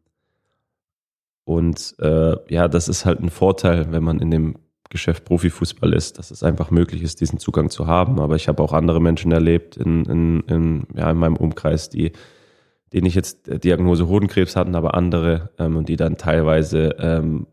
und 1.46 1.94
äh, 2.00 2.34
ja, 2.52 2.66
das 2.66 2.88
ist 2.88 3.06
halt 3.06 3.20
ein 3.20 3.30
Vorteil, 3.30 3.92
wenn 3.92 4.02
man 4.02 4.18
in 4.18 4.32
dem 4.32 4.56
Geschäft 4.90 5.24
Profifußball 5.24 5.92
ist, 5.92 6.18
dass 6.18 6.32
es 6.32 6.42
einfach 6.42 6.72
möglich 6.72 7.02
ist, 7.02 7.20
diesen 7.20 7.38
Zugang 7.38 7.70
zu 7.70 7.86
haben. 7.86 8.18
Aber 8.18 8.34
ich 8.34 8.48
habe 8.48 8.60
auch 8.60 8.72
andere 8.72 9.00
Menschen 9.00 9.30
erlebt 9.30 9.76
in, 9.76 10.04
in, 10.06 10.40
in, 10.48 10.86
ja, 10.96 11.08
in 11.08 11.16
meinem 11.16 11.36
Umkreis, 11.36 11.88
die, 11.88 12.10
denen 12.92 13.06
ich 13.06 13.14
jetzt 13.14 13.62
Diagnose 13.62 14.08
Hodenkrebs 14.08 14.56
hatten, 14.56 14.74
aber 14.74 14.94
andere 14.94 15.50
ähm, 15.58 15.76
und 15.76 15.88
die 15.88 15.94
dann 15.94 16.16
teilweise 16.16 16.96
ähm, 16.98 17.46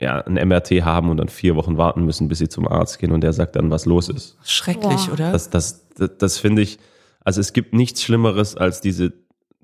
ja, 0.00 0.20
ein 0.22 0.34
MRT 0.48 0.82
haben 0.82 1.08
und 1.08 1.18
dann 1.18 1.28
vier 1.28 1.54
Wochen 1.54 1.78
warten 1.78 2.04
müssen, 2.04 2.26
bis 2.26 2.38
sie 2.38 2.48
zum 2.48 2.66
Arzt 2.66 2.98
gehen 2.98 3.12
und 3.12 3.20
der 3.20 3.32
sagt 3.32 3.54
dann, 3.54 3.70
was 3.70 3.86
los 3.86 4.08
ist. 4.08 4.36
Schrecklich, 4.42 5.06
Boah. 5.06 5.12
oder? 5.12 5.30
Das, 5.30 5.48
das, 5.48 5.88
das, 5.90 6.10
das 6.18 6.38
finde 6.38 6.62
ich, 6.62 6.80
also 7.24 7.40
es 7.40 7.52
gibt 7.52 7.72
nichts 7.72 8.02
Schlimmeres, 8.02 8.56
als 8.56 8.80
diese, 8.80 9.12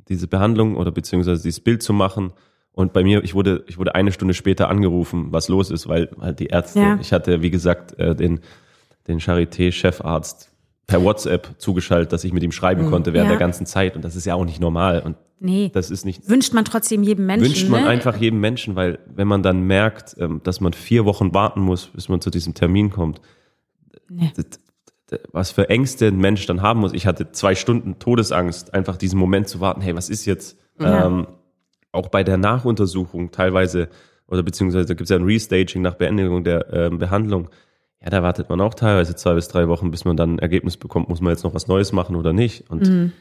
diese 0.08 0.28
Behandlung 0.28 0.76
oder 0.76 0.92
beziehungsweise 0.92 1.42
dieses 1.42 1.58
Bild 1.58 1.82
zu 1.82 1.92
machen. 1.92 2.32
Und 2.78 2.92
bei 2.92 3.02
mir, 3.02 3.24
ich 3.24 3.34
wurde, 3.34 3.64
ich 3.66 3.76
wurde 3.76 3.96
eine 3.96 4.12
Stunde 4.12 4.34
später 4.34 4.68
angerufen, 4.70 5.32
was 5.32 5.48
los 5.48 5.72
ist, 5.72 5.88
weil 5.88 6.10
halt 6.20 6.38
die 6.38 6.46
Ärzte, 6.46 6.78
ja. 6.78 6.98
ich 7.00 7.12
hatte, 7.12 7.42
wie 7.42 7.50
gesagt, 7.50 7.98
äh, 7.98 8.14
den, 8.14 8.38
den 9.08 9.18
Charité-Chefarzt 9.18 10.52
per 10.86 11.02
WhatsApp 11.02 11.56
zugeschaltet, 11.58 12.12
dass 12.12 12.22
ich 12.22 12.32
mit 12.32 12.44
ihm 12.44 12.52
schreiben 12.52 12.84
mhm. 12.84 12.90
konnte 12.90 13.12
während 13.14 13.30
ja. 13.30 13.36
der 13.36 13.40
ganzen 13.40 13.66
Zeit. 13.66 13.96
Und 13.96 14.04
das 14.04 14.14
ist 14.14 14.26
ja 14.26 14.36
auch 14.36 14.44
nicht 14.44 14.60
normal. 14.60 15.02
Und 15.04 15.16
Nee. 15.40 15.72
Das 15.74 15.90
ist 15.90 16.04
nicht. 16.04 16.28
Wünscht 16.28 16.54
man 16.54 16.64
trotzdem 16.64 17.02
jedem 17.02 17.26
Menschen. 17.26 17.46
Wünscht 17.48 17.68
man 17.68 17.82
ne? 17.82 17.88
einfach 17.88 18.16
jedem 18.16 18.38
Menschen, 18.38 18.76
weil 18.76 19.00
wenn 19.12 19.26
man 19.26 19.42
dann 19.42 19.62
merkt, 19.62 20.14
ähm, 20.20 20.40
dass 20.44 20.60
man 20.60 20.72
vier 20.72 21.04
Wochen 21.04 21.34
warten 21.34 21.60
muss, 21.60 21.88
bis 21.88 22.08
man 22.08 22.20
zu 22.20 22.30
diesem 22.30 22.54
Termin 22.54 22.90
kommt, 22.90 23.20
nee. 24.08 24.30
was 25.32 25.50
für 25.50 25.68
Ängste 25.68 26.06
ein 26.06 26.18
Mensch 26.18 26.46
dann 26.46 26.62
haben 26.62 26.78
muss. 26.78 26.92
Ich 26.92 27.06
hatte 27.06 27.32
zwei 27.32 27.56
Stunden 27.56 27.98
Todesangst, 27.98 28.72
einfach 28.72 28.96
diesen 28.96 29.18
Moment 29.18 29.48
zu 29.48 29.58
warten, 29.58 29.80
hey, 29.80 29.96
was 29.96 30.08
ist 30.08 30.26
jetzt? 30.26 30.58
Ja. 30.80 31.06
Ähm, 31.06 31.26
auch 31.92 32.08
bei 32.08 32.22
der 32.24 32.36
Nachuntersuchung 32.36 33.30
teilweise, 33.30 33.88
oder 34.26 34.42
beziehungsweise 34.42 34.88
gibt 34.94 35.02
es 35.02 35.10
ja 35.10 35.16
ein 35.16 35.24
Restaging 35.24 35.82
nach 35.82 35.94
Beendigung 35.94 36.44
der 36.44 36.72
äh, 36.72 36.90
Behandlung. 36.90 37.48
Ja, 38.02 38.10
da 38.10 38.22
wartet 38.22 38.48
man 38.48 38.60
auch 38.60 38.74
teilweise 38.74 39.16
zwei 39.16 39.34
bis 39.34 39.48
drei 39.48 39.68
Wochen, 39.68 39.90
bis 39.90 40.04
man 40.04 40.16
dann 40.16 40.34
ein 40.34 40.38
Ergebnis 40.38 40.76
bekommt, 40.76 41.08
muss 41.08 41.20
man 41.20 41.32
jetzt 41.32 41.42
noch 41.42 41.54
was 41.54 41.66
Neues 41.66 41.92
machen 41.92 42.14
oder 42.14 42.32
nicht. 42.32 42.70
Und 42.70 42.88
mhm 42.88 43.12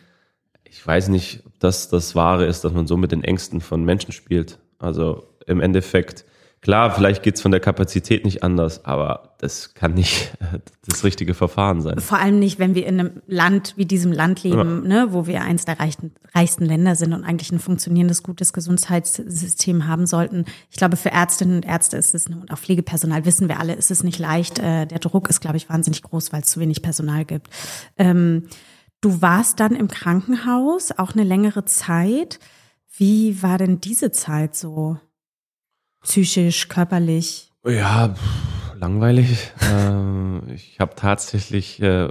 ich 0.69 0.85
weiß 0.85 1.09
nicht, 1.09 1.43
ob 1.45 1.59
das 1.59 1.89
das 1.89 2.15
Wahre 2.15 2.45
ist, 2.45 2.63
dass 2.63 2.73
man 2.73 2.87
so 2.87 2.97
mit 2.97 3.11
den 3.11 3.23
Ängsten 3.23 3.61
von 3.61 3.83
Menschen 3.83 4.11
spielt. 4.11 4.59
Also 4.79 5.23
im 5.45 5.61
Endeffekt, 5.61 6.25
klar, 6.67 6.91
vielleicht 6.91 7.23
geht's 7.23 7.39
von 7.39 7.51
der 7.51 7.61
Kapazität 7.61 8.25
nicht 8.25 8.43
anders, 8.43 8.83
aber 8.83 9.35
das 9.37 9.73
kann 9.73 9.93
nicht 9.93 10.33
das 10.85 11.05
richtige 11.05 11.33
Verfahren 11.33 11.81
sein. 11.81 11.99
Vor 11.99 12.19
allem 12.19 12.39
nicht, 12.39 12.59
wenn 12.59 12.75
wir 12.75 12.85
in 12.85 12.99
einem 12.99 13.21
Land 13.25 13.75
wie 13.77 13.85
diesem 13.85 14.11
Land 14.11 14.43
leben, 14.43 14.83
ja. 14.83 15.05
ne, 15.05 15.07
wo 15.11 15.27
wir 15.27 15.43
eins 15.43 15.63
der 15.63 15.79
reichsten, 15.79 16.11
reichsten 16.35 16.65
Länder 16.65 16.95
sind 16.95 17.13
und 17.13 17.23
eigentlich 17.23 17.53
ein 17.53 17.59
funktionierendes, 17.59 18.21
gutes 18.21 18.51
Gesundheitssystem 18.51 19.87
haben 19.87 20.05
sollten. 20.05 20.43
Ich 20.69 20.75
glaube, 20.75 20.97
für 20.97 21.09
Ärztinnen 21.09 21.55
und 21.55 21.65
Ärzte 21.65 21.95
ist 21.95 22.13
es, 22.13 22.27
und 22.27 22.51
auch 22.51 22.59
Pflegepersonal 22.59 23.23
wissen 23.23 23.47
wir 23.47 23.61
alle, 23.61 23.73
ist 23.73 23.89
es 23.89 24.03
nicht 24.03 24.19
leicht. 24.19 24.59
Äh, 24.59 24.87
der 24.87 24.99
Druck 24.99 25.29
ist, 25.29 25.39
glaube 25.39 25.55
ich, 25.55 25.69
wahnsinnig 25.69 26.03
groß, 26.03 26.33
weil 26.33 26.41
es 26.41 26.49
zu 26.49 26.59
wenig 26.59 26.81
Personal 26.81 27.23
gibt. 27.23 27.47
Ähm, 27.97 28.43
Du 28.99 29.21
warst 29.21 29.59
dann 29.59 29.75
im 29.75 29.87
Krankenhaus 29.87 30.91
auch 30.91 31.13
eine 31.13 31.23
längere 31.23 31.65
Zeit. 31.65 32.39
Wie 32.97 33.43
war 33.43 33.59
denn 33.59 33.79
diese 33.79 34.11
Zeit 34.11 34.55
so? 34.55 34.97
Psychisch, 36.07 36.69
körperlich? 36.69 37.51
Ja, 37.65 38.15
langweilig. 38.79 39.51
äh, 39.59 40.53
ich 40.53 40.79
habe 40.79 40.95
tatsächlich, 40.95 41.81
äh, 41.81 42.07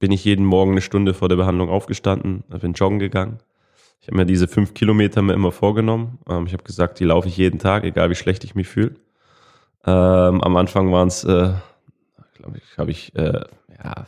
bin 0.00 0.10
ich 0.10 0.24
jeden 0.24 0.44
Morgen 0.44 0.72
eine 0.72 0.80
Stunde 0.80 1.14
vor 1.14 1.28
der 1.28 1.36
Behandlung 1.36 1.68
aufgestanden, 1.68 2.42
bin 2.60 2.72
joggen 2.72 2.98
gegangen. 2.98 3.38
Ich 4.00 4.08
habe 4.08 4.16
mir 4.16 4.26
diese 4.26 4.48
fünf 4.48 4.74
Kilometer 4.74 5.22
mir 5.22 5.34
immer 5.34 5.52
vorgenommen. 5.52 6.18
Ähm, 6.28 6.46
ich 6.46 6.54
habe 6.54 6.64
gesagt, 6.64 6.98
die 6.98 7.04
laufe 7.04 7.28
ich 7.28 7.36
jeden 7.36 7.60
Tag, 7.60 7.84
egal 7.84 8.10
wie 8.10 8.16
schlecht 8.16 8.42
ich 8.42 8.56
mich 8.56 8.66
fühle. 8.66 8.96
Ähm, 9.86 10.40
am 10.40 10.56
Anfang 10.56 10.90
waren 10.90 11.06
es, 11.06 11.22
äh, 11.22 11.52
glaube 12.34 12.58
ich, 12.58 12.78
habe 12.78 12.90
ich 12.90 13.14
äh, 13.14 13.44
ja, 13.78 14.06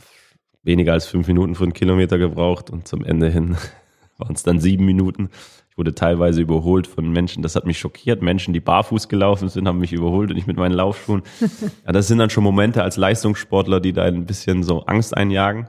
weniger 0.64 0.94
als 0.94 1.06
fünf 1.06 1.28
Minuten 1.28 1.54
für 1.54 1.62
einen 1.62 1.74
Kilometer 1.74 2.18
gebraucht 2.18 2.70
und 2.70 2.88
zum 2.88 3.04
Ende 3.04 3.30
hin 3.30 3.56
waren 4.18 4.34
es 4.34 4.42
dann 4.42 4.58
sieben 4.58 4.84
Minuten. 4.84 5.30
Wurde 5.78 5.94
teilweise 5.94 6.42
überholt 6.42 6.88
von 6.88 7.08
Menschen, 7.10 7.44
das 7.44 7.54
hat 7.54 7.64
mich 7.64 7.78
schockiert. 7.78 8.20
Menschen, 8.20 8.52
die 8.52 8.58
barfuß 8.58 9.08
gelaufen 9.08 9.48
sind, 9.48 9.68
haben 9.68 9.78
mich 9.78 9.92
überholt 9.92 10.30
und 10.32 10.36
ich 10.36 10.48
mit 10.48 10.56
meinen 10.56 10.74
Laufschuhen. 10.74 11.22
Ja, 11.86 11.92
das 11.92 12.08
sind 12.08 12.18
dann 12.18 12.30
schon 12.30 12.44
Momente 12.44 12.82
als 12.82 12.96
Leistungssportler, 12.96 13.80
die 13.80 13.92
da 13.92 14.02
ein 14.02 14.26
bisschen 14.26 14.62
so 14.64 14.84
Angst 14.86 15.16
einjagen, 15.16 15.68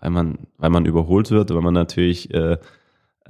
weil 0.00 0.10
man, 0.10 0.38
weil 0.58 0.70
man 0.70 0.84
überholt 0.84 1.30
wird, 1.30 1.54
weil 1.54 1.62
man 1.62 1.74
natürlich 1.74 2.34
äh, 2.34 2.58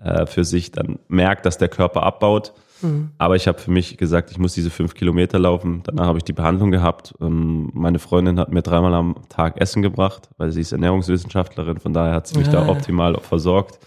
äh, 0.03 0.27
für 0.27 0.45
sich 0.45 0.73
dann 0.73 0.99
merkt, 1.09 1.47
dass 1.47 1.59
der 1.59 1.69
Körper 1.69 2.03
abbaut. 2.03 2.55
Mhm. 2.83 3.11
Aber 3.19 3.37
ich 3.37 3.49
habe 3.49 3.59
für 3.59 3.71
mich 3.71 3.97
gesagt, 3.97 4.31
ich 4.31 4.39
muss 4.39 4.55
diese 4.55 4.71
fünf 4.71 4.95
Kilometer 4.95 5.39
laufen. 5.39 5.83
Danach 5.85 6.07
habe 6.07 6.19
ich 6.19 6.25
die 6.25 6.33
Behandlung 6.33 6.71
gehabt. 6.71 7.15
Ähm, 7.21 7.71
meine 7.75 7.99
Freundin 7.99 8.39
hat 8.39 8.53
mir 8.53 8.63
dreimal 8.63 8.95
am 8.95 9.17
Tag 9.29 9.61
Essen 9.61 9.83
gebracht, 9.83 10.31
weil 10.39 10.51
sie 10.53 10.61
ist 10.61 10.73
Ernährungswissenschaftlerin. 10.73 11.79
Von 11.79 11.93
daher 11.93 12.15
hat 12.15 12.27
sie 12.27 12.39
mich 12.39 12.49
ja. 12.49 12.65
da 12.65 12.69
optimal 12.69 13.19
versorgt. 13.21 13.79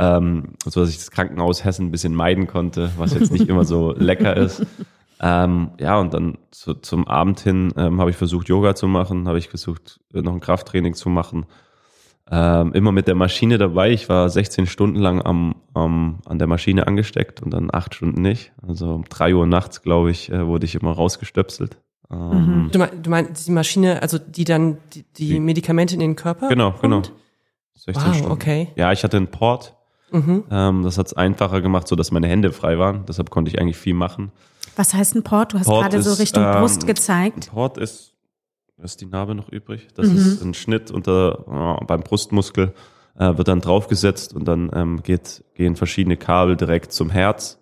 Ähm, 0.00 0.54
so 0.64 0.80
dass 0.80 0.90
ich 0.90 0.96
das 0.96 1.10
Krankenhaus 1.10 1.64
Hessen 1.64 1.86
ein 1.86 1.90
bisschen 1.90 2.14
meiden 2.14 2.46
konnte, 2.46 2.90
was 2.96 3.14
jetzt 3.14 3.32
nicht 3.32 3.48
immer 3.48 3.64
so 3.64 3.92
lecker 3.96 4.36
ist. 4.36 4.64
Ähm, 5.20 5.70
ja, 5.78 5.98
und 5.98 6.14
dann 6.14 6.38
zu, 6.50 6.74
zum 6.74 7.06
Abend 7.06 7.40
hin 7.40 7.72
ähm, 7.76 8.00
habe 8.00 8.10
ich 8.10 8.16
versucht, 8.16 8.48
Yoga 8.48 8.74
zu 8.74 8.88
machen, 8.88 9.28
habe 9.28 9.38
ich 9.38 9.48
versucht, 9.48 10.00
noch 10.12 10.32
ein 10.32 10.40
Krafttraining 10.40 10.94
zu 10.94 11.10
machen 11.10 11.46
ähm, 12.30 12.72
immer 12.74 12.92
mit 12.92 13.08
der 13.08 13.16
Maschine 13.16 13.58
dabei. 13.58 13.90
Ich 13.90 14.08
war 14.08 14.28
16 14.28 14.66
Stunden 14.66 14.98
lang 14.98 15.20
am, 15.20 15.56
am, 15.74 16.20
an 16.26 16.38
der 16.38 16.46
Maschine 16.46 16.86
angesteckt 16.86 17.42
und 17.42 17.50
dann 17.50 17.70
acht 17.72 17.94
Stunden 17.94 18.22
nicht. 18.22 18.52
Also 18.66 18.94
um 18.94 19.04
drei 19.08 19.34
Uhr 19.34 19.46
nachts, 19.46 19.82
glaube 19.82 20.10
ich, 20.10 20.30
äh, 20.30 20.46
wurde 20.46 20.64
ich 20.64 20.76
immer 20.76 20.92
rausgestöpselt. 20.92 21.78
Ähm, 22.10 22.70
Du, 22.72 22.78
mein, 22.78 23.02
du 23.02 23.10
meinst 23.10 23.48
die 23.48 23.52
Maschine, 23.52 24.00
also 24.00 24.18
die 24.18 24.44
dann 24.44 24.78
die, 24.94 25.04
die 25.16 25.40
Medikamente 25.40 25.94
in 25.94 26.00
den 26.00 26.14
Körper? 26.14 26.48
Genau, 26.48 26.72
genau. 26.80 27.00
pumpt? 27.00 27.12
16 27.74 27.94
Wow, 28.04 28.14
Stunden. 28.14 28.32
okay. 28.32 28.68
Ja, 28.76 28.92
ich 28.92 29.02
hatte 29.02 29.16
einen 29.16 29.28
Port. 29.28 29.74
Mhm. 30.12 30.44
Ähm, 30.50 30.82
das 30.82 30.98
hat 30.98 31.06
es 31.06 31.14
einfacher 31.14 31.60
gemacht, 31.60 31.88
so 31.88 31.96
dass 31.96 32.10
meine 32.10 32.26
Hände 32.26 32.52
frei 32.52 32.78
waren. 32.78 33.04
Deshalb 33.06 33.30
konnte 33.30 33.50
ich 33.50 33.60
eigentlich 33.60 33.76
viel 33.76 33.94
machen. 33.94 34.32
Was 34.76 34.94
heißt 34.94 35.14
ein 35.16 35.22
Port? 35.22 35.52
Du 35.52 35.58
hast 35.58 35.66
Port 35.66 35.82
gerade 35.90 36.02
so 36.02 36.10
ist, 36.12 36.20
Richtung 36.20 36.44
ähm, 36.44 36.52
Brust 36.52 36.82
Ein 36.82 36.86
gezeigt. 36.86 37.50
Port 37.50 37.78
ist, 37.78 38.14
ist 38.82 39.00
die 39.00 39.06
Narbe 39.06 39.34
noch 39.34 39.48
übrig. 39.50 39.88
Das 39.94 40.08
Mhm. 40.08 40.16
ist 40.16 40.42
ein 40.42 40.54
Schnitt 40.54 40.90
unter 40.90 41.78
äh, 41.80 41.84
beim 41.84 42.00
Brustmuskel 42.00 42.72
äh, 43.18 43.36
wird 43.36 43.48
dann 43.48 43.60
draufgesetzt 43.60 44.34
und 44.34 44.46
dann 44.46 44.70
ähm, 44.72 45.02
geht, 45.02 45.44
gehen 45.54 45.76
verschiedene 45.76 46.16
Kabel 46.16 46.56
direkt 46.56 46.92
zum 46.92 47.10
Herz 47.10 47.58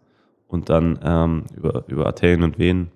und 0.46 0.68
dann 0.68 0.98
ähm, 1.02 1.44
über, 1.56 1.84
über 1.88 2.06
Arterien 2.06 2.42
und 2.42 2.58
Venen 2.58 2.90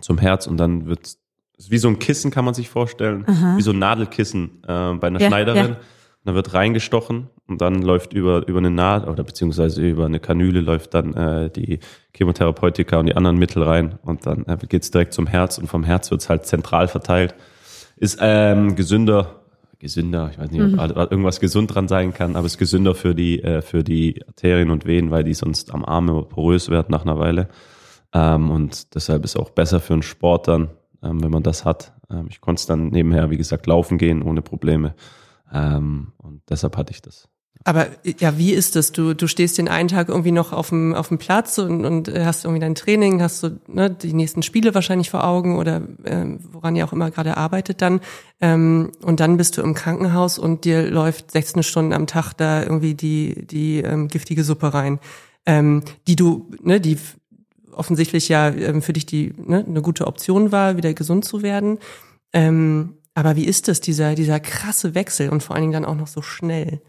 zum 0.00 0.18
Herz 0.18 0.46
und 0.46 0.56
dann 0.58 0.86
wird 0.86 1.16
ist 1.56 1.70
wie 1.70 1.78
so 1.78 1.86
ein 1.86 2.00
Kissen 2.00 2.32
kann 2.32 2.44
man 2.44 2.52
sich 2.52 2.68
vorstellen, 2.68 3.24
Aha. 3.28 3.56
wie 3.56 3.62
so 3.62 3.70
ein 3.70 3.78
Nadelkissen 3.78 4.60
äh, 4.66 4.94
bei 4.94 5.06
einer 5.06 5.20
Ja, 5.20 5.28
Schneiderin. 5.28 5.66
ja. 5.68 5.76
Dann 6.24 6.34
wird 6.34 6.54
reingestochen 6.54 7.28
und 7.46 7.60
dann 7.60 7.82
läuft 7.82 8.14
über, 8.14 8.48
über 8.48 8.58
eine 8.58 8.70
Naht 8.70 9.06
oder 9.06 9.22
beziehungsweise 9.24 9.86
über 9.86 10.06
eine 10.06 10.20
Kanüle 10.20 10.60
läuft 10.60 10.94
dann 10.94 11.12
äh, 11.12 11.50
die 11.50 11.80
Chemotherapeutika 12.16 12.98
und 12.98 13.06
die 13.06 13.14
anderen 13.16 13.36
Mittel 13.36 13.62
rein 13.62 13.98
und 14.02 14.24
dann 14.26 14.46
äh, 14.46 14.56
geht's 14.66 14.90
direkt 14.90 15.12
zum 15.12 15.26
Herz 15.26 15.58
und 15.58 15.66
vom 15.66 15.84
Herz 15.84 16.10
wird's 16.10 16.30
halt 16.30 16.46
zentral 16.46 16.88
verteilt. 16.88 17.34
Ist 17.96 18.18
ähm, 18.22 18.74
gesünder, 18.74 19.42
gesünder, 19.78 20.30
ich 20.32 20.38
weiß 20.38 20.50
nicht, 20.50 20.62
Mhm. 20.62 20.78
ob 20.78 20.96
irgendwas 21.10 21.40
gesund 21.40 21.74
dran 21.74 21.88
sein 21.88 22.14
kann, 22.14 22.36
aber 22.36 22.46
ist 22.46 22.56
gesünder 22.56 22.94
für 22.94 23.14
die, 23.14 23.42
äh, 23.42 23.60
für 23.60 23.84
die 23.84 24.22
Arterien 24.26 24.70
und 24.70 24.86
Venen, 24.86 25.10
weil 25.10 25.24
die 25.24 25.34
sonst 25.34 25.74
am 25.74 25.84
Arm 25.84 26.08
immer 26.08 26.22
porös 26.22 26.70
werden 26.70 26.86
nach 26.88 27.02
einer 27.02 27.18
Weile. 27.18 27.48
Ähm, 28.14 28.50
und 28.50 28.94
deshalb 28.94 29.24
ist 29.24 29.36
auch 29.36 29.50
besser 29.50 29.78
für 29.80 29.92
einen 29.92 30.02
Sport 30.02 30.48
dann, 30.48 30.70
ähm, 31.02 31.22
wenn 31.22 31.30
man 31.30 31.42
das 31.42 31.66
hat. 31.66 31.92
Ähm, 32.10 32.28
ich 32.30 32.40
konnte 32.40 32.60
es 32.60 32.66
dann 32.66 32.88
nebenher, 32.88 33.28
wie 33.28 33.36
gesagt, 33.36 33.66
laufen 33.66 33.98
gehen 33.98 34.22
ohne 34.22 34.40
Probleme. 34.40 34.94
Ähm, 35.52 36.12
und 36.18 36.42
deshalb 36.48 36.76
hatte 36.76 36.92
ich 36.92 37.02
das. 37.02 37.28
Aber 37.66 37.86
ja, 38.20 38.36
wie 38.36 38.52
ist 38.52 38.76
das? 38.76 38.92
Du, 38.92 39.14
du 39.14 39.26
stehst 39.26 39.56
den 39.56 39.68
einen 39.68 39.88
Tag 39.88 40.10
irgendwie 40.10 40.32
noch 40.32 40.52
auf 40.52 40.68
dem, 40.68 40.94
auf 40.94 41.08
dem 41.08 41.16
Platz 41.16 41.56
und, 41.56 41.86
und 41.86 42.08
äh, 42.08 42.26
hast 42.26 42.44
irgendwie 42.44 42.60
dein 42.60 42.74
Training, 42.74 43.22
hast 43.22 43.42
du 43.42 43.58
ne, 43.68 43.90
die 43.90 44.12
nächsten 44.12 44.42
Spiele 44.42 44.74
wahrscheinlich 44.74 45.08
vor 45.08 45.24
Augen 45.24 45.56
oder 45.56 45.80
ähm, 46.04 46.40
woran 46.52 46.76
ihr 46.76 46.84
auch 46.84 46.92
immer 46.92 47.10
gerade 47.10 47.38
arbeitet 47.38 47.80
dann. 47.80 48.00
Ähm, 48.40 48.92
und 49.02 49.20
dann 49.20 49.38
bist 49.38 49.56
du 49.56 49.62
im 49.62 49.72
Krankenhaus 49.72 50.38
und 50.38 50.66
dir 50.66 50.90
läuft 50.90 51.30
16 51.30 51.62
Stunden 51.62 51.94
am 51.94 52.06
Tag 52.06 52.34
da 52.34 52.62
irgendwie 52.62 52.94
die, 52.94 53.46
die 53.46 53.78
ähm, 53.78 54.08
giftige 54.08 54.44
Suppe 54.44 54.74
rein, 54.74 54.98
ähm, 55.46 55.82
die 56.06 56.16
du, 56.16 56.50
ne, 56.62 56.82
die 56.82 56.98
offensichtlich 57.72 58.28
ja 58.28 58.50
ähm, 58.50 58.82
für 58.82 58.92
dich 58.92 59.06
die 59.06 59.32
ne, 59.38 59.64
eine 59.66 59.80
gute 59.80 60.06
Option 60.06 60.52
war, 60.52 60.76
wieder 60.76 60.92
gesund 60.92 61.24
zu 61.24 61.42
werden. 61.42 61.78
Ähm, 62.34 62.98
aber 63.14 63.36
wie 63.36 63.44
ist 63.44 63.68
das, 63.68 63.80
dieser, 63.80 64.14
dieser 64.14 64.40
krasse 64.40 64.94
Wechsel 64.94 65.30
und 65.30 65.42
vor 65.42 65.54
allen 65.54 65.62
Dingen 65.62 65.72
dann 65.72 65.84
auch 65.84 65.94
noch 65.94 66.08
so 66.08 66.20
schnell? 66.20 66.80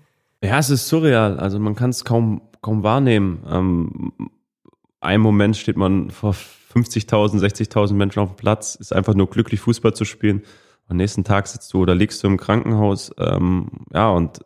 Ja, 0.44 0.60
es 0.60 0.70
ist 0.70 0.88
surreal. 0.88 1.40
Also 1.40 1.60
man 1.60 1.76
kann 1.76 1.92
es 1.92 2.04
kaum, 2.04 2.42
kaum 2.62 2.84
wahrnehmen. 2.84 3.44
Ähm, 3.50 4.14
ein 5.00 5.22
Moment 5.22 5.56
steht 5.56 5.78
man 5.78 6.10
vor 6.10 6.34
50.000, 6.34 7.40
60.000 7.40 7.94
Menschen 7.94 8.20
auf 8.20 8.30
dem 8.30 8.36
Platz, 8.36 8.76
ist 8.76 8.92
einfach 8.92 9.14
nur 9.14 9.30
glücklich, 9.30 9.62
Fußball 9.62 9.94
zu 9.94 10.04
spielen. 10.04 10.42
Am 10.88 10.98
nächsten 10.98 11.24
Tag 11.24 11.48
sitzt 11.48 11.74
du 11.74 11.82
oder 11.82 11.96
liegst 11.96 12.24
du 12.24 12.28
im 12.28 12.38
Krankenhaus. 12.38 13.12
Ähm, 13.18 13.70
ja, 13.94 14.10
und 14.10 14.40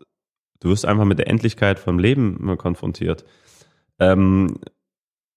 du 0.59 0.69
wirst 0.69 0.85
einfach 0.85 1.05
mit 1.05 1.19
der 1.19 1.27
Endlichkeit 1.27 1.79
vom 1.79 1.97
Leben 1.97 2.57
konfrontiert. 2.57 3.25
Ähm, 3.99 4.59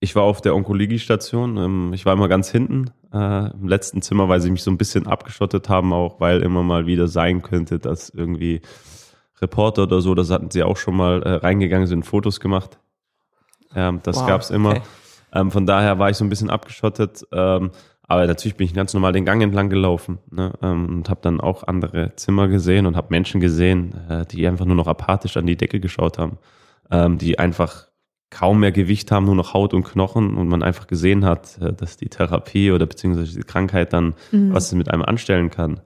ich 0.03 0.17
war 0.17 0.25
auf 0.25 0.41
der 0.41 0.57
Onkologiestation. 0.57 1.57
Ähm, 1.57 1.93
ich 1.95 2.05
war 2.05 2.13
immer 2.15 2.27
ganz 2.27 2.51
hinten 2.51 2.91
äh, 3.13 3.51
im 3.53 3.69
letzten 3.69 4.03
Zimmer, 4.03 4.29
weil 4.29 4.41
sie 4.41 4.51
mich 4.51 4.65
so 4.65 4.71
ein 4.73 4.77
bisschen 4.77 5.07
abgeschottet 5.07 5.69
haben, 5.69 5.93
auch 5.93 6.19
weil 6.19 6.43
immer 6.43 6.65
mal 6.65 6.87
wieder 6.87 7.07
sein 7.07 7.41
könnte, 7.41 7.79
dass 7.79 8.11
irgendwie 8.11 8.63
Reporter 9.41 9.85
oder 9.85 10.01
so, 10.01 10.15
das 10.17 10.31
hatten 10.31 10.51
sie 10.51 10.65
auch 10.65 10.77
schon 10.77 10.97
mal 10.97 11.23
äh, 11.23 11.35
reingegangen, 11.35 11.87
sind 11.87 12.05
Fotos 12.05 12.41
gemacht. 12.41 12.81
Ähm, 13.77 14.01
das 14.03 14.17
Wow, 14.17 14.27
gab's 14.27 14.51
immer. 14.51 14.71
okay. 14.71 14.83
Ähm, 15.35 15.53
von 15.53 15.67
daher 15.67 16.01
war 16.01 16.11
ich 16.11 16.17
so 16.17 16.25
ein 16.25 16.29
bisschen 16.29 16.51
abgeschottet. 16.51 17.25
Ähm, 17.31 17.71
aber 18.03 18.27
natürlich 18.27 18.57
bin 18.57 18.67
ich 18.67 18.75
ganz 18.75 18.93
normal 18.95 19.13
den 19.13 19.25
Gang 19.25 19.41
entlang 19.41 19.71
gelaufen 19.71 20.19
ne, 20.33 20.53
ähm, 20.63 20.97
und 20.97 21.11
habe 21.11 21.21
dann 21.23 21.41
auch 21.41 21.63
andere 21.63 22.17
Zimmer 22.17 22.49
gesehen 22.49 22.87
und 22.87 22.97
habe 22.97 23.07
Menschen 23.11 23.41
gesehen, 23.41 23.95
äh, 24.11 24.27
die 24.27 24.49
einfach 24.49 24.67
nur 24.67 24.75
noch 24.75 24.89
apathisch 24.89 25.37
an 25.37 25.47
die 25.47 25.57
Decke 25.57 25.79
geschaut 25.79 26.19
haben, 26.19 26.39
ähm, 26.91 27.19
die 27.19 27.39
einfach 27.39 27.92
kaum 28.33 28.61
mehr 28.61 28.73
Gewicht 28.73 29.13
haben, 29.13 29.27
nur 29.27 29.37
noch 29.37 29.55
Haut 29.55 29.75
und 29.75 29.85
Knochen 29.85 30.37
und 30.37 30.49
man 30.49 30.63
einfach 30.63 30.87
gesehen 30.89 31.25
hat, 31.25 31.59
äh, 31.61 31.73
dass 31.73 31.97
die 31.97 32.09
Therapie 32.09 32.73
oder 32.73 32.87
beziehungsweise 32.87 33.39
die 33.39 33.45
Krankheit 33.45 33.93
dann 33.93 34.15
Mhm. 34.33 34.53
was 34.53 34.71
sie 34.71 34.77
mit 34.77 34.91
einem 34.91 35.03
anstellen 35.03 35.51
kann. 35.51 35.81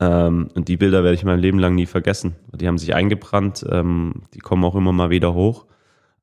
Ähm, 0.00 0.48
und 0.54 0.68
die 0.68 0.76
Bilder 0.76 1.02
werde 1.02 1.14
ich 1.14 1.24
mein 1.24 1.40
Leben 1.40 1.58
lang 1.58 1.74
nie 1.74 1.86
vergessen. 1.86 2.36
Die 2.54 2.66
haben 2.68 2.78
sich 2.78 2.94
eingebrannt, 2.94 3.64
ähm, 3.70 4.22
die 4.34 4.38
kommen 4.40 4.64
auch 4.64 4.74
immer 4.74 4.92
mal 4.92 5.10
wieder 5.10 5.34
hoch. 5.34 5.66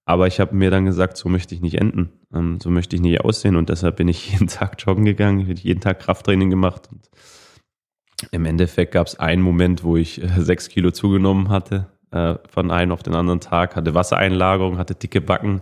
Aber 0.05 0.25
ich 0.27 0.39
habe 0.39 0.55
mir 0.55 0.71
dann 0.71 0.85
gesagt, 0.85 1.17
so 1.17 1.29
möchte 1.29 1.53
ich 1.53 1.61
nicht 1.61 1.75
enden, 1.79 2.09
ähm, 2.33 2.59
so 2.61 2.69
möchte 2.71 2.95
ich 2.95 3.01
nicht 3.01 3.21
aussehen 3.21 3.55
und 3.55 3.69
deshalb 3.69 3.97
bin 3.97 4.07
ich 4.07 4.31
jeden 4.31 4.47
Tag 4.47 4.75
joggen 4.85 5.05
gegangen, 5.05 5.41
habe 5.41 5.53
jeden 5.53 5.81
Tag 5.81 5.99
Krafttraining 5.99 6.49
gemacht 6.49 6.89
und 6.91 7.09
im 8.31 8.45
Endeffekt 8.45 8.91
gab 8.91 9.07
es 9.07 9.19
einen 9.19 9.41
Moment, 9.41 9.83
wo 9.83 9.97
ich 9.97 10.21
äh, 10.21 10.27
sechs 10.41 10.67
Kilo 10.69 10.91
zugenommen 10.91 11.49
hatte, 11.49 11.87
äh, 12.11 12.35
von 12.49 12.71
einem 12.71 12.91
auf 12.91 13.03
den 13.03 13.15
anderen 13.15 13.39
Tag, 13.39 13.75
hatte 13.75 13.93
Wassereinlagerung, 13.93 14.77
hatte 14.77 14.95
dicke 14.95 15.21
Backen 15.21 15.61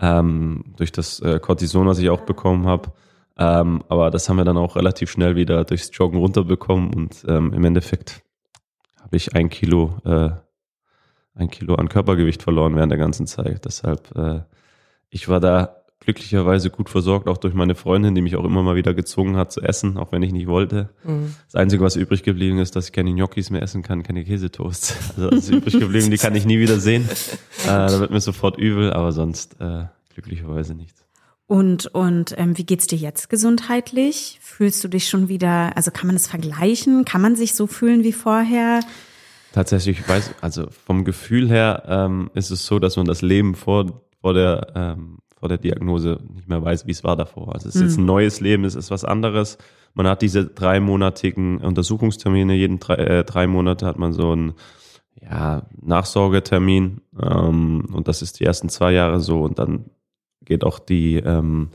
ähm, 0.00 0.64
durch 0.76 0.92
das 0.92 1.20
äh, 1.20 1.38
Cortison, 1.40 1.86
was 1.86 1.98
ich 1.98 2.10
auch 2.10 2.22
bekommen 2.22 2.66
habe. 2.66 2.92
Ähm, 3.36 3.82
aber 3.88 4.10
das 4.10 4.28
haben 4.28 4.36
wir 4.36 4.44
dann 4.44 4.56
auch 4.56 4.76
relativ 4.76 5.10
schnell 5.10 5.36
wieder 5.36 5.64
durchs 5.64 5.90
Joggen 5.92 6.18
runterbekommen 6.18 6.92
und 6.92 7.24
ähm, 7.26 7.52
im 7.52 7.64
Endeffekt 7.64 8.22
habe 9.00 9.16
ich 9.16 9.34
ein 9.34 9.48
Kilo, 9.48 9.98
äh, 10.04 10.30
ein 11.34 11.50
Kilo 11.50 11.74
an 11.74 11.88
Körpergewicht 11.88 12.42
verloren 12.42 12.76
während 12.76 12.92
der 12.92 12.98
ganzen 12.98 13.26
Zeit. 13.26 13.64
Deshalb, 13.64 14.14
äh, 14.16 14.42
ich 15.08 15.28
war 15.28 15.40
da 15.40 15.79
glücklicherweise 16.00 16.70
gut 16.70 16.88
versorgt, 16.88 17.28
auch 17.28 17.36
durch 17.36 17.54
meine 17.54 17.74
Freundin, 17.74 18.14
die 18.14 18.22
mich 18.22 18.36
auch 18.36 18.44
immer 18.44 18.62
mal 18.62 18.74
wieder 18.74 18.94
gezwungen 18.94 19.36
hat 19.36 19.52
zu 19.52 19.60
essen, 19.60 19.98
auch 19.98 20.12
wenn 20.12 20.22
ich 20.22 20.32
nicht 20.32 20.46
wollte. 20.46 20.88
Mhm. 21.04 21.34
Das 21.46 21.54
Einzige, 21.54 21.84
was 21.84 21.94
übrig 21.96 22.22
geblieben 22.22 22.58
ist, 22.58 22.74
dass 22.74 22.86
ich 22.86 22.92
keine 22.92 23.12
Gnocchis 23.12 23.50
mehr 23.50 23.62
essen 23.62 23.82
kann, 23.82 24.02
keine 24.02 24.24
Käsetoast. 24.24 24.96
Also 25.16 25.30
das 25.30 25.44
ist 25.44 25.50
übrig 25.50 25.78
geblieben, 25.78 26.10
die 26.10 26.16
kann 26.16 26.34
ich 26.34 26.46
nie 26.46 26.58
wieder 26.58 26.80
sehen. 26.80 27.08
Äh, 27.64 27.66
da 27.66 28.00
wird 28.00 28.10
mir 28.10 28.20
sofort 28.20 28.56
übel, 28.56 28.90
aber 28.94 29.12
sonst 29.12 29.60
äh, 29.60 29.84
glücklicherweise 30.14 30.74
nichts. 30.74 31.04
Und, 31.46 31.88
und 31.88 32.34
ähm, 32.38 32.56
wie 32.56 32.64
geht's 32.64 32.86
dir 32.86 32.96
jetzt 32.96 33.28
gesundheitlich? 33.28 34.38
Fühlst 34.40 34.82
du 34.82 34.88
dich 34.88 35.08
schon 35.08 35.28
wieder, 35.28 35.76
also 35.76 35.90
kann 35.90 36.06
man 36.06 36.16
es 36.16 36.26
vergleichen? 36.26 37.04
Kann 37.04 37.20
man 37.20 37.36
sich 37.36 37.54
so 37.54 37.66
fühlen 37.66 38.02
wie 38.02 38.12
vorher? 38.14 38.80
Tatsächlich, 39.52 39.98
ich 40.00 40.08
weiß, 40.08 40.30
also 40.40 40.68
vom 40.86 41.04
Gefühl 41.04 41.48
her 41.48 41.82
ähm, 41.86 42.30
ist 42.34 42.50
es 42.50 42.64
so, 42.64 42.78
dass 42.78 42.96
man 42.96 43.06
das 43.06 43.20
Leben 43.20 43.56
vor, 43.56 44.00
vor, 44.20 44.32
der, 44.32 44.72
ähm, 44.74 45.18
vor 45.40 45.48
der 45.48 45.58
Diagnose 45.58 46.18
nicht 46.34 46.48
mehr 46.48 46.62
weiß, 46.62 46.86
wie 46.86 46.92
es 46.92 47.02
war 47.02 47.16
davor. 47.16 47.54
Also 47.54 47.68
es 47.68 47.74
ist 47.74 47.80
jetzt 47.80 47.98
ein 47.98 48.04
neues 48.04 48.40
Leben, 48.40 48.64
es 48.64 48.74
ist 48.74 48.90
was 48.90 49.06
anderes. 49.06 49.56
Man 49.94 50.06
hat 50.06 50.20
diese 50.20 50.44
dreimonatigen 50.44 51.58
Untersuchungstermine, 51.58 52.54
jeden 52.54 52.78
drei, 52.78 52.94
äh, 52.96 53.24
drei 53.24 53.46
Monate 53.46 53.86
hat 53.86 53.98
man 53.98 54.12
so 54.12 54.32
einen 54.32 54.52
ja, 55.20 55.62
Nachsorgetermin 55.80 57.00
ähm, 57.20 57.86
und 57.92 58.06
das 58.06 58.20
ist 58.20 58.38
die 58.38 58.44
ersten 58.44 58.68
zwei 58.68 58.92
Jahre 58.92 59.20
so 59.20 59.42
und 59.42 59.58
dann 59.58 59.86
geht 60.44 60.62
auch 60.62 60.78
die, 60.78 61.16
ähm, 61.16 61.70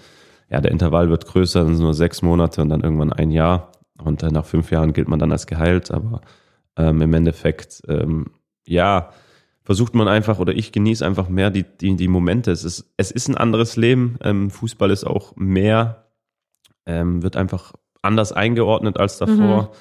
ja, 0.49 0.61
der 0.61 0.71
Intervall 0.71 1.09
wird 1.09 1.25
größer, 1.25 1.63
dann 1.63 1.75
sind 1.75 1.83
nur 1.83 1.93
sechs 1.95 2.21
Monate 2.21 2.61
und 2.61 2.69
dann 2.69 2.81
irgendwann 2.81 3.13
ein 3.13 3.31
Jahr 3.31 3.71
und 3.97 4.21
äh, 4.21 4.29
nach 4.29 4.45
fünf 4.45 4.71
Jahren 4.71 4.93
gilt 4.93 5.07
man 5.07 5.19
dann 5.19 5.31
als 5.31 5.47
geheilt, 5.47 5.89
aber 5.91 6.21
ähm, 6.77 7.01
im 7.01 7.13
Endeffekt, 7.13 7.81
ähm, 7.87 8.27
ja, 8.67 9.09
versucht 9.65 9.95
man 9.95 10.07
einfach 10.07 10.39
oder 10.39 10.53
ich 10.53 10.71
genieße 10.71 11.05
einfach 11.05 11.27
mehr 11.27 11.49
die, 11.49 11.63
die, 11.63 11.95
die 11.95 12.07
Momente. 12.07 12.51
Es 12.51 12.63
ist, 12.63 12.93
es 12.97 13.11
ist 13.11 13.27
ein 13.27 13.35
anderes 13.35 13.75
Leben. 13.75 14.17
Ähm, 14.23 14.51
Fußball 14.51 14.91
ist 14.91 15.03
auch 15.03 15.35
mehr, 15.35 16.05
ähm, 16.85 17.23
wird 17.23 17.35
einfach 17.35 17.73
anders 18.03 18.31
eingeordnet 18.31 18.99
als 18.99 19.17
davor. 19.17 19.71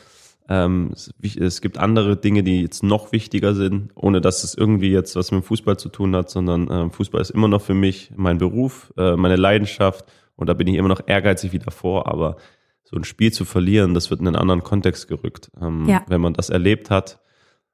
Ähm, 0.48 0.90
es, 0.92 1.12
es 1.36 1.60
gibt 1.60 1.78
andere 1.78 2.16
Dinge, 2.16 2.42
die 2.42 2.62
jetzt 2.62 2.82
noch 2.82 3.12
wichtiger 3.12 3.54
sind, 3.54 3.90
ohne 3.94 4.20
dass 4.20 4.42
es 4.42 4.54
irgendwie 4.54 4.90
jetzt 4.90 5.16
was 5.16 5.30
mit 5.32 5.44
Fußball 5.44 5.78
zu 5.78 5.90
tun 5.90 6.16
hat, 6.16 6.30
sondern 6.30 6.68
ähm, 6.70 6.90
Fußball 6.90 7.20
ist 7.20 7.30
immer 7.30 7.48
noch 7.48 7.62
für 7.62 7.74
mich 7.74 8.10
mein 8.16 8.38
Beruf, 8.38 8.92
äh, 8.96 9.16
meine 9.16 9.36
Leidenschaft 9.36 10.06
und 10.36 10.48
da 10.48 10.54
bin 10.54 10.66
ich 10.66 10.76
immer 10.76 10.88
noch 10.88 11.02
ehrgeizig 11.06 11.52
wie 11.52 11.58
davor, 11.58 12.06
aber 12.08 12.36
so 12.82 12.96
ein 12.96 13.04
Spiel 13.04 13.32
zu 13.32 13.44
verlieren, 13.44 13.94
das 13.94 14.10
wird 14.10 14.20
in 14.20 14.26
einen 14.26 14.36
anderen 14.36 14.62
Kontext 14.62 15.08
gerückt. 15.08 15.50
Ähm, 15.60 15.88
Ja. 15.88 16.02
Wenn 16.08 16.20
man 16.20 16.34
das 16.34 16.50
erlebt 16.50 16.90
hat, 16.90 17.20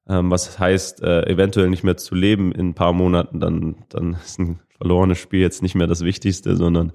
ähm, 0.08 0.30
was 0.30 0.58
heißt, 0.58 1.02
äh, 1.02 1.28
eventuell 1.28 1.70
nicht 1.70 1.84
mehr 1.84 1.96
zu 1.96 2.14
leben 2.14 2.52
in 2.52 2.70
ein 2.70 2.74
paar 2.74 2.92
Monaten, 2.92 3.40
dann, 3.40 3.84
dann 3.88 4.14
ist 4.24 4.38
ein 4.38 4.60
verlorenes 4.76 5.18
Spiel 5.18 5.40
jetzt 5.40 5.62
nicht 5.62 5.74
mehr 5.74 5.86
das 5.86 6.04
Wichtigste, 6.04 6.56
sondern 6.56 6.92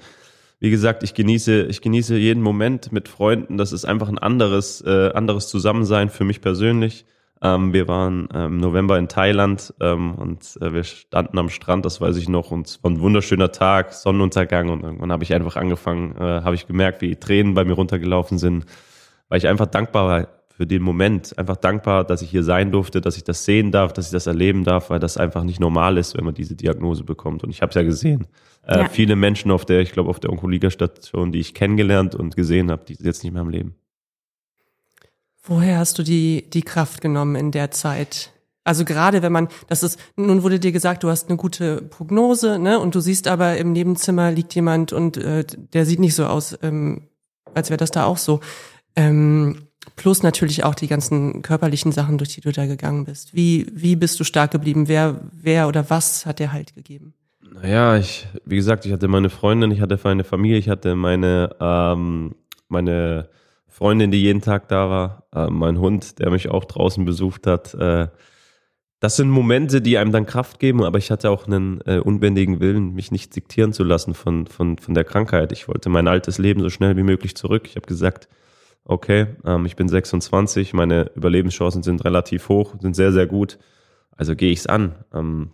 wie 0.59 0.69
gesagt, 0.69 1.03
ich 1.03 1.13
genieße, 1.13 1.63
ich 1.63 1.81
genieße 1.81 2.15
jeden 2.17 2.41
Moment 2.41 2.91
mit 2.91 3.09
Freunden. 3.09 3.57
Das 3.57 3.71
ist 3.71 3.85
einfach 3.85 4.07
ein 4.07 4.17
anderes, 4.17 4.81
äh, 4.81 5.11
anderes 5.13 5.47
Zusammensein 5.49 6.09
für 6.09 6.23
mich 6.23 6.41
persönlich. 6.41 7.05
Ähm, 7.41 7.73
wir 7.73 7.87
waren 7.87 8.29
ähm, 8.33 8.53
im 8.53 8.57
November 8.57 8.97
in 8.97 9.09
Thailand 9.09 9.73
ähm, 9.81 10.15
und 10.15 10.57
äh, 10.61 10.73
wir 10.73 10.83
standen 10.83 11.37
am 11.37 11.49
Strand, 11.49 11.85
das 11.85 11.99
weiß 11.99 12.15
ich 12.15 12.29
noch, 12.29 12.51
und 12.51 12.67
es 12.67 12.83
war 12.83 12.89
ein 12.89 13.01
wunderschöner 13.01 13.51
Tag, 13.51 13.93
Sonnenuntergang 13.93 14.69
und 14.69 14.83
irgendwann 14.83 15.11
habe 15.11 15.23
ich 15.23 15.33
einfach 15.33 15.57
angefangen, 15.57 16.15
äh, 16.15 16.41
habe 16.41 16.55
ich 16.55 16.65
gemerkt, 16.65 17.01
wie 17.01 17.17
Tränen 17.17 17.53
bei 17.53 17.65
mir 17.65 17.73
runtergelaufen 17.73 18.37
sind, 18.37 18.65
weil 19.27 19.37
ich 19.37 19.47
einfach 19.47 19.67
dankbar 19.67 20.07
war 20.07 20.27
für 20.57 20.65
den 20.65 20.81
Moment, 20.81 21.37
einfach 21.37 21.57
dankbar, 21.57 22.05
dass 22.05 22.21
ich 22.21 22.29
hier 22.29 22.43
sein 22.43 22.71
durfte, 22.71 23.01
dass 23.01 23.17
ich 23.17 23.25
das 23.25 23.43
sehen 23.43 23.73
darf, 23.73 23.91
dass 23.91 24.05
ich 24.05 24.11
das 24.13 24.25
erleben 24.25 24.63
darf, 24.63 24.89
weil 24.89 24.99
das 24.99 25.17
einfach 25.17 25.43
nicht 25.43 25.59
normal 25.59 25.97
ist, 25.97 26.15
wenn 26.15 26.23
man 26.23 26.33
diese 26.33 26.55
Diagnose 26.55 27.03
bekommt. 27.03 27.43
Und 27.43 27.49
ich 27.49 27.61
habe 27.61 27.71
es 27.71 27.75
ja 27.75 27.83
gesehen. 27.83 28.27
Äh, 28.65 28.77
ja. 28.77 28.89
Viele 28.89 29.17
Menschen 29.17 29.51
auf 29.51 29.65
der, 29.65 29.81
ich 29.81 29.91
glaube, 29.91 30.09
auf 30.09 30.21
der 30.21 30.29
Onkologiestation, 30.29 31.33
die 31.33 31.39
ich 31.39 31.53
kennengelernt 31.53 32.15
und 32.15 32.37
gesehen 32.37 32.71
habe, 32.71 32.85
die 32.87 32.95
sind 32.95 33.05
jetzt 33.05 33.23
nicht 33.25 33.33
mehr 33.33 33.41
am 33.41 33.49
Leben. 33.49 33.75
Woher 35.43 35.77
hast 35.77 35.99
du 35.99 36.03
die, 36.03 36.49
die 36.49 36.63
Kraft 36.63 37.01
genommen 37.01 37.35
in 37.35 37.51
der 37.51 37.71
Zeit? 37.71 38.31
Also 38.63 38.85
gerade 38.85 39.21
wenn 39.21 39.33
man, 39.33 39.49
das 39.67 39.83
ist, 39.83 39.99
nun 40.15 40.41
wurde 40.41 40.61
dir 40.61 40.71
gesagt, 40.71 41.03
du 41.03 41.09
hast 41.09 41.27
eine 41.27 41.37
gute 41.37 41.81
Prognose, 41.81 42.59
ne? 42.59 42.79
Und 42.79 42.95
du 42.95 43.01
siehst 43.01 43.27
aber 43.27 43.57
im 43.57 43.73
Nebenzimmer 43.73 44.31
liegt 44.31 44.55
jemand 44.55 44.93
und 44.93 45.17
äh, 45.17 45.43
der 45.73 45.85
sieht 45.85 45.99
nicht 45.99 46.15
so 46.15 46.25
aus, 46.25 46.57
ähm, 46.63 47.09
als 47.53 47.69
wäre 47.69 47.77
das 47.77 47.91
da 47.91 48.05
auch 48.05 48.17
so. 48.17 48.39
Ähm, 48.95 49.64
plus 49.95 50.23
natürlich 50.23 50.63
auch 50.63 50.75
die 50.75 50.87
ganzen 50.87 51.41
körperlichen 51.41 51.91
Sachen, 51.91 52.17
durch 52.17 52.33
die 52.33 52.41
du 52.41 52.51
da 52.51 52.65
gegangen 52.65 53.05
bist. 53.05 53.33
Wie, 53.35 53.67
wie 53.73 53.95
bist 53.95 54.19
du 54.19 54.23
stark 54.23 54.51
geblieben? 54.51 54.87
Wer, 54.87 55.21
wer 55.31 55.67
oder 55.67 55.89
was 55.89 56.25
hat 56.25 56.39
dir 56.39 56.51
Halt 56.51 56.75
gegeben? 56.75 57.13
Naja, 57.53 57.97
ich, 57.97 58.27
wie 58.45 58.57
gesagt, 58.57 58.85
ich 58.85 58.91
hatte 58.91 59.07
meine 59.07 59.29
Freundin, 59.29 59.71
ich 59.71 59.81
hatte 59.81 59.99
meine 60.03 60.23
Familie, 60.23 60.57
ich 60.57 60.69
hatte 60.69 60.95
meine, 60.95 61.55
ähm, 61.59 62.35
meine 62.67 63.29
Freundin, 63.67 64.11
die 64.11 64.21
jeden 64.21 64.41
Tag 64.41 64.67
da 64.67 64.89
war, 64.89 65.23
äh, 65.33 65.49
mein 65.49 65.79
Hund, 65.79 66.19
der 66.19 66.31
mich 66.31 66.49
auch 66.49 66.65
draußen 66.65 67.05
besucht 67.05 67.47
hat. 67.47 67.73
Äh, 67.73 68.07
das 68.99 69.17
sind 69.17 69.29
Momente, 69.29 69.81
die 69.81 69.97
einem 69.97 70.11
dann 70.11 70.25
Kraft 70.25 70.59
geben, 70.59 70.83
aber 70.83 70.97
ich 70.97 71.11
hatte 71.11 71.29
auch 71.29 71.45
einen 71.45 71.81
äh, 71.81 71.99
unbändigen 71.99 72.59
Willen, 72.59 72.93
mich 72.93 73.11
nicht 73.11 73.35
diktieren 73.35 73.73
zu 73.73 73.83
lassen 73.83 74.13
von, 74.13 74.47
von, 74.47 74.77
von 74.77 74.93
der 74.93 75.03
Krankheit. 75.03 75.51
Ich 75.51 75.67
wollte 75.67 75.89
mein 75.89 76.07
altes 76.07 76.37
Leben 76.37 76.61
so 76.61 76.69
schnell 76.69 76.97
wie 76.97 77.03
möglich 77.03 77.35
zurück. 77.35 77.67
Ich 77.67 77.75
habe 77.75 77.85
gesagt, 77.85 78.27
okay, 78.85 79.27
ähm, 79.43 79.65
ich 79.65 79.75
bin 79.75 79.89
26, 79.89 80.73
meine 80.73 81.11
Überlebenschancen 81.15 81.83
sind 81.83 82.05
relativ 82.05 82.47
hoch, 82.49 82.75
sind 82.79 82.95
sehr, 82.95 83.11
sehr 83.11 83.27
gut. 83.27 83.57
Also 84.11 84.35
gehe 84.35 84.51
ich 84.51 84.59
es 84.59 84.67
an. 84.67 84.95
Ähm, 85.13 85.51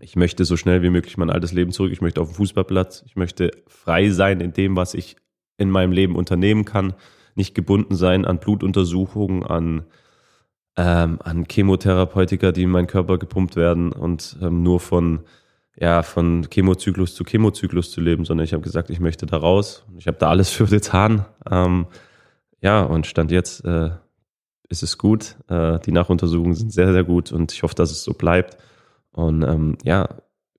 ich 0.00 0.16
möchte 0.16 0.46
so 0.46 0.56
schnell 0.56 0.82
wie 0.82 0.90
möglich 0.90 1.18
mein 1.18 1.28
altes 1.28 1.52
Leben 1.52 1.72
zurück. 1.72 1.92
Ich 1.92 2.00
möchte 2.00 2.22
auf 2.22 2.28
dem 2.28 2.36
Fußballplatz. 2.36 3.02
Ich 3.06 3.16
möchte 3.16 3.50
frei 3.66 4.08
sein 4.08 4.40
in 4.40 4.54
dem, 4.54 4.76
was 4.76 4.94
ich 4.94 5.16
in 5.58 5.70
meinem 5.70 5.92
Leben 5.92 6.16
unternehmen 6.16 6.64
kann 6.64 6.94
nicht 7.34 7.54
gebunden 7.54 7.96
sein 7.96 8.24
an 8.24 8.38
Blutuntersuchungen, 8.38 9.44
an, 9.44 9.84
ähm, 10.76 11.18
an 11.22 11.46
Chemotherapeutika, 11.50 12.52
die 12.52 12.64
in 12.64 12.70
meinen 12.70 12.86
Körper 12.86 13.18
gepumpt 13.18 13.56
werden 13.56 13.92
und 13.92 14.36
ähm, 14.42 14.62
nur 14.62 14.80
von, 14.80 15.20
ja, 15.76 16.02
von 16.02 16.46
Chemozyklus 16.50 17.14
zu 17.14 17.24
Chemozyklus 17.24 17.90
zu 17.90 18.00
leben, 18.00 18.24
sondern 18.24 18.44
ich 18.44 18.52
habe 18.52 18.62
gesagt, 18.62 18.90
ich 18.90 19.00
möchte 19.00 19.26
da 19.26 19.36
raus. 19.36 19.84
Ich 19.96 20.06
habe 20.06 20.18
da 20.18 20.28
alles 20.28 20.50
für 20.50 20.66
getan. 20.66 21.24
Ähm, 21.50 21.86
ja, 22.60 22.82
und 22.82 23.06
Stand 23.06 23.30
jetzt 23.30 23.64
äh, 23.64 23.90
ist 24.68 24.82
es 24.82 24.98
gut. 24.98 25.36
Äh, 25.48 25.78
die 25.80 25.92
Nachuntersuchungen 25.92 26.54
sind 26.54 26.72
sehr, 26.72 26.92
sehr 26.92 27.04
gut 27.04 27.32
und 27.32 27.52
ich 27.52 27.62
hoffe, 27.62 27.74
dass 27.74 27.90
es 27.90 28.04
so 28.04 28.12
bleibt. 28.12 28.56
Und 29.12 29.42
ähm, 29.42 29.76
ja, 29.82 30.08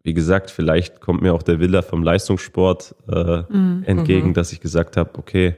wie 0.03 0.13
gesagt, 0.13 0.51
vielleicht 0.51 0.99
kommt 0.99 1.21
mir 1.21 1.33
auch 1.33 1.43
der 1.43 1.59
Wille 1.59 1.83
vom 1.83 2.03
Leistungssport 2.03 2.95
äh, 3.07 3.43
mhm. 3.49 3.83
entgegen, 3.85 4.29
mhm. 4.29 4.33
dass 4.33 4.51
ich 4.51 4.59
gesagt 4.59 4.97
habe, 4.97 5.11
okay, 5.17 5.55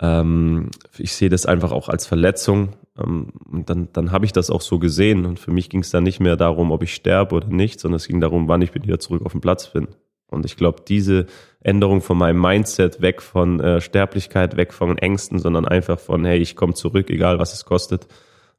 ähm, 0.00 0.70
ich 0.98 1.14
sehe 1.14 1.28
das 1.28 1.46
einfach 1.46 1.70
auch 1.70 1.88
als 1.88 2.06
Verletzung. 2.06 2.70
Ähm, 2.98 3.32
und 3.50 3.68
dann, 3.68 3.88
dann 3.92 4.10
habe 4.10 4.24
ich 4.24 4.32
das 4.32 4.50
auch 4.50 4.62
so 4.62 4.78
gesehen. 4.78 5.26
Und 5.26 5.38
für 5.38 5.52
mich 5.52 5.68
ging 5.68 5.80
es 5.80 5.90
dann 5.90 6.04
nicht 6.04 6.20
mehr 6.20 6.36
darum, 6.36 6.72
ob 6.72 6.82
ich 6.82 6.94
sterbe 6.94 7.34
oder 7.34 7.48
nicht, 7.48 7.78
sondern 7.78 7.96
es 7.96 8.08
ging 8.08 8.20
darum, 8.20 8.48
wann 8.48 8.62
ich 8.62 8.74
wieder 8.74 8.98
zurück 8.98 9.24
auf 9.24 9.32
dem 9.32 9.40
Platz 9.40 9.72
bin. 9.72 9.88
Und 10.26 10.46
ich 10.46 10.56
glaube, 10.56 10.82
diese 10.86 11.26
Änderung 11.64 12.00
von 12.00 12.18
meinem 12.18 12.40
Mindset 12.40 13.00
weg 13.00 13.22
von 13.22 13.60
äh, 13.60 13.80
Sterblichkeit, 13.80 14.56
weg 14.56 14.72
von 14.72 14.98
Ängsten, 14.98 15.38
sondern 15.38 15.66
einfach 15.66 15.98
von, 15.98 16.24
hey, 16.24 16.38
ich 16.38 16.56
komme 16.56 16.74
zurück, 16.74 17.08
egal 17.10 17.38
was 17.38 17.54
es 17.54 17.64
kostet. 17.64 18.06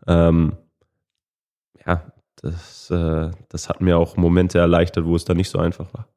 Ähm, 0.08 0.54
ja, 1.86 2.04
das, 2.42 2.90
äh, 2.90 3.32
das 3.50 3.70
hat 3.70 3.82
mir 3.82 3.98
auch 3.98 4.18
Momente 4.18 4.60
erleichtert, 4.60 5.06
wo 5.06 5.16
es 5.16 5.26
dann 5.26 5.38
nicht 5.38 5.50
so 5.50 5.60
einfach 5.60 5.94
war. 5.94 6.08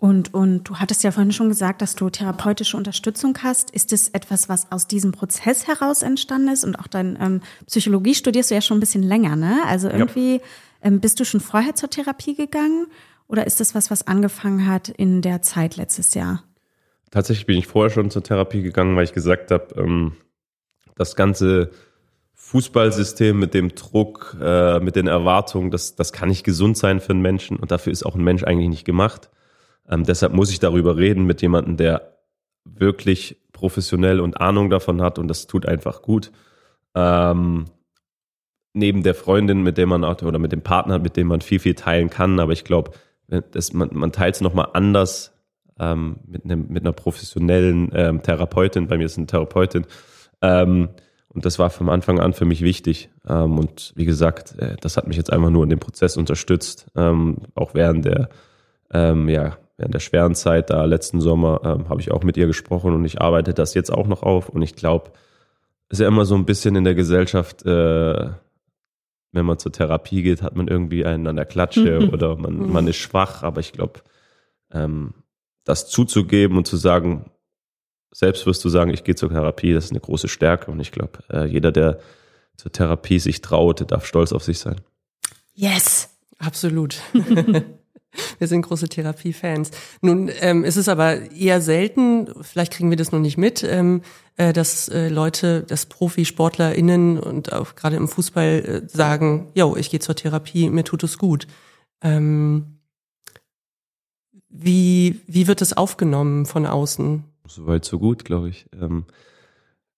Und, 0.00 0.32
und 0.32 0.62
du 0.62 0.76
hattest 0.76 1.02
ja 1.02 1.10
vorhin 1.10 1.32
schon 1.32 1.48
gesagt, 1.48 1.82
dass 1.82 1.96
du 1.96 2.08
therapeutische 2.08 2.76
Unterstützung 2.76 3.36
hast. 3.42 3.72
Ist 3.72 3.92
es 3.92 4.08
etwas, 4.10 4.48
was 4.48 4.70
aus 4.70 4.86
diesem 4.86 5.10
Prozess 5.10 5.66
heraus 5.66 6.02
entstanden 6.02 6.48
ist? 6.48 6.62
Und 6.62 6.78
auch 6.78 6.86
dein 6.86 7.18
ähm, 7.20 7.40
Psychologie 7.66 8.14
studierst 8.14 8.52
du 8.52 8.54
ja 8.54 8.60
schon 8.60 8.76
ein 8.76 8.80
bisschen 8.80 9.02
länger, 9.02 9.34
ne? 9.34 9.60
Also 9.66 9.88
irgendwie 9.88 10.36
ja. 10.36 10.40
ähm, 10.82 11.00
bist 11.00 11.18
du 11.18 11.24
schon 11.24 11.40
vorher 11.40 11.74
zur 11.74 11.90
Therapie 11.90 12.36
gegangen? 12.36 12.86
Oder 13.28 13.46
ist 13.46 13.60
das 13.60 13.74
was, 13.74 13.90
was 13.90 14.06
angefangen 14.06 14.66
hat 14.66 14.88
in 14.88 15.22
der 15.22 15.42
Zeit 15.42 15.76
letztes 15.76 16.14
Jahr? 16.14 16.42
Tatsächlich 17.10 17.46
bin 17.46 17.58
ich 17.58 17.66
vorher 17.66 17.90
schon 17.90 18.10
zur 18.10 18.22
Therapie 18.22 18.62
gegangen, 18.62 18.96
weil 18.96 19.04
ich 19.04 19.12
gesagt 19.12 19.50
habe, 19.50 19.74
ähm, 19.76 20.12
das 20.96 21.14
ganze 21.14 21.70
Fußballsystem 22.34 23.38
mit 23.38 23.54
dem 23.54 23.74
Druck, 23.74 24.36
äh, 24.40 24.80
mit 24.80 24.96
den 24.96 25.06
Erwartungen, 25.06 25.70
das, 25.70 25.96
das 25.96 26.12
kann 26.12 26.28
nicht 26.28 26.44
gesund 26.44 26.76
sein 26.76 27.00
für 27.00 27.12
einen 27.12 27.22
Menschen 27.22 27.56
und 27.56 27.70
dafür 27.70 27.92
ist 27.92 28.04
auch 28.04 28.14
ein 28.14 28.24
Mensch 28.24 28.44
eigentlich 28.44 28.68
nicht 28.68 28.84
gemacht. 28.84 29.30
Ähm, 29.88 30.04
deshalb 30.04 30.32
muss 30.32 30.50
ich 30.50 30.58
darüber 30.58 30.96
reden 30.96 31.24
mit 31.24 31.42
jemandem, 31.42 31.76
der 31.76 32.18
wirklich 32.64 33.40
professionell 33.52 34.20
und 34.20 34.40
Ahnung 34.40 34.70
davon 34.70 35.02
hat 35.02 35.18
und 35.18 35.28
das 35.28 35.46
tut 35.46 35.66
einfach 35.66 36.02
gut. 36.02 36.30
Ähm, 36.94 37.66
neben 38.72 39.02
der 39.02 39.14
Freundin, 39.14 39.62
mit 39.62 39.78
der 39.78 39.86
man 39.86 40.04
oder 40.04 40.38
mit 40.38 40.52
dem 40.52 40.62
Partner, 40.62 40.98
mit 40.98 41.16
dem 41.16 41.26
man 41.26 41.40
viel, 41.40 41.58
viel 41.58 41.74
teilen 41.74 42.10
kann. 42.10 42.38
Aber 42.38 42.52
ich 42.52 42.64
glaube, 42.64 42.92
man, 43.28 43.90
man 43.92 44.12
teilt 44.12 44.36
es 44.36 44.40
nochmal 44.40 44.68
anders 44.72 45.32
ähm, 45.78 46.16
mit, 46.26 46.44
einem, 46.44 46.66
mit 46.68 46.82
einer 46.82 46.92
professionellen 46.92 47.90
ähm, 47.94 48.22
Therapeutin. 48.22 48.88
Bei 48.88 48.98
mir 48.98 49.06
ist 49.06 49.18
eine 49.18 49.26
Therapeutin. 49.26 49.86
Ähm, 50.42 50.88
und 51.28 51.44
das 51.44 51.58
war 51.58 51.70
von 51.70 51.88
Anfang 51.88 52.20
an 52.20 52.32
für 52.32 52.44
mich 52.44 52.62
wichtig. 52.62 53.10
Ähm, 53.28 53.58
und 53.58 53.92
wie 53.96 54.04
gesagt, 54.04 54.58
äh, 54.58 54.76
das 54.80 54.96
hat 54.96 55.06
mich 55.06 55.16
jetzt 55.16 55.32
einfach 55.32 55.50
nur 55.50 55.64
in 55.64 55.70
dem 55.70 55.78
Prozess 55.78 56.16
unterstützt, 56.16 56.86
ähm, 56.96 57.38
auch 57.54 57.74
während 57.74 58.04
der 58.04 58.28
ähm, 58.90 59.28
ja, 59.28 59.58
während 59.76 59.94
der 59.94 60.00
schweren 60.00 60.34
Zeit 60.34 60.70
da 60.70 60.86
letzten 60.86 61.20
Sommer 61.20 61.60
habe 61.88 62.00
ich 62.00 62.10
auch 62.10 62.24
mit 62.24 62.36
ihr 62.36 62.46
gesprochen 62.46 62.94
und 62.94 63.04
ich 63.04 63.20
arbeite 63.20 63.54
das 63.54 63.74
jetzt 63.74 63.92
auch 63.92 64.08
noch 64.08 64.24
auf 64.24 64.48
und 64.48 64.62
ich 64.62 64.74
glaube, 64.74 65.12
ist 65.88 66.00
ja 66.00 66.08
immer 66.08 66.24
so 66.24 66.34
ein 66.34 66.46
bisschen 66.46 66.74
in 66.74 66.84
der 66.84 66.94
Gesellschaft, 66.94 67.64
äh, 67.64 68.30
wenn 69.32 69.46
man 69.46 69.58
zur 69.58 69.72
Therapie 69.72 70.22
geht, 70.22 70.42
hat 70.42 70.56
man 70.56 70.68
irgendwie 70.68 71.04
einen 71.04 71.26
an 71.26 71.36
der 71.36 71.44
Klatsche 71.44 72.00
mhm. 72.00 72.10
oder 72.10 72.36
man, 72.36 72.56
mhm. 72.56 72.72
man 72.72 72.86
ist 72.86 72.96
schwach, 72.96 73.42
aber 73.42 73.60
ich 73.60 73.72
glaube, 73.72 74.00
ähm, 74.72 75.14
das 75.64 75.88
zuzugeben 75.88 76.56
und 76.56 76.66
zu 76.66 76.76
sagen, 76.76 77.30
selbst 78.10 78.46
wirst 78.46 78.64
du 78.64 78.68
sagen, 78.68 78.92
ich 78.92 79.04
gehe 79.04 79.14
zur 79.14 79.28
Therapie, 79.28 79.72
das 79.72 79.86
ist 79.86 79.90
eine 79.90 80.00
große 80.00 80.28
Stärke 80.28 80.70
und 80.70 80.80
ich 80.80 80.92
glaube, 80.92 81.18
äh, 81.30 81.44
jeder, 81.44 81.72
der 81.72 82.00
zur 82.56 82.72
Therapie 82.72 83.18
sich 83.18 83.42
traut, 83.42 83.80
der 83.80 83.86
darf 83.86 84.06
stolz 84.06 84.32
auf 84.32 84.42
sich 84.42 84.58
sein. 84.58 84.80
Yes, 85.54 86.18
absolut. 86.38 87.00
Wir 88.38 88.46
sind 88.46 88.62
große 88.62 88.88
Therapie-Fans. 88.88 89.70
Nun 90.00 90.30
ähm, 90.40 90.64
ist 90.64 90.76
es 90.76 90.88
aber 90.88 91.30
eher 91.32 91.60
selten, 91.60 92.28
vielleicht 92.42 92.72
kriegen 92.72 92.90
wir 92.90 92.96
das 92.96 93.12
noch 93.12 93.20
nicht 93.20 93.38
mit, 93.38 93.62
ähm, 93.62 94.02
äh, 94.36 94.52
dass 94.52 94.88
äh, 94.88 95.08
Leute, 95.08 95.62
dass 95.62 95.86
ProfisportlerInnen 95.86 97.18
und 97.18 97.52
auch 97.52 97.74
gerade 97.74 97.96
im 97.96 98.08
Fußball 98.08 98.46
äh, 98.46 98.88
sagen, 98.88 99.48
yo, 99.54 99.76
ich 99.76 99.90
gehe 99.90 100.00
zur 100.00 100.14
Therapie, 100.14 100.70
mir 100.70 100.84
tut 100.84 101.02
es 101.02 101.18
gut. 101.18 101.46
Ähm, 102.02 102.78
wie, 104.48 105.20
wie 105.26 105.46
wird 105.46 105.62
es 105.62 105.76
aufgenommen 105.76 106.46
von 106.46 106.66
außen? 106.66 107.24
Soweit 107.46 107.84
so 107.84 107.98
gut, 107.98 108.24
glaube 108.24 108.48
ich. 108.48 108.66
Ähm, 108.80 109.04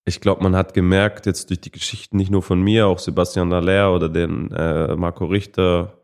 ich 0.05 0.21
glaube, 0.21 0.43
man 0.43 0.57
hat 0.57 0.75
gemerkt, 0.75 1.27
jetzt 1.27 1.51
durch 1.51 1.61
die 1.61 1.71
Geschichten 1.71 2.17
nicht 2.17 2.31
nur 2.31 2.43
von 2.43 2.61
mir, 2.61 2.87
auch 2.87 2.99
Sebastian 2.99 3.51
Dallaire 3.51 3.91
oder 3.91 4.09
den 4.09 4.51
äh, 4.51 4.97
Marco 4.97 5.27
Richter, 5.27 6.00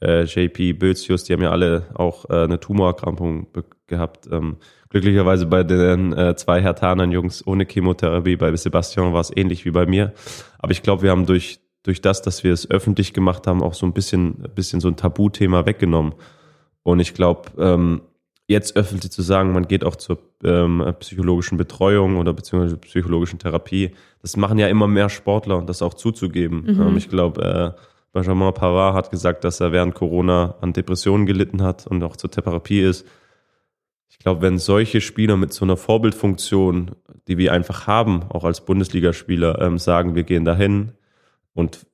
äh, 0.00 0.24
JP, 0.24 0.74
Bözius, 0.74 1.24
die 1.24 1.32
haben 1.32 1.42
ja 1.42 1.50
alle 1.50 1.86
auch 1.94 2.28
äh, 2.30 2.44
eine 2.44 2.60
Tumorerkrankung 2.60 3.48
gehabt. 3.86 4.28
Ähm, 4.30 4.56
glücklicherweise 4.90 5.46
bei 5.46 5.64
den 5.64 6.12
äh, 6.12 6.36
zwei 6.36 6.60
Hertanern 6.62 7.12
Jungs 7.12 7.46
ohne 7.46 7.66
Chemotherapie, 7.66 8.36
bei 8.36 8.54
Sebastian 8.56 9.12
war 9.12 9.20
es 9.20 9.34
ähnlich 9.34 9.64
wie 9.64 9.70
bei 9.70 9.86
mir. 9.86 10.12
Aber 10.58 10.72
ich 10.72 10.82
glaube, 10.82 11.02
wir 11.02 11.10
haben 11.10 11.26
durch, 11.26 11.60
durch 11.82 12.00
das, 12.00 12.22
dass 12.22 12.44
wir 12.44 12.52
es 12.52 12.70
öffentlich 12.70 13.12
gemacht 13.12 13.46
haben, 13.46 13.62
auch 13.62 13.74
so 13.74 13.86
ein 13.86 13.92
bisschen, 13.92 14.44
ein 14.44 14.54
bisschen 14.54 14.80
so 14.80 14.88
ein 14.88 14.96
Tabuthema 14.96 15.66
weggenommen. 15.66 16.14
Und 16.82 17.00
ich 17.00 17.14
glaube, 17.14 17.50
ähm, 17.58 18.02
jetzt 18.46 18.76
öffentlich 18.76 19.12
zu 19.12 19.22
sagen, 19.22 19.52
man 19.52 19.68
geht 19.68 19.84
auch 19.84 19.96
zur 19.96 20.18
ähm, 20.42 20.82
psychologischen 21.00 21.58
Betreuung 21.58 22.16
oder 22.16 22.32
beziehungsweise 22.32 22.78
psychologischen 22.78 23.38
Therapie, 23.38 23.90
das 24.22 24.36
machen 24.36 24.58
ja 24.58 24.68
immer 24.68 24.88
mehr 24.88 25.10
Sportler 25.10 25.58
und 25.58 25.68
das 25.68 25.82
auch 25.82 25.94
zuzugeben. 25.94 26.62
Mhm. 26.62 26.80
Ähm, 26.80 26.96
ich 26.96 27.10
glaube, 27.10 27.76
äh, 27.76 27.80
Benjamin 28.12 28.52
Pavard 28.54 28.94
hat 28.94 29.10
gesagt, 29.10 29.44
dass 29.44 29.60
er 29.60 29.72
während 29.72 29.94
Corona 29.94 30.56
an 30.60 30.72
Depressionen 30.72 31.26
gelitten 31.26 31.62
hat 31.62 31.86
und 31.86 32.02
auch 32.02 32.16
zur 32.16 32.30
Therapie 32.30 32.80
ist. 32.80 33.06
Ich 34.08 34.18
glaube, 34.18 34.42
wenn 34.42 34.58
solche 34.58 35.00
Spieler 35.00 35.36
mit 35.36 35.52
so 35.52 35.64
einer 35.64 35.76
Vorbildfunktion, 35.76 36.92
die 37.28 37.38
wir 37.38 37.52
einfach 37.52 37.86
haben, 37.86 38.22
auch 38.30 38.44
als 38.44 38.64
Bundesligaspieler, 38.64 39.60
ähm, 39.60 39.78
sagen, 39.78 40.14
wir 40.14 40.24
gehen 40.24 40.44
dahin 40.44 40.92
und 41.52 41.86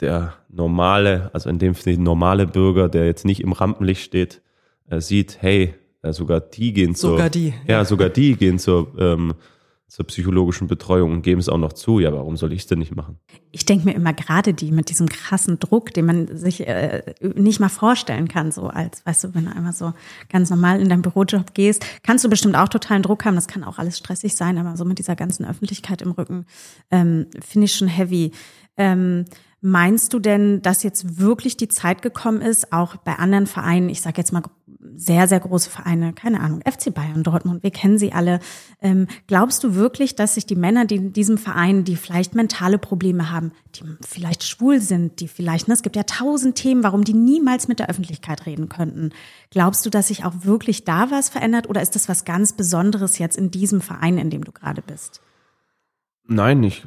der 0.00 0.34
normale, 0.48 1.30
also 1.32 1.48
in 1.48 1.58
dem 1.58 1.74
Fall 1.74 1.96
normale 1.96 2.46
Bürger, 2.46 2.88
der 2.88 3.06
jetzt 3.06 3.24
nicht 3.24 3.40
im 3.40 3.52
Rampenlicht 3.52 4.02
steht, 4.02 4.42
äh, 4.88 5.00
sieht, 5.00 5.38
hey, 5.40 5.74
äh, 6.02 6.12
sogar 6.12 6.40
die 6.40 6.72
gehen 6.72 6.94
zur, 6.94 7.12
Sogar 7.12 7.30
die, 7.30 7.48
ja, 7.66 7.78
ja. 7.78 7.84
sogar 7.84 8.08
die 8.08 8.36
gehen 8.36 8.58
zur, 8.58 8.92
ähm, 8.98 9.34
zur 9.90 10.06
psychologischen 10.06 10.68
Betreuung 10.68 11.10
und 11.10 11.22
geben 11.22 11.40
es 11.40 11.48
auch 11.48 11.58
noch 11.58 11.72
zu. 11.72 11.98
Ja, 11.98 12.12
warum 12.12 12.36
soll 12.36 12.52
ich 12.52 12.60
es 12.60 12.66
denn 12.68 12.78
nicht 12.78 12.94
machen? 12.94 13.18
Ich 13.50 13.66
denke 13.66 13.86
mir 13.86 13.94
immer 13.94 14.12
gerade 14.12 14.54
die 14.54 14.70
mit 14.70 14.88
diesem 14.88 15.08
krassen 15.08 15.58
Druck, 15.58 15.92
den 15.92 16.06
man 16.06 16.38
sich 16.38 16.66
äh, 16.66 17.02
nicht 17.20 17.58
mal 17.58 17.68
vorstellen 17.68 18.28
kann, 18.28 18.52
so 18.52 18.68
als, 18.68 19.04
weißt 19.04 19.24
du, 19.24 19.34
wenn 19.34 19.46
du 19.46 19.50
einmal 19.50 19.72
so 19.72 19.92
ganz 20.28 20.48
normal 20.48 20.80
in 20.80 20.88
deinen 20.88 21.02
Bürojob 21.02 21.54
gehst, 21.54 21.84
kannst 22.04 22.24
du 22.24 22.30
bestimmt 22.30 22.54
auch 22.54 22.68
totalen 22.68 23.02
Druck 23.02 23.24
haben. 23.24 23.34
Das 23.34 23.48
kann 23.48 23.64
auch 23.64 23.78
alles 23.78 23.98
stressig 23.98 24.36
sein, 24.36 24.58
aber 24.58 24.76
so 24.76 24.84
mit 24.84 25.00
dieser 25.00 25.16
ganzen 25.16 25.44
Öffentlichkeit 25.44 26.02
im 26.02 26.12
Rücken 26.12 26.46
ähm, 26.92 27.26
finde 27.44 27.64
ich 27.64 27.74
schon 27.74 27.88
heavy. 27.88 28.30
Ähm, 28.76 29.24
Meinst 29.62 30.14
du 30.14 30.20
denn, 30.20 30.62
dass 30.62 30.82
jetzt 30.82 31.18
wirklich 31.18 31.54
die 31.54 31.68
Zeit 31.68 32.00
gekommen 32.00 32.40
ist, 32.40 32.72
auch 32.72 32.96
bei 32.96 33.16
anderen 33.16 33.46
Vereinen, 33.46 33.90
ich 33.90 34.00
sage 34.00 34.16
jetzt 34.16 34.32
mal 34.32 34.42
sehr, 34.94 35.28
sehr 35.28 35.40
große 35.40 35.68
Vereine, 35.68 36.12
keine 36.12 36.40
Ahnung, 36.40 36.62
FC 36.62 36.92
Bayern, 36.92 37.22
Dortmund, 37.22 37.62
wir 37.62 37.70
kennen 37.70 37.98
sie 37.98 38.12
alle. 38.12 38.40
Ähm, 38.80 39.08
glaubst 39.26 39.62
du 39.62 39.74
wirklich, 39.74 40.14
dass 40.16 40.34
sich 40.34 40.46
die 40.46 40.56
Männer, 40.56 40.86
die 40.86 40.96
in 40.96 41.12
diesem 41.12 41.36
Verein, 41.36 41.84
die 41.84 41.96
vielleicht 41.96 42.34
mentale 42.34 42.78
Probleme 42.78 43.30
haben, 43.30 43.52
die 43.74 43.82
vielleicht 44.06 44.42
schwul 44.42 44.80
sind, 44.80 45.20
die 45.20 45.28
vielleicht, 45.28 45.68
ne, 45.68 45.74
es 45.74 45.82
gibt 45.82 45.96
ja 45.96 46.04
tausend 46.04 46.56
Themen, 46.56 46.82
warum 46.82 47.04
die 47.04 47.12
niemals 47.12 47.68
mit 47.68 47.78
der 47.78 47.90
Öffentlichkeit 47.90 48.46
reden 48.46 48.68
könnten. 48.68 49.10
Glaubst 49.50 49.84
du, 49.84 49.90
dass 49.90 50.08
sich 50.08 50.24
auch 50.24 50.44
wirklich 50.44 50.84
da 50.84 51.10
was 51.10 51.28
verändert 51.28 51.68
oder 51.68 51.82
ist 51.82 51.94
das 51.94 52.08
was 52.08 52.24
ganz 52.24 52.54
Besonderes 52.54 53.18
jetzt 53.18 53.36
in 53.36 53.50
diesem 53.50 53.82
Verein, 53.82 54.16
in 54.16 54.30
dem 54.30 54.44
du 54.44 54.52
gerade 54.52 54.82
bist? 54.82 55.20
Nein, 56.26 56.62
ich, 56.62 56.86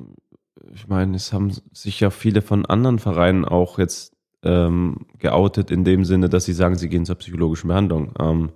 ich 0.73 0.87
meine, 0.87 1.15
es 1.15 1.31
haben 1.31 1.51
sich 1.73 1.99
ja 1.99 2.09
viele 2.09 2.41
von 2.41 2.65
anderen 2.65 2.97
Vereinen 2.97 3.45
auch 3.45 3.77
jetzt 3.77 4.12
ähm, 4.43 4.97
geoutet 5.19 5.71
in 5.71 5.83
dem 5.83 6.05
Sinne, 6.05 6.29
dass 6.29 6.45
sie 6.45 6.53
sagen, 6.53 6.75
sie 6.75 6.89
gehen 6.89 7.05
zur 7.05 7.15
psychologischen 7.15 7.67
Behandlung. 7.67 8.13
Ähm, 8.19 8.49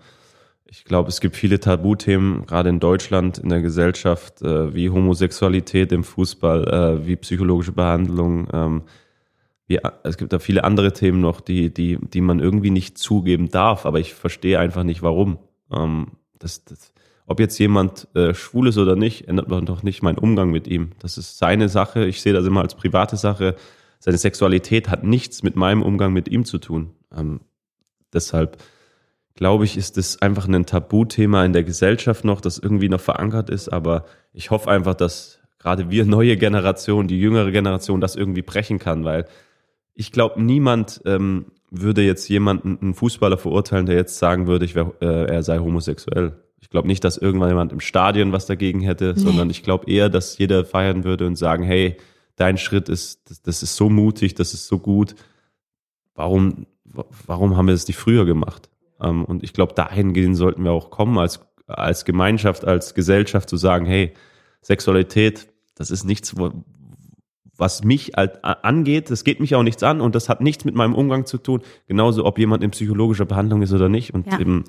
ich 0.70 0.84
glaube, 0.84 1.10
es 1.10 1.22
gibt 1.22 1.36
viele 1.36 1.60
Tabuthemen, 1.60 2.46
gerade 2.46 2.70
in 2.70 2.80
Deutschland, 2.80 3.38
in 3.38 3.50
der 3.50 3.62
Gesellschaft, 3.62 4.42
äh, 4.42 4.74
wie 4.74 4.90
Homosexualität 4.90 5.92
im 5.92 6.04
Fußball, 6.04 6.68
äh, 6.68 7.08
wie 7.08 7.16
psychologische 7.16 7.72
Behandlung. 7.72 8.48
Ähm, 8.52 8.82
wie, 9.68 9.80
es 10.04 10.18
gibt 10.18 10.34
da 10.34 10.40
viele 10.40 10.64
andere 10.64 10.94
Themen 10.94 11.22
noch, 11.22 11.42
die, 11.42 11.74
die, 11.74 11.98
die 12.02 12.22
man 12.22 12.40
irgendwie 12.40 12.70
nicht 12.70 12.98
zugeben 12.98 13.50
darf, 13.50 13.86
aber 13.86 14.00
ich 14.00 14.14
verstehe 14.14 14.60
einfach 14.60 14.84
nicht, 14.84 15.02
warum. 15.02 15.40
Ähm, 15.72 16.08
das, 16.40 16.64
das, 16.66 16.94
ob 17.26 17.40
jetzt 17.40 17.58
jemand 17.60 18.08
äh, 18.16 18.34
schwul 18.34 18.68
ist 18.68 18.78
oder 18.78 18.96
nicht, 18.96 19.28
ändert 19.28 19.50
man 19.50 19.66
doch 19.66 19.84
nicht 19.84 20.02
meinen 20.02 20.18
Umgang 20.18 20.52
mit 20.52 20.68
ihm. 20.68 20.92
Das 21.00 21.18
ist 21.18 21.38
seine 21.38 21.68
Sache. 21.68 22.06
Ich 22.06 22.22
sehe 22.22 22.34
das 22.34 22.46
immer 22.46 22.62
als 22.62 22.76
private 22.76 23.18
Sache. 23.18 23.56
Seine 24.00 24.18
Sexualität 24.18 24.90
hat 24.90 25.04
nichts 25.04 25.44
mit 25.44 25.56
meinem 25.56 25.82
Umgang 25.82 26.14
mit 26.14 26.28
ihm 26.30 26.46
zu 26.46 26.58
tun. 26.58 26.92
Ähm, 27.16 27.42
deshalb 28.14 28.58
glaube 29.38 29.66
ich, 29.66 29.78
ist 29.78 29.98
das 29.98 30.22
einfach 30.22 30.48
ein 30.48 30.66
Tabuthema 30.66 31.46
in 31.46 31.54
der 31.54 31.64
Gesellschaft 31.64 32.26
noch, 32.26 32.42
das 32.42 32.58
irgendwie 32.58 32.90
noch 32.90 33.00
verankert 33.00 33.50
ist. 33.50 33.70
Aber 33.70 34.06
ich 34.34 34.52
hoffe 34.52 34.70
einfach, 34.70 34.96
dass 34.96 35.40
gerade 35.60 35.90
wir 35.90 36.06
neue 36.06 36.36
Generation, 36.38 37.08
die 37.08 37.20
jüngere 37.20 37.52
Generation, 37.52 38.02
das 38.02 38.16
irgendwie 38.16 38.42
brechen 38.42 38.80
kann, 38.80 39.06
weil 39.06 39.26
ich 39.94 40.12
glaube, 40.12 40.42
niemand 40.42 41.02
ähm, 41.06 41.48
würde 41.72 42.02
jetzt 42.02 42.28
jemanden, 42.30 42.78
einen 42.82 42.94
Fußballer 42.94 43.38
verurteilen, 43.38 43.86
der 43.86 43.96
jetzt 43.96 44.18
sagen 44.18 44.48
würde, 44.48 44.74
wär, 44.74 44.94
äh, 45.02 45.26
er 45.36 45.44
sei 45.44 45.60
homosexuell. 45.60 46.34
Ich 46.60 46.70
glaube 46.70 46.88
nicht, 46.88 47.04
dass 47.04 47.18
irgendwann 47.18 47.50
jemand 47.50 47.72
im 47.72 47.80
Stadion 47.80 48.32
was 48.32 48.46
dagegen 48.46 48.82
hätte, 48.82 49.14
nee. 49.16 49.22
sondern 49.22 49.50
ich 49.50 49.64
glaube 49.64 49.90
eher, 49.90 50.10
dass 50.10 50.38
jeder 50.38 50.66
feiern 50.66 51.04
würde 51.04 51.28
und 51.28 51.36
sagen, 51.36 51.64
hey, 51.64 51.98
dein 52.38 52.58
Schritt 52.58 52.88
ist, 52.88 53.30
das, 53.30 53.42
das, 53.42 53.64
ist 53.64 53.76
so 53.76 53.90
mutig, 53.90 54.36
das 54.36 54.54
ist 54.54 54.68
so 54.68 54.80
gut. 54.80 55.16
Warum, 56.16 56.68
warum 56.86 57.58
haben 57.58 57.68
wir 57.68 57.74
das 57.74 57.88
nicht 57.88 57.98
früher 57.98 58.26
gemacht? 58.26 58.70
Ähm, 59.02 59.26
und 59.26 59.44
ich 59.44 59.54
glaube, 59.54 59.74
dahingehend 59.74 60.38
sollten 60.38 60.64
wir 60.64 60.72
auch 60.72 60.90
kommen, 60.90 61.18
als, 61.18 61.42
als 61.68 62.06
Gemeinschaft, 62.06 62.64
als 62.64 62.94
Gesellschaft 62.94 63.50
zu 63.50 63.58
sagen, 63.58 63.86
hey, 63.86 64.14
Sexualität, 64.62 65.50
das 65.76 65.92
ist 65.92 66.06
nichts, 66.06 66.36
was 67.58 67.84
mich 67.84 68.14
halt 68.16 68.44
angeht, 68.44 69.10
das 69.10 69.24
geht 69.24 69.40
mich 69.40 69.56
auch 69.56 69.64
nichts 69.64 69.84
an 69.84 70.00
und 70.02 70.16
das 70.16 70.30
hat 70.30 70.42
nichts 70.42 70.64
mit 70.66 70.76
meinem 70.76 70.96
Umgang 70.96 71.26
zu 71.26 71.38
tun, 71.38 71.62
genauso 71.88 72.26
ob 72.26 72.38
jemand 72.40 72.64
in 72.64 72.72
psychologischer 72.72 73.26
Behandlung 73.26 73.62
ist 73.62 73.74
oder 73.74 73.90
nicht. 73.90 74.14
Und 74.14 74.28
ja. 74.28 74.40
eben, 74.40 74.66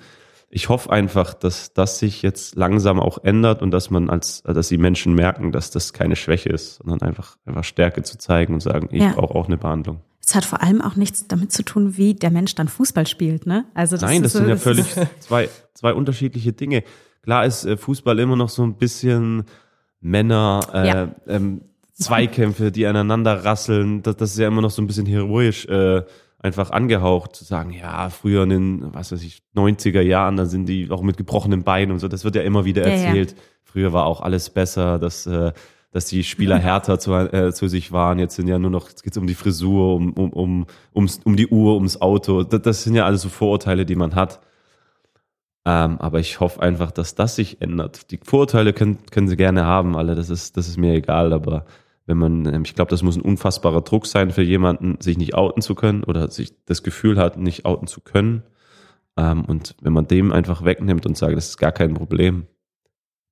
ich 0.50 0.68
hoffe 0.68 0.90
einfach, 0.90 1.34
dass 1.34 1.74
das 1.74 1.98
sich 1.98 2.22
jetzt 2.22 2.56
langsam 2.56 3.00
auch 3.00 3.22
ändert 3.22 3.60
und 3.60 3.70
dass 3.70 3.90
man 3.90 4.08
als, 4.08 4.42
dass 4.42 4.68
die 4.68 4.78
Menschen 4.78 5.14
merken, 5.14 5.52
dass 5.52 5.70
das 5.70 5.92
keine 5.92 6.16
Schwäche 6.16 6.48
ist, 6.48 6.76
sondern 6.76 7.02
einfach, 7.02 7.36
einfach 7.44 7.64
Stärke 7.64 8.02
zu 8.02 8.16
zeigen 8.16 8.54
und 8.54 8.60
sagen, 8.60 8.88
ich 8.90 9.02
ja. 9.02 9.12
brauche 9.12 9.34
auch 9.34 9.46
eine 9.46 9.58
Behandlung. 9.58 10.00
Es 10.24 10.34
hat 10.34 10.44
vor 10.44 10.62
allem 10.62 10.80
auch 10.80 10.96
nichts 10.96 11.26
damit 11.26 11.52
zu 11.52 11.62
tun, 11.62 11.96
wie 11.96 12.14
der 12.14 12.30
Mensch 12.30 12.54
dann 12.54 12.68
Fußball 12.68 13.06
spielt, 13.06 13.46
ne? 13.46 13.64
Also 13.74 13.96
das 13.96 14.02
Nein, 14.02 14.22
das 14.22 14.32
so, 14.32 14.38
sind 14.40 14.48
ja 14.48 14.56
völlig 14.56 14.86
zwei, 15.20 15.48
zwei 15.74 15.94
unterschiedliche 15.94 16.52
Dinge. 16.52 16.82
Klar 17.22 17.44
ist 17.44 17.64
äh, 17.64 17.76
Fußball 17.76 18.18
immer 18.18 18.36
noch 18.36 18.48
so 18.48 18.62
ein 18.62 18.76
bisschen 18.76 19.44
Männer, 20.00 20.60
äh, 20.72 20.88
ja. 20.88 21.14
ähm, 21.26 21.62
Zweikämpfe, 21.92 22.70
die 22.70 22.86
aneinander 22.86 23.44
rasseln, 23.44 24.02
das, 24.02 24.16
das 24.16 24.32
ist 24.32 24.38
ja 24.38 24.48
immer 24.48 24.62
noch 24.62 24.70
so 24.70 24.80
ein 24.80 24.86
bisschen 24.86 25.06
heroisch 25.06 25.66
äh, 25.66 26.04
einfach 26.40 26.70
angehaucht, 26.70 27.34
zu 27.34 27.44
sagen, 27.44 27.72
ja, 27.72 28.10
früher 28.10 28.44
in 28.44 28.50
den, 28.50 28.94
was 28.94 29.10
weiß 29.10 29.22
ich, 29.22 29.42
90er 29.56 30.00
Jahren, 30.00 30.36
da 30.36 30.46
sind 30.46 30.66
die 30.66 30.90
auch 30.90 31.02
mit 31.02 31.16
gebrochenen 31.16 31.64
Beinen 31.64 31.92
und 31.92 31.98
so, 31.98 32.08
das 32.08 32.24
wird 32.24 32.36
ja 32.36 32.42
immer 32.42 32.64
wieder 32.64 32.84
erzählt. 32.84 33.32
Ja, 33.32 33.36
ja. 33.36 33.42
Früher 33.64 33.92
war 33.92 34.06
auch 34.06 34.20
alles 34.20 34.50
besser, 34.50 34.98
dass, 34.98 35.26
äh, 35.26 35.52
dass 35.90 36.06
die 36.06 36.22
Spieler 36.22 36.58
härter 36.60 36.98
zu, 36.98 37.12
äh, 37.14 37.52
zu 37.52 37.68
sich 37.68 37.92
waren. 37.92 38.18
Jetzt 38.18 38.36
sind 38.36 38.46
ja 38.46 38.58
nur 38.58 38.70
noch, 38.70 38.88
jetzt 38.88 39.02
geht's 39.02 39.18
um 39.18 39.26
die 39.26 39.34
Frisur, 39.34 39.94
um, 39.94 40.12
um, 40.12 40.32
um, 40.32 40.66
ums, 40.94 41.20
um 41.24 41.36
die 41.36 41.48
Uhr, 41.48 41.74
ums 41.74 42.00
Auto. 42.00 42.44
Das, 42.44 42.62
das 42.62 42.84
sind 42.84 42.94
ja 42.94 43.04
alles 43.04 43.22
so 43.22 43.28
Vorurteile, 43.28 43.84
die 43.84 43.96
man 43.96 44.14
hat. 44.14 44.40
Ähm, 45.66 45.98
aber 46.00 46.20
ich 46.20 46.40
hoffe 46.40 46.62
einfach, 46.62 46.92
dass 46.92 47.14
das 47.16 47.34
sich 47.34 47.60
ändert. 47.60 48.10
Die 48.12 48.20
Vorurteile 48.22 48.72
können, 48.72 48.98
können 49.10 49.28
sie 49.28 49.36
gerne 49.36 49.66
haben, 49.66 49.96
alle. 49.96 50.14
Das 50.14 50.30
ist, 50.30 50.56
das 50.56 50.68
ist 50.68 50.78
mir 50.78 50.94
egal, 50.94 51.32
aber 51.32 51.66
wenn 52.08 52.16
man, 52.16 52.46
ähm, 52.46 52.62
ich 52.64 52.74
glaube, 52.74 52.90
das 52.90 53.02
muss 53.02 53.16
ein 53.16 53.22
unfassbarer 53.22 53.82
Druck 53.82 54.06
sein 54.06 54.30
für 54.30 54.42
jemanden, 54.42 54.98
sich 55.00 55.18
nicht 55.18 55.34
outen 55.34 55.60
zu 55.60 55.74
können 55.74 56.02
oder 56.04 56.30
sich 56.30 56.54
das 56.64 56.82
Gefühl 56.82 57.18
hat, 57.18 57.36
nicht 57.36 57.66
outen 57.66 57.86
zu 57.86 58.00
können. 58.00 58.42
Ähm, 59.16 59.44
und 59.44 59.76
wenn 59.82 59.92
man 59.92 60.08
dem 60.08 60.32
einfach 60.32 60.64
wegnimmt 60.64 61.04
und 61.04 61.18
sagt, 61.18 61.36
das 61.36 61.50
ist 61.50 61.58
gar 61.58 61.70
kein 61.70 61.92
Problem, 61.92 62.46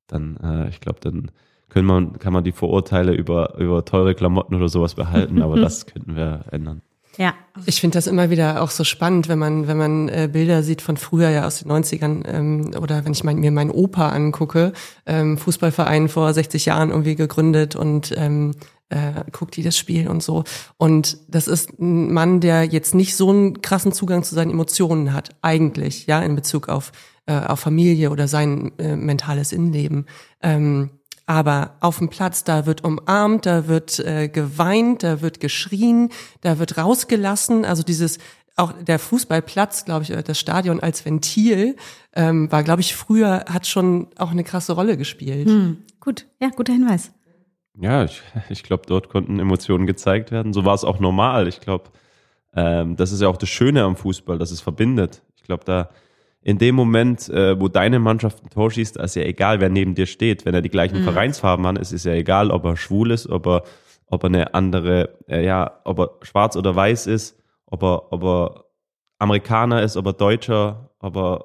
dann, 0.08 0.36
äh, 0.36 0.68
ich 0.68 0.80
glaube, 0.80 1.00
dann 1.00 1.30
können 1.70 1.86
man, 1.86 2.18
kann 2.18 2.34
man 2.34 2.44
die 2.44 2.52
Vorurteile 2.52 3.14
über, 3.14 3.56
über 3.56 3.84
teure 3.86 4.14
Klamotten 4.14 4.54
oder 4.54 4.68
sowas 4.68 4.94
behalten, 4.94 5.40
aber 5.40 5.56
das 5.60 5.86
könnten 5.86 6.14
wir 6.14 6.44
ändern. 6.50 6.82
Ja. 7.18 7.34
Ich 7.64 7.80
finde 7.80 7.96
das 7.96 8.06
immer 8.06 8.30
wieder 8.30 8.62
auch 8.62 8.70
so 8.70 8.84
spannend, 8.84 9.28
wenn 9.28 9.38
man, 9.38 9.66
wenn 9.66 9.76
man 9.76 10.08
äh, 10.08 10.28
Bilder 10.30 10.62
sieht 10.62 10.82
von 10.82 10.96
früher, 10.96 11.30
ja 11.30 11.46
aus 11.46 11.60
den 11.60 11.70
90ern, 11.70 12.26
ähm, 12.26 12.70
oder 12.80 13.04
wenn 13.04 13.12
ich 13.12 13.24
mein, 13.24 13.38
mir 13.38 13.50
meinen 13.50 13.70
Opa 13.70 14.10
angucke, 14.10 14.72
ähm, 15.06 15.38
Fußballverein 15.38 16.08
vor 16.08 16.32
60 16.32 16.66
Jahren 16.66 16.90
irgendwie 16.90 17.16
gegründet 17.16 17.74
und 17.76 18.12
ähm, 18.16 18.52
äh, 18.88 19.24
guckt 19.32 19.56
die 19.56 19.62
das 19.62 19.76
Spiel 19.76 20.08
und 20.08 20.22
so. 20.22 20.44
Und 20.76 21.18
das 21.28 21.48
ist 21.48 21.78
ein 21.80 22.12
Mann, 22.12 22.40
der 22.40 22.64
jetzt 22.64 22.94
nicht 22.94 23.16
so 23.16 23.30
einen 23.30 23.62
krassen 23.62 23.92
Zugang 23.92 24.22
zu 24.22 24.34
seinen 24.34 24.50
Emotionen 24.50 25.12
hat, 25.12 25.30
eigentlich, 25.42 26.06
ja, 26.06 26.20
in 26.20 26.36
Bezug 26.36 26.68
auf, 26.68 26.92
äh, 27.26 27.36
auf 27.36 27.60
Familie 27.60 28.10
oder 28.10 28.28
sein 28.28 28.72
äh, 28.78 28.96
mentales 28.96 29.52
Innenleben. 29.52 30.06
Ähm, 30.42 30.90
aber 31.26 31.76
auf 31.80 31.98
dem 31.98 32.08
Platz, 32.08 32.44
da 32.44 32.66
wird 32.66 32.84
umarmt, 32.84 33.46
da 33.46 33.66
wird 33.66 33.98
äh, 33.98 34.28
geweint, 34.28 35.02
da 35.02 35.20
wird 35.20 35.40
geschrien, 35.40 36.10
da 36.40 36.58
wird 36.60 36.78
rausgelassen. 36.78 37.64
Also 37.64 37.82
dieses, 37.82 38.18
auch 38.54 38.72
der 38.72 38.98
Fußballplatz, 38.98 39.84
glaube 39.84 40.04
ich, 40.04 40.08
das 40.08 40.38
Stadion 40.38 40.80
als 40.80 41.04
Ventil, 41.04 41.76
ähm, 42.14 42.50
war, 42.50 42.62
glaube 42.62 42.80
ich, 42.80 42.94
früher, 42.94 43.44
hat 43.48 43.66
schon 43.66 44.08
auch 44.16 44.30
eine 44.30 44.44
krasse 44.44 44.72
Rolle 44.72 44.96
gespielt. 44.96 45.48
Hm, 45.48 45.82
gut, 46.00 46.26
ja, 46.40 46.48
guter 46.48 46.72
Hinweis. 46.72 47.12
Ja, 47.78 48.04
ich, 48.04 48.22
ich 48.48 48.62
glaube, 48.62 48.84
dort 48.86 49.08
konnten 49.08 49.40
Emotionen 49.40 49.86
gezeigt 49.86 50.30
werden. 50.30 50.52
So 50.52 50.64
war 50.64 50.74
es 50.74 50.84
auch 50.84 51.00
normal. 51.00 51.48
Ich 51.48 51.60
glaube, 51.60 51.90
ähm, 52.54 52.96
das 52.96 53.12
ist 53.12 53.20
ja 53.20 53.28
auch 53.28 53.36
das 53.36 53.48
Schöne 53.48 53.82
am 53.82 53.96
Fußball, 53.96 54.38
dass 54.38 54.52
es 54.52 54.60
verbindet. 54.60 55.22
Ich 55.36 55.42
glaube, 55.42 55.64
da 55.64 55.90
in 56.46 56.58
dem 56.58 56.76
Moment, 56.76 57.28
äh, 57.28 57.60
wo 57.60 57.66
deine 57.66 57.98
Mannschaft 57.98 58.44
ein 58.44 58.50
Tor 58.50 58.70
schießt, 58.70 58.98
ist 58.98 59.16
ja 59.16 59.22
egal, 59.24 59.58
wer 59.58 59.68
neben 59.68 59.96
dir 59.96 60.06
steht. 60.06 60.44
Wenn 60.44 60.54
er 60.54 60.62
die 60.62 60.68
gleichen 60.68 61.00
mhm. 61.00 61.02
Vereinsfarben 61.02 61.66
hat, 61.66 61.76
ist 61.76 61.92
es 61.92 62.04
ja 62.04 62.12
egal, 62.12 62.52
ob 62.52 62.64
er 62.64 62.76
schwul 62.76 63.10
ist, 63.10 63.28
ob 63.28 63.48
er, 63.48 63.64
ob 64.06 64.22
er 64.22 64.28
eine 64.28 64.54
andere, 64.54 65.18
äh, 65.26 65.44
ja, 65.44 65.80
ob 65.82 65.98
er 65.98 66.10
schwarz 66.22 66.54
oder 66.54 66.76
weiß 66.76 67.08
ist, 67.08 67.36
ob 67.66 67.82
er, 67.82 68.12
ob 68.12 68.22
er 68.22 68.64
Amerikaner 69.18 69.82
ist, 69.82 69.96
ob 69.96 70.06
er 70.06 70.12
Deutscher, 70.12 70.90
ob 71.00 71.16
er 71.16 71.44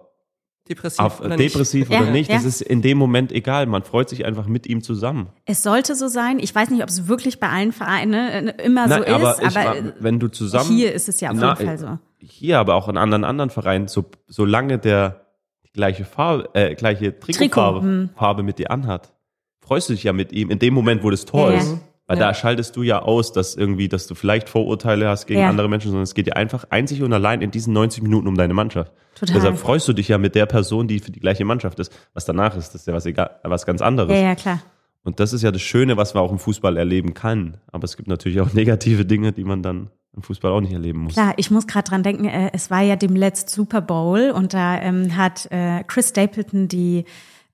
depressiv, 0.70 0.99
auf, 0.99 1.20
oder, 1.20 1.36
depressiv 1.36 1.89
nicht. 1.89 1.99
oder 1.99 2.06
ja, 2.06 2.12
nicht. 2.12 2.30
Das 2.30 2.43
ja. 2.43 2.49
ist 2.49 2.62
in 2.62 2.84
dem 2.84 2.99
Moment 2.99 3.32
egal. 3.32 3.66
Man 3.66 3.82
freut 3.82 4.08
sich 4.08 4.24
einfach 4.24 4.45
mit 4.45 4.68
ihm 4.68 4.84
zusammen. 4.84 5.30
Es 5.45 5.64
sollte 5.64 5.95
so 5.95 6.10
sein. 6.10 6.38
Ich 6.38 6.54
weiß 6.54 6.70
nicht, 6.70 6.84
ob 6.84 6.89
es 6.89 7.08
wirklich 7.08 7.39
bei 7.39 7.49
allen 7.49 7.72
Vereinen 7.72 8.49
äh, 8.49 8.64
immer 8.64 8.86
Nein, 8.86 9.04
so 9.08 9.16
aber 9.16 9.41
ist, 9.41 9.58
aber 9.58 9.93
wenn 9.99 10.20
du 10.20 10.28
zusammen 10.28 10.70
hier 10.70 10.93
ist 10.93 11.10
es 11.10 11.20
ja 11.22 11.32
auf 11.32 11.41
jeden 11.41 11.56
Fall 11.56 11.78
so 11.80 11.97
hier, 12.22 12.59
aber 12.59 12.76
auch 12.76 12.88
in 12.88 12.97
anderen 12.97 13.24
anderen 13.24 13.49
Vereinen, 13.49 13.88
so, 13.88 14.05
solange 14.28 14.78
der 14.78 15.26
die 15.65 15.72
gleiche 15.72 16.05
Farbe, 16.05 16.49
äh, 16.53 16.76
gleiche 16.76 17.19
Trikotfarbe 17.19 17.80
Trikot, 17.80 17.82
hm. 17.82 18.09
Farbe 18.15 18.43
mit 18.43 18.59
dir 18.59 18.72
anhat, 18.72 19.13
freust 19.61 19.89
du 19.89 19.93
dich 19.93 20.03
ja 20.03 20.13
mit 20.13 20.32
ihm 20.32 20.49
in 20.49 20.59
dem 20.59 20.74
Moment, 20.74 21.03
wo 21.03 21.09
das 21.09 21.26
Tor 21.26 21.51
ja. 21.51 21.57
ist. 21.59 21.78
Weil 22.07 22.19
Ja. 22.19 22.28
da 22.28 22.34
schaltest 22.34 22.76
du 22.76 22.84
ja 22.84 23.01
aus, 23.03 23.32
dass 23.32 23.55
irgendwie, 23.55 23.88
dass 23.88 24.05
du 24.05 24.15
vielleicht 24.15 24.49
Vorurteile 24.49 25.07
hast 25.07 25.28
gegen 25.28 25.43
andere 25.43 25.69
Menschen, 25.69 25.91
sondern 25.91 26.03
es 26.03 26.13
geht 26.13 26.28
dir 26.28 26.36
einfach 26.36 26.65
einzig 26.69 27.01
und 27.03 27.13
allein 27.13 27.41
in 27.41 27.51
diesen 27.51 27.72
90 27.72 28.03
Minuten 28.03 28.28
um 28.28 28.36
deine 28.36 28.53
Mannschaft. 28.53 28.91
Total. 29.15 29.36
Deshalb 29.36 29.57
freust 29.57 29.88
du 29.88 29.93
dich 29.93 30.09
ja 30.09 30.17
mit 30.17 30.36
der 30.36 30.45
Person, 30.45 30.89
die 30.89 30.99
für 30.99 31.11
die 31.11 31.22
gleiche 31.22 31.45
Mannschaft 31.45 31.80
ist. 31.80 31.93
Was 32.13 32.26
danach 32.26 32.57
ist, 32.57 32.74
das 32.74 32.82
ist 32.82 32.88
ja 32.88 32.93
was, 32.93 33.05
egal, 33.05 33.39
was 33.43 33.65
ganz 33.65 33.82
anderes. 33.82 34.11
Ja, 34.11 34.22
ja, 34.24 34.36
klar. 34.36 34.61
Und 35.03 35.22
das 35.22 35.32
ist 35.32 35.41
ja 35.41 35.51
das 35.51 35.61
Schöne, 35.61 35.95
was 35.95 36.13
man 36.13 36.24
auch 36.24 36.32
im 36.34 36.39
Fußball 36.39 36.76
erleben 36.76 37.13
kann. 37.13 37.61
Aber 37.72 37.86
es 37.86 37.95
gibt 37.95 38.09
natürlich 38.09 38.41
auch 38.41 38.51
negative 38.53 39.05
Dinge, 39.05 39.32
die 39.32 39.45
man 39.45 39.63
dann 39.63 39.89
im 40.16 40.24
Fußball 40.24 40.51
auch 40.51 40.62
nicht 40.62 40.74
erleben 40.74 40.99
muss. 40.99 41.14
Klar, 41.14 41.34
ich 41.38 41.51
muss 41.51 41.68
gerade 41.68 41.89
dran 41.89 42.03
denken, 42.03 42.26
äh, 42.26 42.51
es 42.53 42.70
war 42.70 42.82
ja 42.82 42.95
dem 42.95 43.16
letzt 43.16 43.49
Super 43.49 43.82
Bowl 43.82 44.32
und 44.32 44.53
da 44.53 44.80
ähm, 44.82 45.16
hat 45.16 45.49
äh, 45.51 45.84
Chris 45.88 46.09
Stapleton 46.09 46.68
die 46.68 47.05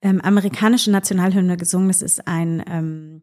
ähm, 0.02 0.22
amerikanische 0.22 0.92
Nationalhymne 0.92 1.58
gesungen. 1.58 1.88
Das 1.90 2.02
ist 2.02 2.28
ein 2.28 2.64
ähm, 2.68 3.22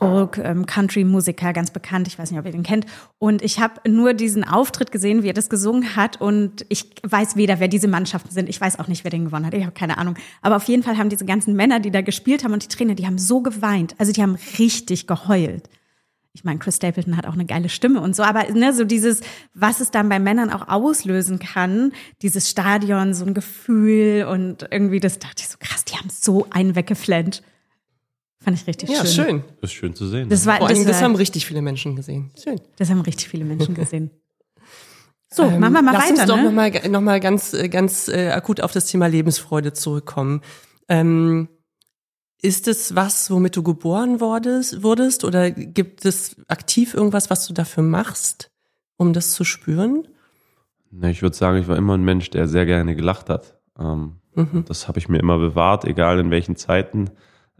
Folk-Country-Musiker, 0.00 1.52
ganz 1.52 1.70
bekannt. 1.70 2.08
Ich 2.08 2.18
weiß 2.18 2.30
nicht, 2.30 2.40
ob 2.40 2.46
ihr 2.46 2.52
den 2.52 2.62
kennt. 2.62 2.86
Und 3.18 3.42
ich 3.42 3.60
habe 3.60 3.88
nur 3.88 4.14
diesen 4.14 4.44
Auftritt 4.44 4.92
gesehen, 4.92 5.22
wie 5.22 5.28
er 5.28 5.34
das 5.34 5.50
gesungen 5.50 5.94
hat. 5.94 6.20
Und 6.20 6.64
ich 6.68 6.86
weiß 7.02 7.36
weder, 7.36 7.60
wer 7.60 7.68
diese 7.68 7.86
Mannschaften 7.86 8.30
sind. 8.30 8.48
Ich 8.48 8.60
weiß 8.60 8.78
auch 8.78 8.88
nicht, 8.88 9.04
wer 9.04 9.10
den 9.10 9.26
gewonnen 9.26 9.46
hat. 9.46 9.54
Ich 9.54 9.62
habe 9.62 9.72
keine 9.72 9.98
Ahnung. 9.98 10.14
Aber 10.40 10.56
auf 10.56 10.64
jeden 10.64 10.82
Fall 10.82 10.96
haben 10.96 11.10
diese 11.10 11.26
ganzen 11.26 11.54
Männer, 11.54 11.80
die 11.80 11.90
da 11.90 12.00
gespielt 12.00 12.44
haben 12.44 12.52
und 12.52 12.62
die 12.62 12.68
Trainer, 12.68 12.94
die 12.94 13.06
haben 13.06 13.18
so 13.18 13.42
geweint. 13.42 13.94
Also 13.98 14.12
die 14.12 14.22
haben 14.22 14.38
richtig 14.58 15.06
geheult. 15.06 15.68
Ich 16.32 16.44
meine, 16.44 16.60
Chris 16.60 16.76
Stapleton 16.76 17.16
hat 17.16 17.26
auch 17.26 17.32
eine 17.32 17.44
geile 17.44 17.68
Stimme 17.68 18.00
und 18.00 18.14
so, 18.14 18.22
aber 18.22 18.48
ne, 18.52 18.72
so 18.72 18.84
dieses, 18.84 19.20
was 19.52 19.80
es 19.80 19.90
dann 19.90 20.08
bei 20.08 20.20
Männern 20.20 20.50
auch 20.50 20.68
auslösen 20.68 21.40
kann, 21.40 21.92
dieses 22.22 22.48
Stadion, 22.48 23.14
so 23.14 23.24
ein 23.24 23.34
Gefühl 23.34 24.26
und 24.30 24.68
irgendwie, 24.70 25.00
das 25.00 25.18
dachte 25.18 25.36
ich 25.42 25.48
so 25.48 25.56
krass, 25.58 25.84
die 25.84 25.96
haben 25.96 26.08
so 26.08 26.46
einen 26.50 26.76
weggeflennt. 26.76 27.42
Fand 28.42 28.56
ich 28.58 28.66
richtig 28.66 28.88
Ja, 28.90 29.04
schön. 29.04 29.24
schön. 29.26 29.44
Das 29.60 29.70
ist 29.70 29.74
schön 29.76 29.94
zu 29.94 30.06
sehen. 30.06 30.28
Das 30.28 30.46
war, 30.46 30.58
Vor 30.58 30.68
allem, 30.68 30.76
das, 30.78 30.86
das 30.86 30.96
war, 30.98 31.02
haben 31.02 31.16
richtig 31.16 31.44
viele 31.46 31.62
Menschen 31.62 31.96
gesehen. 31.96 32.30
Schön. 32.42 32.60
das 32.76 32.88
haben 32.90 33.00
richtig 33.00 33.28
viele 33.28 33.44
Menschen 33.44 33.74
gesehen. 33.74 34.10
So, 35.32 35.44
Ähm, 35.44 35.60
machen 35.60 35.74
wir 35.74 35.82
mal 35.82 35.92
lass 35.92 36.10
weiter, 36.10 36.22
uns 36.22 36.26
doch 36.26 36.36
ne? 36.38 36.42
noch 36.42 36.52
mal, 36.52 36.88
noch 36.88 37.00
mal 37.00 37.20
ganz, 37.20 37.52
äh, 37.54 37.68
ganz 37.68 38.08
äh, 38.08 38.30
akut 38.30 38.60
auf 38.60 38.72
das 38.72 38.86
Thema 38.86 39.06
Lebensfreude 39.06 39.72
zurückkommen. 39.72 40.40
Ähm, 40.88 41.48
ist 42.42 42.68
es 42.68 42.94
was, 42.94 43.30
womit 43.30 43.56
du 43.56 43.62
geboren 43.62 44.20
wurdest, 44.20 44.82
wurdest 44.82 45.24
oder 45.24 45.50
gibt 45.50 46.04
es 46.04 46.36
aktiv 46.48 46.94
irgendwas, 46.94 47.30
was 47.30 47.46
du 47.46 47.52
dafür 47.52 47.82
machst, 47.82 48.50
um 48.96 49.12
das 49.12 49.32
zu 49.32 49.44
spüren? 49.44 50.08
Ne, 50.90 51.10
ich 51.10 51.22
würde 51.22 51.36
sagen, 51.36 51.58
ich 51.58 51.68
war 51.68 51.76
immer 51.76 51.94
ein 51.96 52.04
Mensch, 52.04 52.30
der 52.30 52.48
sehr 52.48 52.66
gerne 52.66 52.96
gelacht 52.96 53.28
hat. 53.28 53.58
Ähm, 53.78 54.20
Mhm. 54.34 54.64
Das 54.66 54.88
habe 54.88 54.98
ich 54.98 55.08
mir 55.08 55.18
immer 55.18 55.38
bewahrt, 55.38 55.84
egal 55.84 56.18
in 56.18 56.30
welchen 56.30 56.56
Zeiten. 56.56 57.10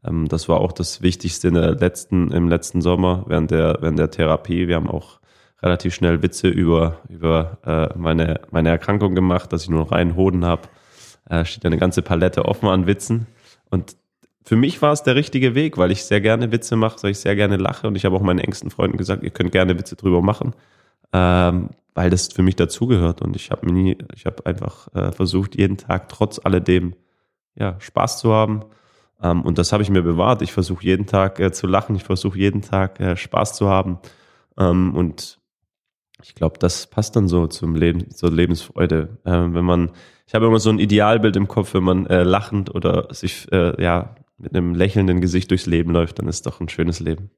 Ähm, 0.05 0.29
das 0.29 0.49
war 0.49 0.61
auch 0.61 0.73
das 0.73 1.03
Wichtigste 1.03 1.49
in 1.49 1.55
der 1.55 1.75
letzten, 1.75 2.31
im 2.31 2.49
letzten 2.49 2.81
Sommer 2.81 3.25
während 3.27 3.51
der, 3.51 3.79
während 3.81 3.99
der 3.99 4.11
Therapie. 4.11 4.69
Wir 4.69 4.77
haben 4.77 4.89
auch 4.89 5.21
relativ 5.63 5.95
schnell 5.95 6.23
Witze 6.23 6.49
über, 6.49 6.99
über 7.09 7.59
äh, 7.65 7.99
meine, 7.99 8.41
meine 8.51 8.71
Erkrankung 8.71 9.15
gemacht, 9.15 9.53
dass 9.53 9.65
ich 9.65 9.71
nur 9.71 9.81
noch 9.81 9.93
einen 9.93 10.17
Hoden 10.17 10.45
habe. 10.45 10.63
Äh, 11.29 11.45
steht 11.45 11.67
eine 11.67 11.79
ganze 11.79 12.03
Palette 12.03 12.45
offen 12.45 12.69
an 12.69 12.87
Witzen. 12.87 13.27
Und 13.69 13.97
für 14.43 14.57
mich 14.57 14.81
war 14.83 14.93
es 14.93 15.03
der 15.03 15.17
richtige 15.17 15.55
Weg, 15.55 15.77
weil 15.77 15.91
ich 15.91 16.05
sehr 16.05 16.21
gerne 16.21 16.51
Witze 16.51 16.77
mache, 16.77 17.03
weil 17.03 17.11
ich 17.11 17.19
sehr 17.19 17.37
gerne 17.37 17.57
lache. 17.57 17.87
Und 17.87 17.97
ich 17.97 18.05
habe 18.05 18.17
auch 18.17 18.23
meinen 18.23 18.39
engsten 18.39 18.71
Freunden 18.71 18.97
gesagt, 18.97 19.23
ihr 19.23 19.31
könnt 19.31 19.53
gerne 19.53 19.79
Witze 19.79 19.97
drüber 19.97 20.23
machen 20.23 20.55
ähm, 21.13 21.71
weil 21.95 22.11
das 22.11 22.33
für 22.33 22.43
mich 22.43 22.57
dazugehört 22.57 23.21
und 23.21 23.37
ich 23.37 23.51
habe 23.51 23.71
nie, 23.71 23.99
ich 24.15 24.27
habe 24.27 24.47
einfach 24.47 24.89
äh, 24.95 25.13
versucht, 25.13 25.57
jeden 25.57 25.77
Tag 25.77 26.09
trotz 26.09 26.41
alledem 26.43 26.95
ja 27.57 27.81
Spaß 27.81 28.19
zu 28.19 28.33
haben 28.33 28.65
ähm, 29.23 29.43
und 29.43 29.59
das 29.59 29.73
habe 29.73 29.83
ich 29.83 29.91
mir 29.91 30.03
bewahrt. 30.03 30.43
Ich 30.43 30.53
versuche 30.53 30.85
jeden 30.85 31.07
Tag 31.07 31.41
äh, 31.41 31.53
zu 31.53 31.67
lachen, 31.67 31.97
ich 31.97 32.05
versuche 32.05 32.39
jeden 32.39 32.63
Tag 32.63 33.01
äh, 33.01 33.17
Spaß 33.17 33.55
zu 33.55 33.69
haben 33.69 33.99
ähm, 34.59 34.95
und 34.95 35.39
ich 36.23 36.35
glaube, 36.35 36.59
das 36.59 36.87
passt 36.87 37.17
dann 37.17 37.29
so 37.29 37.47
zum 37.47 37.75
Leben, 37.75 38.11
zur 38.11 38.31
Lebensfreude. 38.31 39.19
Ähm, 39.25 39.55
wenn 39.55 39.65
man, 39.65 39.91
ich 40.27 40.35
habe 40.35 40.47
immer 40.47 40.61
so 40.61 40.69
ein 40.69 40.79
Idealbild 40.79 41.35
im 41.35 41.49
Kopf, 41.49 41.73
wenn 41.73 41.83
man 41.83 42.07
äh, 42.07 42.25
lachend 42.25 42.75
oder 42.75 43.13
sich 43.13 43.51
äh, 43.53 43.83
ja 43.83 44.15
mit 44.41 44.55
einem 44.55 44.75
lächelnden 44.75 45.21
Gesicht 45.21 45.51
durchs 45.51 45.67
Leben 45.67 45.93
läuft, 45.93 46.19
dann 46.19 46.29
ist 46.29 46.47
doch 46.47 46.61
ein 46.61 46.69
schönes 46.69 47.01
Leben. 47.01 47.31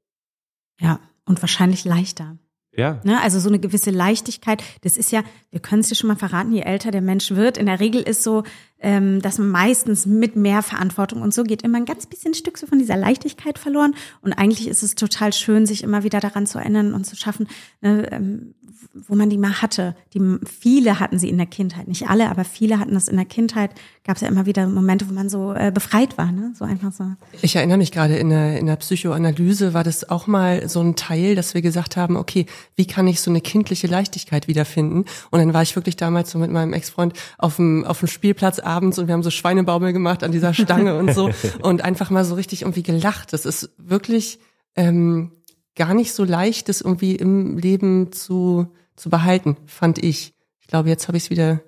Ja, 0.80 1.00
und 1.24 1.42
wahrscheinlich 1.42 1.84
leichter. 1.84 2.38
Ja, 2.74 3.00
Ne? 3.04 3.20
Also 3.20 3.38
so 3.38 3.48
eine 3.48 3.58
gewisse 3.58 3.90
Leichtigkeit. 3.90 4.62
Das 4.80 4.96
ist 4.96 5.12
ja, 5.12 5.22
wir 5.50 5.60
können 5.60 5.80
es 5.80 5.88
dir 5.88 5.94
schon 5.94 6.08
mal 6.08 6.16
verraten, 6.16 6.52
je 6.52 6.62
älter 6.62 6.90
der 6.90 7.02
Mensch 7.02 7.32
wird. 7.32 7.58
In 7.58 7.66
der 7.66 7.80
Regel 7.80 8.00
ist 8.00 8.22
so, 8.22 8.44
ähm, 8.82 9.22
dass 9.22 9.38
man 9.38 9.48
meistens 9.48 10.06
mit 10.06 10.36
mehr 10.36 10.62
Verantwortung 10.62 11.22
und 11.22 11.32
so 11.32 11.44
geht 11.44 11.62
immer 11.62 11.78
ein 11.78 11.84
ganz 11.84 12.06
bisschen 12.06 12.34
Stück 12.34 12.58
so 12.58 12.66
von 12.66 12.78
dieser 12.78 12.96
Leichtigkeit 12.96 13.58
verloren. 13.58 13.94
Und 14.20 14.32
eigentlich 14.32 14.68
ist 14.68 14.82
es 14.82 14.94
total 14.94 15.32
schön, 15.32 15.66
sich 15.66 15.82
immer 15.82 16.02
wieder 16.02 16.20
daran 16.20 16.46
zu 16.46 16.58
erinnern 16.58 16.92
und 16.92 17.06
zu 17.06 17.16
schaffen, 17.16 17.48
ne, 17.80 18.10
ähm, 18.10 18.54
wo 18.94 19.14
man 19.14 19.30
die 19.30 19.38
mal 19.38 19.62
hatte. 19.62 19.94
Die, 20.12 20.20
viele 20.60 21.00
hatten 21.00 21.18
sie 21.18 21.28
in 21.28 21.38
der 21.38 21.46
Kindheit, 21.46 21.88
nicht 21.88 22.08
alle, 22.08 22.28
aber 22.28 22.44
viele 22.44 22.78
hatten 22.78 22.94
das 22.94 23.08
in 23.08 23.16
der 23.16 23.24
Kindheit. 23.24 23.70
Gab 24.04 24.16
es 24.16 24.22
ja 24.22 24.28
immer 24.28 24.46
wieder 24.46 24.66
Momente, 24.66 25.08
wo 25.08 25.14
man 25.14 25.28
so 25.28 25.54
äh, 25.54 25.70
befreit 25.72 26.18
war, 26.18 26.32
ne? 26.32 26.52
So 26.58 26.64
einfach 26.64 26.92
so. 26.92 27.04
Ich 27.40 27.56
erinnere 27.56 27.78
mich 27.78 27.92
gerade, 27.92 28.16
in 28.16 28.30
der, 28.30 28.58
in 28.58 28.66
der 28.66 28.76
Psychoanalyse 28.76 29.74
war 29.74 29.84
das 29.84 30.08
auch 30.10 30.26
mal 30.26 30.68
so 30.68 30.80
ein 30.80 30.96
Teil, 30.96 31.34
dass 31.34 31.54
wir 31.54 31.62
gesagt 31.62 31.96
haben, 31.96 32.16
okay, 32.16 32.46
wie 32.76 32.86
kann 32.86 33.06
ich 33.06 33.20
so 33.20 33.30
eine 33.30 33.40
kindliche 33.40 33.86
Leichtigkeit 33.86 34.48
wiederfinden? 34.48 35.04
Und 35.30 35.38
dann 35.38 35.54
war 35.54 35.62
ich 35.62 35.76
wirklich 35.76 35.96
damals 35.96 36.30
so 36.30 36.38
mit 36.38 36.50
meinem 36.50 36.72
Ex-Freund 36.72 37.14
auf 37.38 37.56
dem, 37.56 37.84
auf 37.84 38.00
dem 38.00 38.08
Spielplatz 38.08 38.58
abends 38.72 38.98
und 38.98 39.06
wir 39.06 39.14
haben 39.14 39.22
so 39.22 39.30
Schweinebaumel 39.30 39.92
gemacht 39.92 40.22
an 40.22 40.32
dieser 40.32 40.54
Stange 40.54 40.96
und 40.96 41.14
so 41.14 41.30
und 41.62 41.82
einfach 41.82 42.10
mal 42.10 42.24
so 42.24 42.34
richtig 42.34 42.62
irgendwie 42.62 42.82
gelacht. 42.82 43.32
Das 43.32 43.44
ist 43.46 43.70
wirklich 43.78 44.38
ähm, 44.76 45.32
gar 45.74 45.94
nicht 45.94 46.12
so 46.12 46.24
leicht, 46.24 46.68
das 46.68 46.80
irgendwie 46.80 47.16
im 47.16 47.58
Leben 47.58 48.12
zu, 48.12 48.72
zu 48.96 49.10
behalten, 49.10 49.56
fand 49.66 50.02
ich. 50.02 50.34
Ich 50.60 50.66
glaube, 50.66 50.88
jetzt 50.88 51.08
habe 51.08 51.16
ich 51.16 51.24
es 51.24 51.30
wieder, 51.30 51.60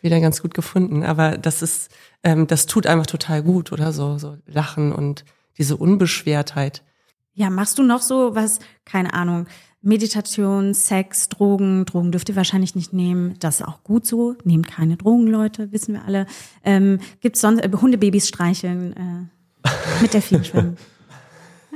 wieder 0.00 0.20
ganz 0.20 0.42
gut 0.42 0.54
gefunden. 0.54 1.02
Aber 1.04 1.38
das 1.38 1.62
ist, 1.62 1.90
ähm, 2.22 2.46
das 2.46 2.66
tut 2.66 2.86
einfach 2.86 3.06
total 3.06 3.42
gut, 3.42 3.72
oder? 3.72 3.92
So, 3.92 4.18
so 4.18 4.36
Lachen 4.46 4.92
und 4.92 5.24
diese 5.58 5.76
Unbeschwertheit. 5.76 6.82
Ja, 7.38 7.50
machst 7.50 7.78
du 7.78 7.84
noch 7.84 8.02
so 8.02 8.34
was, 8.34 8.58
keine 8.84 9.14
Ahnung, 9.14 9.46
Meditation, 9.80 10.74
Sex, 10.74 11.28
Drogen. 11.28 11.84
Drogen 11.84 12.10
dürft 12.10 12.28
ihr 12.28 12.34
wahrscheinlich 12.34 12.74
nicht 12.74 12.92
nehmen. 12.92 13.36
Das 13.38 13.60
ist 13.60 13.66
auch 13.66 13.84
gut 13.84 14.06
so. 14.06 14.34
Nehmt 14.42 14.66
keine 14.66 14.96
Drogen, 14.96 15.28
Leute, 15.28 15.70
wissen 15.70 15.94
wir 15.94 16.04
alle. 16.04 16.26
Ähm, 16.64 16.98
gibt's 17.20 17.40
sonst 17.40 17.60
äh, 17.60 17.70
Hundebabys 17.70 18.26
streicheln, 18.26 18.92
äh, 19.64 19.68
mit 20.02 20.14
Delfinen 20.14 20.44
schwimmen? 20.44 20.76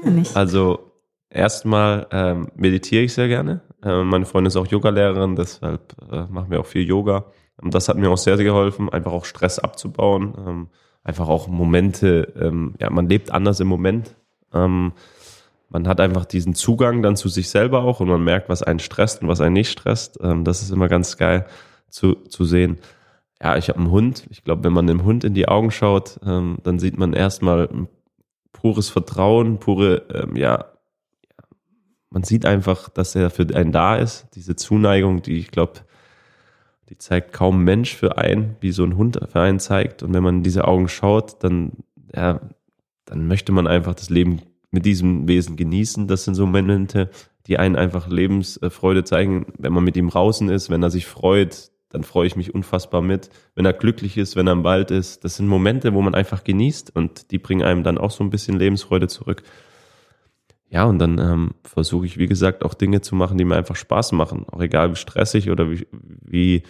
Ja, 0.05 0.11
nicht. 0.11 0.37
Also 0.37 0.91
erstmal 1.31 2.09
ähm, 2.11 2.49
meditiere 2.57 3.05
ich 3.05 3.15
sehr 3.15 3.29
gerne. 3.29 3.61
Äh, 3.85 4.03
meine 4.03 4.27
Freundin 4.27 4.49
ist 4.49 4.57
auch 4.57 4.67
Yogalehrerin, 4.67 5.37
deshalb 5.37 5.95
äh, 6.11 6.27
machen 6.27 6.51
wir 6.51 6.59
auch 6.59 6.67
viel 6.67 6.83
Yoga. 6.83 7.27
Und 7.61 7.73
das 7.73 7.89
hat 7.89 7.99
mir 7.99 8.11
auch 8.11 8.19
sehr, 8.19 8.37
sehr 8.37 8.45
geholfen, 8.45 8.89
einfach 8.89 9.13
auch 9.13 9.25
Stress 9.25 9.61
abzubauen. 9.61 10.35
Ähm, 10.45 10.69
einfach 11.05 11.29
auch 11.29 11.47
Momente, 11.47 12.33
ähm, 12.35 12.75
ja, 12.81 12.91
man 12.91 13.09
lebt 13.09 13.31
anders 13.31 13.61
im 13.61 13.69
Moment. 13.69 14.17
Ähm, 14.53 14.93
man 15.73 15.89
hat 15.89 16.01
einfach 16.01 16.27
diesen 16.27 16.55
Zugang 16.55 17.03
dann 17.03 17.17
zu 17.17 17.29
sich 17.29 17.49
selber 17.49 17.83
auch 17.83 18.01
und 18.01 18.09
man 18.09 18.23
merkt, 18.23 18.51
was 18.51 18.63
einen 18.63 18.79
stresst 18.79 19.23
und 19.23 19.29
was 19.29 19.41
einen 19.41 19.55
nicht 19.55 19.71
stresst. 19.71 20.19
Ähm, 20.23 20.45
das 20.45 20.63
ist 20.63 20.71
immer 20.71 20.89
ganz 20.89 21.17
geil 21.17 21.47
zu, 21.89 22.15
zu 22.15 22.45
sehen. 22.45 22.79
Ja, 23.43 23.57
ich 23.57 23.71
habe 23.71 23.79
einen 23.79 23.91
Hund. 23.91 24.27
Ich 24.31 24.45
glaube, 24.45 24.65
wenn 24.65 24.75
man 24.75 24.87
dem 24.87 25.05
Hund 25.05 25.25
in 25.25 25.33
die 25.35 25.49
Augen 25.49 25.71
schaut, 25.71 26.21
ähm, 26.25 26.59
dann 26.63 26.79
sieht 26.79 26.99
man 26.99 27.15
erstmal 27.15 27.71
pures 28.53 28.91
Vertrauen, 28.91 29.59
pure, 29.59 30.03
ähm, 30.13 30.37
ja, 30.37 30.67
man 32.11 32.23
sieht 32.23 32.45
einfach, 32.45 32.91
dass 32.91 33.15
er 33.15 33.31
für 33.31 33.47
einen 33.55 33.73
da 33.73 33.97
ist. 33.97 34.29
Diese 34.35 34.55
Zuneigung, 34.55 35.23
die 35.23 35.39
ich 35.39 35.51
glaube, 35.51 35.81
die 36.91 36.99
zeigt 36.99 37.33
kaum 37.33 37.65
Mensch 37.65 37.97
für 37.97 38.19
einen, 38.19 38.57
wie 38.61 38.73
so 38.73 38.85
ein 38.85 38.99
Hund 38.99 39.19
für 39.27 39.41
einen 39.41 39.59
zeigt. 39.59 40.03
Und 40.03 40.13
wenn 40.13 40.23
man 40.23 40.37
in 40.37 40.43
diese 40.43 40.69
Augen 40.69 40.89
schaut, 40.89 41.43
dann, 41.43 41.73
ja, 42.15 42.43
dann 43.07 43.27
möchte 43.27 43.53
man 43.53 43.67
einfach 43.67 43.95
das 43.95 44.11
Leben 44.11 44.43
mit 44.73 44.85
diesem 44.85 45.29
Wesen 45.29 45.57
genießen. 45.57 46.09
Das 46.09 46.25
sind 46.25 46.35
so 46.35 46.47
Momente, 46.47 47.11
die 47.47 47.59
einen 47.59 47.77
einfach 47.77 48.09
Lebensfreude 48.09 49.05
zeigen. 49.05 49.47
Wenn 49.59 49.73
man 49.73 49.85
mit 49.85 49.97
ihm 49.97 50.11
draußen 50.11 50.49
ist, 50.49 50.71
wenn 50.71 50.83
er 50.83 50.91
sich 50.91 51.07
freut, 51.07 51.71
dann 51.91 52.03
freue 52.03 52.27
ich 52.27 52.37
mich 52.37 52.55
unfassbar 52.55 53.03
mit. 53.03 53.29
Wenn 53.55 53.67
er 53.67 53.75
glücklich 53.75 54.17
ist, 54.17 54.35
wenn 54.35 54.47
er 54.47 54.55
im 54.55 54.65
Wald 54.65 54.91
ist, 54.91 55.25
das 55.25 55.37
sind 55.37 55.47
Momente, 55.47 55.93
wo 55.93 56.01
man 56.01 56.15
einfach 56.15 56.43
genießt 56.43 56.97
und 56.97 57.31
die 57.31 57.39
bringen 57.39 57.63
einem 57.63 57.85
dann 57.85 57.99
auch 57.99 58.11
so 58.11 58.25
ein 58.25 58.31
bisschen 58.31 58.59
Lebensfreude 58.59 59.09
zurück. 59.09 59.43
Ja, 60.71 60.85
und 60.85 60.99
dann 60.99 61.19
ähm, 61.19 61.51
versuche 61.65 62.07
ich, 62.07 62.17
wie 62.17 62.27
gesagt, 62.27 62.65
auch 62.65 62.73
Dinge 62.73 63.03
zu 63.03 63.15
machen, 63.15 63.37
die 63.37 63.45
mir 63.45 63.57
einfach 63.57 63.77
Spaß 63.77 64.13
machen. 64.13 64.47
Auch 64.51 64.63
egal 64.63 64.91
wie 64.91 64.97
stressig 64.97 65.51
oder 65.51 65.71
wie, 65.71 65.87
wie 65.93 66.63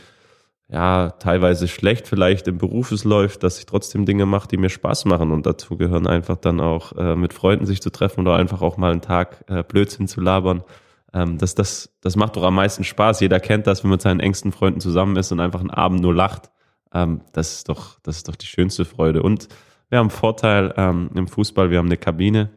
ja, 0.73 1.11
teilweise 1.11 1.69
schlecht 1.69 2.09
vielleicht 2.09 2.49
im 2.49 2.57
Beruf 2.57 2.93
es 2.93 3.05
läuft, 3.05 3.43
dass 3.43 3.59
ich 3.59 3.67
trotzdem 3.67 4.07
Dinge 4.07 4.25
mache, 4.25 4.49
die 4.49 4.57
mir 4.57 4.71
Spaß 4.71 5.05
machen. 5.05 5.31
Und 5.31 5.45
dazu 5.45 5.77
gehören 5.77 6.07
einfach 6.07 6.39
dann 6.39 6.61
auch 6.61 6.97
äh, 6.97 7.15
mit 7.15 7.35
Freunden 7.35 7.67
sich 7.67 7.83
zu 7.83 7.91
treffen 7.91 8.21
oder 8.21 8.37
einfach 8.37 8.63
auch 8.63 8.79
mal 8.79 8.91
einen 8.91 9.03
Tag 9.03 9.45
äh, 9.49 9.63
Blödsinn 9.63 10.09
zu 10.09 10.23
labern. 10.23 10.65
Ähm, 11.13 11.37
das, 11.37 11.55
das, 11.55 11.95
das 12.01 12.17
macht 12.17 12.37
doch 12.37 12.43
am 12.45 12.55
meisten 12.55 12.85
Spaß. 12.85 13.21
Jeder 13.21 13.39
kennt 13.39 13.67
das, 13.67 13.85
wenn 13.85 13.91
man 13.91 13.97
mit 13.97 14.03
seinen 14.03 14.21
engsten 14.21 14.51
Freunden 14.51 14.81
zusammen 14.81 15.17
ist 15.17 15.31
und 15.31 15.41
einfach 15.41 15.61
einen 15.61 15.71
Abend 15.71 16.01
nur 16.01 16.15
lacht. 16.15 16.51
Ähm, 16.95 17.21
das 17.35 17.53
ist 17.53 17.69
doch, 17.69 18.01
das 18.03 18.17
ist 18.17 18.29
doch 18.29 18.37
die 18.37 18.47
schönste 18.47 18.87
Freude. 18.87 19.23
Und 19.23 19.49
wir 19.91 19.99
haben 19.99 20.09
Vorteil 20.09 20.73
ähm, 20.79 21.11
im 21.15 21.29
Fußball, 21.29 21.71
wir 21.71 21.77
haben 21.77 21.87
eine 21.89 21.99
Kabine. 21.99 22.49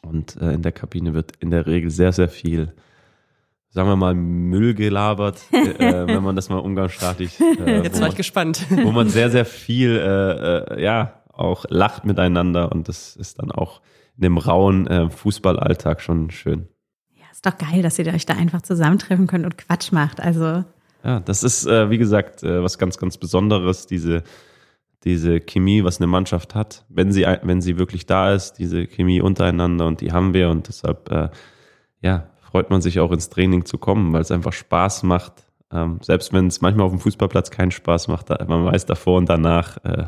Und 0.00 0.40
äh, 0.40 0.52
in 0.52 0.62
der 0.62 0.72
Kabine 0.72 1.12
wird 1.12 1.36
in 1.40 1.50
der 1.50 1.66
Regel 1.66 1.90
sehr, 1.90 2.12
sehr 2.12 2.30
viel, 2.30 2.74
sagen 3.76 3.90
wir 3.90 3.96
mal, 3.96 4.14
Müll 4.14 4.72
gelabert, 4.72 5.38
äh, 5.52 6.06
wenn 6.06 6.22
man 6.22 6.34
das 6.34 6.48
mal 6.48 6.56
umgangssprachlich. 6.60 7.38
Äh, 7.38 7.82
Jetzt 7.82 7.96
war 7.96 8.00
man- 8.00 8.10
ich 8.10 8.16
gespannt. 8.16 8.64
wo 8.70 8.90
man 8.90 9.10
sehr, 9.10 9.30
sehr 9.30 9.44
viel, 9.44 9.90
äh, 9.98 10.74
äh, 10.78 10.82
ja, 10.82 11.20
auch 11.30 11.66
lacht 11.68 12.06
miteinander 12.06 12.72
und 12.72 12.88
das 12.88 13.14
ist 13.16 13.38
dann 13.38 13.52
auch 13.52 13.82
in 14.16 14.22
dem 14.22 14.38
rauen 14.38 14.86
äh, 14.86 15.10
Fußballalltag 15.10 16.00
schon 16.00 16.30
schön. 16.30 16.68
Ja, 17.16 17.26
ist 17.30 17.44
doch 17.44 17.58
geil, 17.58 17.82
dass 17.82 17.98
ihr 17.98 18.06
euch 18.06 18.24
da 18.24 18.32
einfach 18.32 18.62
zusammentreffen 18.62 19.26
könnt 19.26 19.44
und 19.44 19.58
Quatsch 19.58 19.92
macht. 19.92 20.20
Also, 20.20 20.64
Ja, 21.04 21.20
das 21.20 21.42
ist, 21.42 21.66
äh, 21.66 21.90
wie 21.90 21.98
gesagt, 21.98 22.42
äh, 22.42 22.62
was 22.62 22.78
ganz, 22.78 22.96
ganz 22.96 23.18
Besonderes, 23.18 23.86
diese, 23.86 24.22
diese 25.04 25.40
Chemie, 25.40 25.84
was 25.84 25.98
eine 26.00 26.06
Mannschaft 26.06 26.54
hat, 26.54 26.86
wenn 26.88 27.12
sie, 27.12 27.26
wenn 27.42 27.60
sie 27.60 27.76
wirklich 27.78 28.06
da 28.06 28.32
ist, 28.32 28.54
diese 28.54 28.86
Chemie 28.86 29.20
untereinander 29.20 29.86
und 29.86 30.00
die 30.00 30.12
haben 30.12 30.32
wir 30.32 30.48
und 30.48 30.66
deshalb, 30.68 31.10
äh, 31.12 31.28
ja, 32.00 32.30
freut 32.56 32.70
man 32.70 32.80
sich 32.80 33.00
auch 33.00 33.12
ins 33.12 33.28
Training 33.28 33.66
zu 33.66 33.76
kommen, 33.76 34.14
weil 34.14 34.22
es 34.22 34.30
einfach 34.30 34.54
Spaß 34.54 35.02
macht. 35.02 35.44
Ähm, 35.70 35.98
selbst 36.00 36.32
wenn 36.32 36.46
es 36.46 36.62
manchmal 36.62 36.86
auf 36.86 36.92
dem 36.92 37.00
Fußballplatz 37.00 37.50
keinen 37.50 37.70
Spaß 37.70 38.08
macht, 38.08 38.30
man 38.30 38.64
weiß 38.64 38.86
davor 38.86 39.18
und 39.18 39.28
danach, 39.28 39.76
äh, 39.84 40.06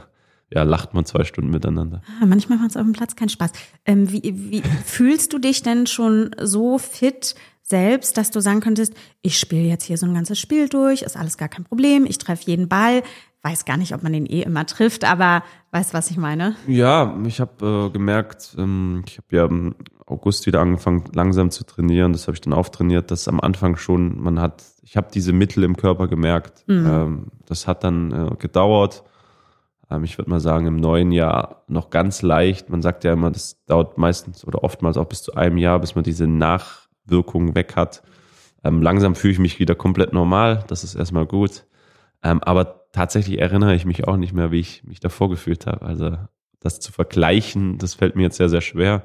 ja, 0.50 0.62
lacht 0.62 0.94
man 0.94 1.04
zwei 1.04 1.24
Stunden 1.24 1.50
miteinander. 1.50 2.00
ah, 2.22 2.24
manchmal 2.24 2.56
macht 2.56 2.70
es 2.70 2.78
auf 2.78 2.84
dem 2.84 2.94
Platz 2.94 3.16
keinen 3.16 3.28
Spaß. 3.28 3.52
Ähm, 3.84 4.10
wie, 4.10 4.22
wie 4.24 4.62
fühlst 4.62 5.34
du 5.34 5.38
dich 5.38 5.62
denn 5.62 5.86
schon 5.86 6.30
so 6.40 6.78
fit 6.78 7.34
selbst, 7.62 8.16
dass 8.16 8.30
du 8.30 8.40
sagen 8.40 8.60
könntest, 8.60 8.94
ich 9.20 9.38
spiele 9.38 9.68
jetzt 9.68 9.84
hier 9.84 9.98
so 9.98 10.06
ein 10.06 10.14
ganzes 10.14 10.38
Spiel 10.38 10.70
durch, 10.70 11.02
ist 11.02 11.18
alles 11.18 11.36
gar 11.36 11.48
kein 11.48 11.64
Problem, 11.64 12.06
ich 12.06 12.16
treffe 12.16 12.44
jeden 12.46 12.70
Ball, 12.70 13.02
weiß 13.42 13.64
gar 13.64 13.76
nicht, 13.76 13.94
ob 13.94 14.02
man 14.02 14.12
den 14.12 14.26
eh 14.26 14.42
immer 14.42 14.66
trifft, 14.66 15.04
aber 15.04 15.42
weißt, 15.70 15.94
was 15.94 16.10
ich 16.10 16.16
meine? 16.16 16.56
Ja, 16.66 17.16
ich 17.24 17.40
habe 17.40 17.88
äh, 17.88 17.92
gemerkt, 17.92 18.54
ähm, 18.58 19.04
ich 19.06 19.18
habe 19.18 19.36
ja 19.36 19.44
im 19.46 19.74
August 20.06 20.46
wieder 20.46 20.60
angefangen, 20.60 21.04
langsam 21.14 21.50
zu 21.50 21.64
trainieren. 21.64 22.12
Das 22.12 22.26
habe 22.26 22.34
ich 22.34 22.40
dann 22.40 22.52
auftrainiert, 22.52 23.10
dass 23.10 23.28
am 23.28 23.40
Anfang 23.40 23.76
schon, 23.76 24.20
man 24.20 24.40
hat, 24.40 24.64
ich 24.82 24.96
habe 24.96 25.08
diese 25.12 25.32
Mittel 25.32 25.64
im 25.64 25.76
Körper 25.76 26.08
gemerkt. 26.08 26.64
Ähm, 26.68 27.26
das 27.46 27.66
hat 27.66 27.84
dann 27.84 28.12
äh, 28.12 28.36
gedauert. 28.36 29.04
Ähm, 29.90 30.04
ich 30.04 30.16
würde 30.18 30.30
mal 30.30 30.40
sagen, 30.40 30.66
im 30.66 30.76
neuen 30.76 31.12
Jahr 31.12 31.62
noch 31.68 31.90
ganz 31.90 32.22
leicht. 32.22 32.70
Man 32.70 32.82
sagt 32.82 33.04
ja 33.04 33.12
immer, 33.12 33.30
das 33.30 33.62
dauert 33.66 33.98
meistens 33.98 34.46
oder 34.46 34.64
oftmals 34.64 34.96
auch 34.96 35.06
bis 35.06 35.22
zu 35.22 35.34
einem 35.34 35.58
Jahr, 35.58 35.78
bis 35.78 35.94
man 35.94 36.04
diese 36.04 36.26
Nachwirkungen 36.26 37.54
weg 37.54 37.76
hat. 37.76 38.02
Ähm, 38.64 38.82
langsam 38.82 39.14
fühle 39.14 39.32
ich 39.32 39.38
mich 39.38 39.58
wieder 39.58 39.74
komplett 39.74 40.12
normal. 40.12 40.64
Das 40.68 40.84
ist 40.84 40.94
erstmal 40.94 41.26
gut. 41.26 41.64
Ähm, 42.22 42.42
aber 42.42 42.87
tatsächlich 42.98 43.38
erinnere 43.38 43.74
ich 43.76 43.84
mich 43.84 44.08
auch 44.08 44.16
nicht 44.16 44.32
mehr, 44.32 44.50
wie 44.50 44.58
ich 44.60 44.82
mich 44.84 44.98
davor 45.00 45.30
gefühlt 45.30 45.66
habe. 45.66 45.86
Also 45.86 46.16
das 46.60 46.80
zu 46.80 46.90
vergleichen, 46.92 47.78
das 47.78 47.94
fällt 47.94 48.16
mir 48.16 48.22
jetzt 48.24 48.36
sehr, 48.36 48.48
sehr 48.48 48.60
schwer. 48.60 49.02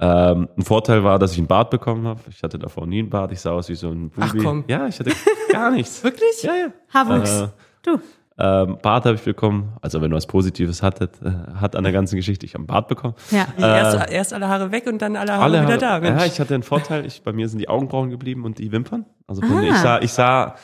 Ähm, 0.00 0.48
ein 0.56 0.62
Vorteil 0.64 1.04
war, 1.04 1.18
dass 1.18 1.32
ich 1.32 1.38
einen 1.38 1.46
Bart 1.46 1.70
bekommen 1.70 2.06
habe. 2.06 2.20
Ich 2.30 2.42
hatte 2.42 2.58
davor 2.58 2.86
nie 2.86 2.98
einen 3.00 3.10
Bart. 3.10 3.30
Ich 3.32 3.40
sah 3.40 3.52
aus 3.52 3.68
wie 3.68 3.74
so 3.76 3.90
ein 3.90 4.10
Bubi. 4.10 4.26
Ach 4.28 4.34
komm. 4.42 4.64
Ja, 4.66 4.86
ich 4.88 4.98
hatte 4.98 5.12
gar 5.52 5.70
nichts. 5.70 6.02
Wirklich? 6.04 6.42
Ja, 6.42 6.52
ja. 6.54 6.68
Haarwuchs. 6.92 7.42
Äh, 7.42 7.48
du. 7.82 8.00
ähm, 8.38 8.78
Bart 8.82 9.04
habe 9.04 9.14
ich 9.16 9.22
bekommen. 9.22 9.74
Also 9.82 10.00
wenn 10.00 10.10
du 10.10 10.16
was 10.16 10.26
Positives 10.26 10.82
hattet, 10.82 11.20
äh, 11.22 11.30
hat 11.54 11.76
an 11.76 11.84
der 11.84 11.92
ganzen 11.92 12.16
Geschichte, 12.16 12.46
ich 12.46 12.54
habe 12.54 12.62
einen 12.62 12.66
Bart 12.66 12.88
bekommen. 12.88 13.14
Ja. 13.30 13.46
erst, 13.58 14.10
erst 14.10 14.32
alle 14.32 14.48
Haare 14.48 14.72
weg 14.72 14.86
und 14.86 15.00
dann 15.02 15.14
alle 15.16 15.32
Haare 15.34 15.42
Alle 15.44 15.62
wieder 15.62 15.86
Haare- 15.88 16.00
da. 16.00 16.08
Mensch. 16.10 16.20
Ja, 16.22 16.26
ich 16.26 16.40
hatte 16.40 16.54
einen 16.54 16.62
Vorteil. 16.64 17.04
Ich, 17.06 17.22
bei 17.22 17.32
mir 17.32 17.48
sind 17.48 17.58
die 17.60 17.68
Augenbrauen 17.68 18.08
geblieben 18.10 18.44
und 18.44 18.58
die 18.58 18.72
Wimpern. 18.72 19.04
Also 19.28 19.42
von, 19.42 19.58
Ah. 19.58 19.62
ich 19.68 19.76
sah, 19.76 19.98
ich 20.00 20.12
sah, 20.12 20.54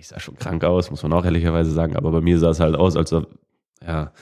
ich 0.00 0.08
sah 0.08 0.18
schon 0.18 0.36
krank 0.36 0.64
aus, 0.64 0.90
muss 0.90 1.02
man 1.02 1.12
auch 1.12 1.24
ehrlicherweise 1.24 1.70
sagen. 1.70 1.94
Aber 1.96 2.10
bei 2.10 2.22
mir 2.22 2.38
sah 2.38 2.50
es 2.50 2.60
halt 2.60 2.74
aus, 2.74 2.96
als 2.96 3.10
ja, 3.10 4.12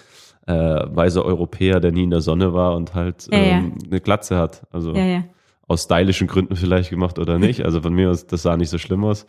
äh, 0.46 0.52
weißer 0.52 1.24
Europäer, 1.24 1.78
der 1.78 1.92
nie 1.92 2.02
in 2.02 2.10
der 2.10 2.20
Sonne 2.20 2.52
war 2.52 2.74
und 2.74 2.94
halt 2.94 3.28
Ja, 3.30 3.38
ja. 3.38 3.44
ähm, 3.58 3.78
eine 3.84 4.00
Glatze 4.00 4.36
hat. 4.36 4.66
Also 4.70 4.92
ja, 4.92 5.04
ja. 5.04 5.24
aus 5.68 5.84
stylischen 5.84 6.26
Gründen 6.26 6.56
vielleicht 6.56 6.90
gemacht 6.90 7.18
oder 7.18 7.38
nicht. 7.38 7.64
Also 7.64 7.80
von 7.80 7.94
mir 7.94 8.10
aus, 8.10 8.26
das 8.26 8.42
sah 8.42 8.56
nicht 8.56 8.70
so 8.70 8.78
schlimm 8.78 9.04
aus. 9.04 9.26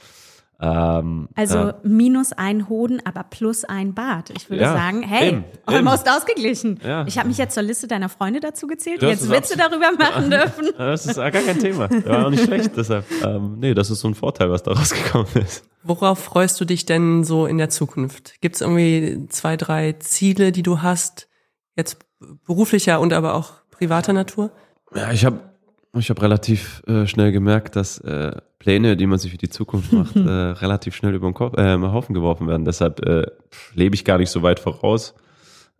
Ähm, 0.61 1.29
Also 1.35 1.57
äh, 1.69 1.73
minus 1.83 2.33
ein 2.33 2.67
Hoden, 2.67 3.01
aber 3.05 3.23
plus 3.23 3.63
ein 3.63 3.93
Bart. 3.93 4.29
Ich 4.31 4.49
würde 4.49 4.63
Ja, 4.63 4.73
sagen, 4.73 5.01
hey, 5.03 5.29
eben, 5.29 5.43
almost 5.65 6.09
ausgeglichen. 6.09 6.79
Ja. 6.85 7.05
Ich 7.07 7.17
habe 7.17 7.29
mich 7.29 7.37
jetzt 7.37 7.53
zur 7.53 7.63
Liste 7.63 7.87
deiner 7.87 8.09
Freunde 8.09 8.41
dazu 8.41 8.67
gezählt, 8.67 9.01
die 9.01 9.05
Das 9.05 9.21
jetzt 9.21 9.29
Witze 9.31 9.57
darüber 9.57 9.91
machen 9.97 10.29
dürfen. 10.31 10.67
das 10.77 11.05
ist 11.05 11.15
gar 11.15 11.31
kein 11.31 11.59
Thema. 11.59 11.89
War 12.05 12.25
auch 12.25 12.29
nicht 12.29 12.43
schlecht. 12.43 12.71
Deshalb, 12.75 13.05
ähm, 13.23 13.55
nee, 13.59 13.73
das 13.73 13.89
ist 13.89 14.01
so 14.01 14.09
ein 14.09 14.15
Vorteil, 14.15 14.51
was 14.51 14.63
daraus 14.63 14.89
gekommen 14.93 15.29
ist. 15.35 15.63
Worauf 15.83 16.19
freust 16.19 16.59
du 16.59 16.65
dich 16.65 16.85
denn 16.85 17.23
so 17.23 17.45
in 17.45 17.57
der 17.57 17.69
Zukunft? 17.69 18.41
Gibt 18.41 18.55
es 18.55 18.61
irgendwie 18.61 19.27
zwei, 19.29 19.55
drei 19.55 19.93
Ziele, 19.93 20.51
die 20.51 20.63
du 20.63 20.81
hast? 20.81 21.29
Jetzt 21.77 21.99
beruflicher 22.45 22.99
und 22.99 23.13
aber 23.13 23.33
auch 23.35 23.51
privater 23.71 24.11
Natur? 24.11 24.51
Ja, 24.93 25.11
ich 25.13 25.23
habe 25.23 25.39
ich 25.99 26.09
hab 26.09 26.21
relativ 26.21 26.83
äh, 26.87 27.05
schnell 27.07 27.31
gemerkt, 27.31 27.75
dass 27.75 27.99
äh, 27.99 28.35
Pläne, 28.59 28.97
die 28.97 29.07
man 29.07 29.19
sich 29.19 29.31
für 29.31 29.37
die 29.37 29.49
Zukunft 29.49 29.93
macht, 29.93 30.15
äh, 30.15 30.19
relativ 30.19 30.95
schnell 30.95 31.13
über 31.13 31.27
den 31.27 31.33
Kopf, 31.33 31.57
äh, 31.57 31.77
Haufen 31.77 32.13
geworfen 32.13 32.47
werden. 32.47 32.65
Deshalb 32.65 33.05
äh, 33.05 33.25
lebe 33.73 33.95
ich 33.95 34.05
gar 34.05 34.17
nicht 34.17 34.29
so 34.29 34.41
weit 34.41 34.59
voraus. 34.59 35.15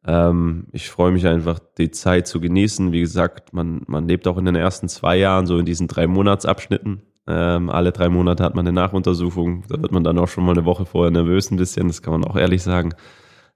Ähm, 0.05 0.67
ich 0.71 0.89
freue 0.89 1.11
mich 1.11 1.27
einfach, 1.27 1.59
die 1.77 1.91
Zeit 1.91 2.27
zu 2.27 2.39
genießen. 2.39 2.91
Wie 2.91 3.01
gesagt, 3.01 3.53
man, 3.53 3.81
man 3.87 4.07
lebt 4.07 4.27
auch 4.27 4.37
in 4.37 4.45
den 4.45 4.55
ersten 4.55 4.87
zwei 4.87 5.17
Jahren 5.17 5.45
so 5.45 5.57
in 5.57 5.65
diesen 5.65 5.87
drei 5.87 6.07
Monatsabschnitten. 6.07 7.01
Ähm, 7.27 7.69
alle 7.69 7.91
drei 7.91 8.09
Monate 8.09 8.43
hat 8.43 8.55
man 8.55 8.65
eine 8.65 8.73
Nachuntersuchung. 8.73 9.63
Da 9.67 9.81
wird 9.81 9.91
man 9.91 10.03
dann 10.03 10.17
auch 10.17 10.27
schon 10.27 10.45
mal 10.45 10.53
eine 10.53 10.65
Woche 10.65 10.85
vorher 10.85 11.11
nervös 11.11 11.51
ein 11.51 11.57
bisschen, 11.57 11.87
das 11.87 12.01
kann 12.01 12.13
man 12.13 12.23
auch 12.23 12.35
ehrlich 12.35 12.63
sagen. 12.63 12.93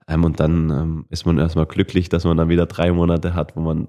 Ähm, 0.07 0.24
und 0.24 0.39
dann 0.39 0.70
ähm, 0.70 1.05
ist 1.09 1.26
man 1.26 1.39
erstmal 1.39 1.66
glücklich, 1.66 2.09
dass 2.09 2.26
man 2.26 2.38
dann 2.38 2.49
wieder 2.49 2.66
drei 2.66 2.91
Monate 2.91 3.34
hat, 3.34 3.55
wo 3.55 3.61
man 3.61 3.88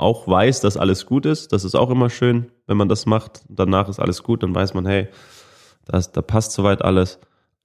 auch 0.00 0.26
weiß, 0.26 0.60
dass 0.60 0.76
alles 0.76 1.06
gut 1.06 1.26
ist. 1.26 1.52
Das 1.52 1.64
ist 1.64 1.74
auch 1.74 1.90
immer 1.90 2.10
schön, 2.10 2.50
wenn 2.66 2.76
man 2.76 2.88
das 2.88 3.06
macht. 3.06 3.42
Danach 3.48 3.88
ist 3.88 4.00
alles 4.00 4.22
gut, 4.22 4.42
dann 4.42 4.54
weiß 4.54 4.74
man, 4.74 4.86
hey, 4.86 5.08
das, 5.84 6.12
da 6.12 6.22
passt 6.22 6.52
soweit 6.52 6.82
alles. 6.82 7.18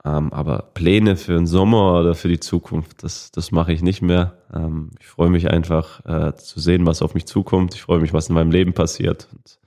Ähm, 0.03 0.31
aber 0.31 0.69
Pläne 0.73 1.15
für 1.15 1.33
den 1.33 1.47
Sommer 1.47 1.99
oder 1.99 2.13
für 2.13 2.27
die 2.27 2.39
Zukunft, 2.39 3.03
das, 3.03 3.31
das 3.31 3.51
mache 3.51 3.73
ich 3.73 3.81
nicht 3.81 4.03
mehr. 4.03 4.37
Ähm, 4.53 4.91
ich 4.99 5.07
freue 5.07 5.29
mich 5.29 5.49
einfach 5.49 6.05
äh, 6.05 6.35
zu 6.35 6.59
sehen, 6.59 6.85
was 6.85 7.01
auf 7.01 7.15
mich 7.15 7.25
zukommt. 7.25 7.73
Ich 7.73 7.81
freue 7.81 7.99
mich, 7.99 8.13
was 8.13 8.29
in 8.29 8.35
meinem 8.35 8.51
Leben 8.51 8.73
passiert. 8.73 9.27
Und, 9.31 9.59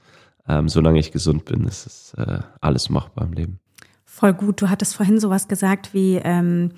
ähm, 0.46 0.68
solange 0.68 1.00
ich 1.00 1.10
gesund 1.10 1.44
bin, 1.44 1.64
ist 1.64 1.86
es 1.86 2.14
äh, 2.14 2.38
alles 2.60 2.88
machbar 2.88 3.24
im 3.26 3.32
Leben. 3.32 3.60
Voll 4.04 4.32
gut. 4.32 4.62
Du 4.62 4.70
hattest 4.70 4.94
vorhin 4.94 5.18
sowas 5.18 5.48
gesagt 5.48 5.92
wie, 5.92 6.20
ähm, 6.22 6.70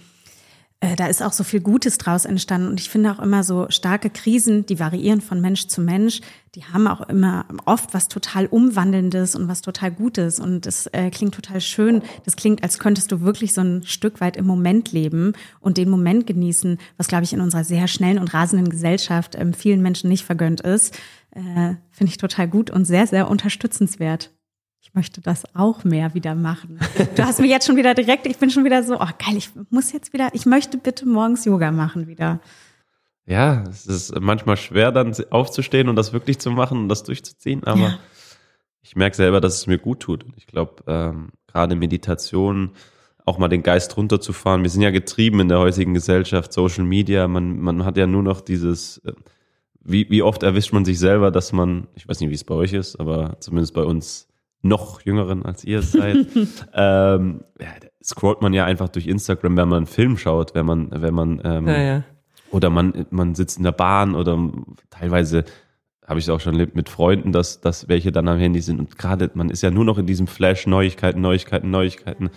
äh, 0.81 0.97
da 0.97 1.09
ist 1.09 1.22
auch 1.22 1.33
so 1.33 1.45
viel 1.45 1.61
Gutes 1.61 1.99
draus 1.99 2.24
entstanden. 2.24 2.68
Und 2.68 2.81
ich 2.81 2.89
finde 2.89 3.12
auch 3.12 3.18
immer 3.18 3.45
so 3.45 3.66
starke 3.68 4.09
Krisen, 4.09 4.64
die 4.64 4.81
variieren 4.81 5.20
von 5.20 5.41
Mensch 5.41 5.66
zu 5.66 5.83
Mensch, 5.83 6.22
die 6.55 6.64
haben 6.64 6.89
auch 6.89 7.03
immer 7.03 7.45
oft 7.66 7.93
was 7.93 8.09
total 8.09 8.47
Umwandelndes 8.47 9.37
und 9.37 9.47
was 9.47 9.61
total 9.61 9.93
Gutes. 9.93 10.41
Und 10.41 10.64
das 10.64 10.87
äh, 10.89 11.11
klingt 11.11 11.35
total 11.35 11.61
schön. 11.61 12.03
Das 12.24 12.35
klingt, 12.35 12.62
als 12.62 12.78
könntest 12.78 13.12
du 13.12 13.20
wirklich 13.20 13.53
so 13.53 13.61
ein 13.61 13.83
Stück 13.85 14.22
weit 14.22 14.39
im 14.39 14.47
Moment 14.47 14.91
leben 14.91 15.35
und 15.61 15.76
den 15.76 15.91
Moment 15.91 16.26
genießen, 16.26 16.78
was, 16.97 17.09
glaube 17.09 17.24
ich, 17.24 17.35
in 17.35 17.41
unserer 17.41 17.64
sehr 17.64 17.87
schnellen 17.87 18.18
und 18.18 18.33
rasenden 18.33 18.70
Gesellschaft 18.70 19.37
ähm, 19.39 19.53
vielen 19.53 19.83
Menschen 19.83 20.09
nicht 20.09 20.24
vergönnt 20.24 20.62
ist. 20.62 20.99
Äh, 21.33 21.74
finde 21.91 22.11
ich 22.11 22.16
total 22.16 22.49
gut 22.49 22.70
und 22.70 22.87
sehr, 22.87 23.07
sehr 23.07 23.28
unterstützenswert. 23.28 24.31
Ich 24.83 24.95
möchte 24.95 25.20
das 25.20 25.45
auch 25.55 25.85
mehr 25.85 26.14
wieder 26.14 26.35
machen. 26.35 26.78
Du 27.14 27.22
hast 27.24 27.39
mich 27.41 27.51
jetzt 27.51 27.66
schon 27.66 27.76
wieder 27.76 27.95
direkt, 27.95 28.26
ich 28.26 28.39
bin 28.39 28.51
schon 28.51 28.64
wieder 28.64 28.83
so, 28.83 28.95
oh 28.95 29.09
geil, 29.18 29.37
ich 29.37 29.51
muss 29.68 29.93
jetzt 29.93 30.12
wieder, 30.12 30.31
ich 30.33 30.47
möchte 30.47 30.78
bitte 30.78 31.07
morgens 31.07 31.45
Yoga 31.45 31.70
machen 31.70 32.07
wieder. 32.07 32.41
Ja, 33.26 33.62
es 33.68 33.87
ist 33.87 34.18
manchmal 34.18 34.57
schwer, 34.57 34.91
dann 34.91 35.14
aufzustehen 35.31 35.89
und 35.89 35.97
das 35.97 36.12
wirklich 36.12 36.39
zu 36.39 36.51
machen 36.51 36.78
und 36.78 36.89
das 36.89 37.03
durchzuziehen, 37.05 37.62
aber 37.64 37.81
Ja. 37.81 37.99
ich 38.83 38.97
merke 38.97 39.14
selber, 39.16 39.41
dass 39.41 39.57
es 39.57 39.66
mir 39.66 39.78
gut 39.78 40.01
tut. 40.01 40.24
Ich 40.37 40.47
glaube, 40.47 40.83
ähm, 40.87 41.28
gerade 41.47 41.76
Meditation, 41.76 42.70
auch 43.26 43.37
mal 43.39 43.49
den 43.49 43.62
Geist 43.62 43.97
runterzufahren. 43.99 44.62
Wir 44.62 44.70
sind 44.70 44.83
ja 44.83 44.91
getrieben 44.91 45.41
in 45.41 45.49
der 45.49 45.59
heutigen 45.59 45.93
Gesellschaft, 45.95 46.53
Social 46.53 46.85
Media. 46.85 47.28
Man, 47.28 47.61
man 47.61 47.85
hat 47.85 47.99
ja 47.99 48.07
nur 48.07 48.22
noch 48.22 48.41
dieses, 48.41 48.99
äh, 49.05 49.12
wie, 49.83 50.09
wie 50.11 50.22
oft 50.22 50.43
erwischt 50.43 50.72
man 50.72 50.85
sich 50.87 50.99
selber, 50.99 51.31
dass 51.31 51.53
man, 51.53 51.87
ich 51.95 52.09
weiß 52.09 52.18
nicht, 52.20 52.31
wie 52.31 52.35
es 52.35 52.45
bei 52.45 52.55
euch 52.55 52.72
ist, 52.72 52.97
aber 52.99 53.37
zumindest 53.41 53.74
bei 53.74 53.83
uns 53.85 54.26
noch 54.63 55.01
Jüngeren 55.03 55.45
als 55.45 55.65
ihr 55.65 55.83
seid, 55.83 56.27
ähm, 56.75 57.45
ja, 57.61 57.69
scrollt 58.03 58.43
man 58.43 58.53
ja 58.53 58.65
einfach 58.65 58.89
durch 58.89 59.07
Instagram, 59.07 59.57
wenn 59.57 59.69
man 59.69 59.77
einen 59.79 59.87
Film 59.87 60.17
schaut, 60.17 60.55
wenn 60.55 60.67
man, 60.67 60.91
wenn 60.91 61.15
man 61.15 61.41
ähm, 61.45 61.67
Ja, 61.67 61.83
ja. 61.83 62.05
oder 62.51 62.71
man, 62.71 63.07
man 63.11 63.35
sitzt 63.35 63.59
in 63.59 63.65
der 63.65 63.73
Bahn 63.73 64.15
oder 64.15 64.39
teilweise 64.91 65.45
habe 66.11 66.19
ich 66.19 66.25
es 66.25 66.31
auch 66.31 66.41
schon 66.41 66.55
erlebt 66.55 66.75
mit 66.75 66.89
Freunden, 66.89 67.31
dass, 67.31 67.61
dass 67.61 67.89
welche 67.89 68.11
dann 68.11 68.27
am 68.27 68.37
Handy 68.37 68.61
sind. 68.61 68.81
Und 68.81 68.99
gerade, 68.99 69.31
man 69.35 69.49
ist 69.49 69.63
ja 69.63 69.71
nur 69.71 69.85
noch 69.85 69.97
in 69.97 70.07
diesem 70.07 70.27
Flash, 70.27 70.67
Neuigkeiten, 70.67 71.21
Neuigkeiten, 71.21 71.71
Neuigkeiten. 71.71 72.31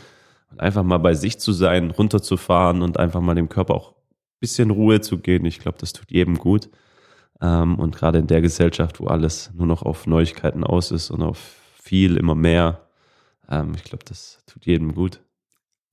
Und 0.51 0.59
einfach 0.59 0.83
mal 0.83 0.99
bei 0.99 1.15
sich 1.15 1.39
zu 1.39 1.51
sein, 1.53 1.89
runterzufahren 1.89 2.83
und 2.83 2.99
einfach 2.99 3.19
mal 3.19 3.33
dem 3.33 3.49
Körper 3.49 3.73
auch 3.73 3.93
ein 3.93 4.39
bisschen 4.39 4.69
Ruhe 4.69 5.01
zu 5.01 5.17
geben. 5.17 5.45
Ich 5.45 5.57
glaube, 5.57 5.79
das 5.79 5.91
tut 5.91 6.11
jedem 6.11 6.37
gut. 6.37 6.69
Ähm, 7.41 7.79
und 7.79 7.95
gerade 7.95 8.19
in 8.19 8.27
der 8.27 8.41
Gesellschaft, 8.41 8.99
wo 8.99 9.07
alles 9.07 9.51
nur 9.55 9.65
noch 9.65 9.81
auf 9.81 10.05
Neuigkeiten 10.05 10.63
aus 10.63 10.91
ist 10.91 11.09
und 11.09 11.23
auf 11.23 11.62
viel, 11.83 12.17
immer 12.17 12.35
mehr, 12.35 12.87
ähm, 13.49 13.73
ich 13.75 13.83
glaube, 13.83 14.05
das 14.07 14.39
tut 14.47 14.65
jedem 14.65 14.95
gut. 14.95 15.19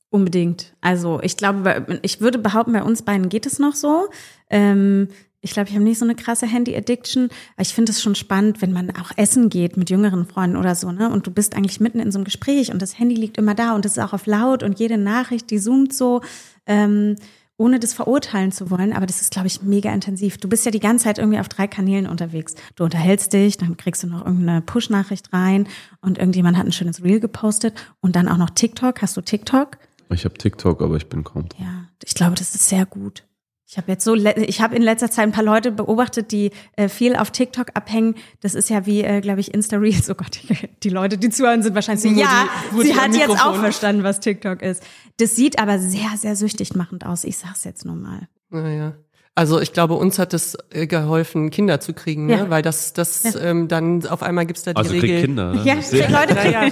Unbedingt. 0.09 0.74
Also 0.80 1.20
ich 1.22 1.36
glaube, 1.36 2.01
ich 2.03 2.20
würde 2.20 2.38
behaupten, 2.38 2.72
bei 2.72 2.82
uns 2.82 3.03
beiden 3.03 3.28
geht 3.28 3.47
es 3.47 3.59
noch 3.59 3.74
so. 3.74 4.09
Ähm, 4.49 5.09
Ich 5.43 5.53
glaube, 5.53 5.70
ich 5.70 5.74
habe 5.74 5.84
nicht 5.84 5.99
so 5.99 6.05
eine 6.05 6.14
krasse 6.14 6.47
Handy-Addiction. 6.47 7.30
Ich 7.57 7.72
finde 7.72 7.93
es 7.93 8.03
schon 8.03 8.14
spannend, 8.14 8.61
wenn 8.61 8.72
man 8.72 8.91
auch 8.91 9.11
essen 9.16 9.49
geht 9.49 9.78
mit 9.78 9.88
jüngeren 9.88 10.26
Freunden 10.26 10.57
oder 10.59 10.74
so, 10.74 10.93
ne? 10.93 11.09
Und 11.11 11.26
du 11.26 11.30
bist 11.30 11.57
eigentlich 11.57 11.80
mitten 11.80 11.99
in 11.99 12.12
so 12.12 12.18
einem 12.18 12.26
Gespräch 12.26 12.70
und 12.70 12.82
das 12.82 12.99
Handy 12.99 13.14
liegt 13.14 13.38
immer 13.38 13.55
da 13.55 13.74
und 13.74 13.86
es 13.86 13.93
ist 13.93 14.03
auch 14.03 14.12
auf 14.12 14.26
laut 14.26 14.62
und 14.62 14.78
jede 14.78 14.99
Nachricht, 14.99 15.51
die 15.51 15.59
zoomt 15.59 15.95
so. 15.95 16.20
Ähm, 16.66 17.16
ohne 17.61 17.78
das 17.78 17.92
verurteilen 17.92 18.52
zu 18.52 18.70
wollen, 18.70 18.94
aber 18.94 19.04
das 19.04 19.20
ist, 19.20 19.32
glaube 19.32 19.46
ich, 19.46 19.61
mega 19.61 19.92
intensiv. 19.92 20.38
Du 20.38 20.48
bist 20.48 20.64
ja 20.64 20.70
die 20.70 20.80
ganze 20.80 21.04
Zeit 21.04 21.18
irgendwie 21.18 21.38
auf 21.38 21.48
drei 21.50 21.66
Kanälen 21.66 22.06
unterwegs. 22.06 22.54
Du 22.74 22.84
unterhältst 22.84 23.34
dich, 23.34 23.58
dann 23.58 23.76
kriegst 23.76 24.02
du 24.02 24.06
noch 24.06 24.24
irgendeine 24.24 24.62
Push-Nachricht 24.62 25.30
rein 25.34 25.68
und 26.00 26.16
irgendjemand 26.16 26.56
hat 26.56 26.64
ein 26.64 26.72
schönes 26.72 27.04
Reel 27.04 27.20
gepostet 27.20 27.74
und 28.00 28.16
dann 28.16 28.28
auch 28.28 28.38
noch 28.38 28.48
TikTok. 28.48 29.02
Hast 29.02 29.18
du 29.18 29.20
TikTok? 29.20 29.76
Ich 30.11 30.24
habe 30.24 30.34
TikTok, 30.38 30.80
aber 30.80 30.96
ich 30.96 31.11
bin 31.11 31.22
kaum. 31.22 31.50
Ja, 31.58 31.84
ich 32.02 32.14
glaube, 32.14 32.34
das 32.34 32.54
ist 32.54 32.66
sehr 32.66 32.86
gut. 32.86 33.24
Ich 33.70 33.76
habe 33.76 33.92
jetzt 33.92 34.02
so, 34.04 34.16
ich 34.16 34.60
habe 34.60 34.74
in 34.74 34.82
letzter 34.82 35.12
Zeit 35.12 35.22
ein 35.28 35.30
paar 35.30 35.44
Leute 35.44 35.70
beobachtet, 35.70 36.32
die 36.32 36.50
äh, 36.74 36.88
viel 36.88 37.14
auf 37.14 37.30
TikTok 37.30 37.68
abhängen. 37.74 38.16
Das 38.40 38.56
ist 38.56 38.68
ja 38.68 38.84
wie, 38.84 39.02
äh, 39.04 39.20
glaube 39.20 39.38
ich, 39.38 39.54
Insta 39.54 39.76
Reels. 39.76 40.10
Oh 40.10 40.14
Gott, 40.14 40.40
die, 40.42 40.56
die 40.82 40.88
Leute, 40.88 41.16
die 41.18 41.30
zuhören, 41.30 41.62
sind 41.62 41.76
wahrscheinlich 41.76 42.02
so, 42.02 42.20
ja, 42.20 42.48
die, 42.76 42.82
sie 42.88 42.96
hat 42.96 43.14
jetzt 43.14 43.40
auch 43.44 43.54
verstanden, 43.54 44.02
was 44.02 44.18
TikTok 44.18 44.60
ist. 44.62 44.82
Das 45.18 45.36
sieht 45.36 45.60
aber 45.60 45.78
sehr, 45.78 46.10
sehr 46.16 46.34
süchtig 46.34 46.74
machend 46.74 47.06
aus. 47.06 47.22
Ich 47.22 47.38
sag's 47.38 47.62
jetzt 47.62 47.84
nur 47.84 47.94
mal. 47.94 48.26
Naja. 48.48 48.94
Also 49.36 49.60
ich 49.60 49.72
glaube, 49.72 49.94
uns 49.94 50.18
hat 50.18 50.34
es 50.34 50.58
äh, 50.70 50.88
geholfen, 50.88 51.50
Kinder 51.50 51.78
zu 51.78 51.92
kriegen, 51.94 52.26
ne? 52.26 52.38
Ja. 52.38 52.50
weil 52.50 52.62
das, 52.62 52.92
das 52.92 53.22
Ja. 53.22 53.40
ähm, 53.40 53.68
dann 53.68 54.04
auf 54.04 54.24
einmal 54.24 54.46
gibt's 54.46 54.64
da 54.64 54.72
die 54.72 54.78
Also 54.78 54.90
Regel. 54.90 55.20
Kinder. 55.20 55.54
ne? 55.54 55.62
Ja, 55.64 55.74
Leute, 56.08 56.34
Naja, 56.34 56.68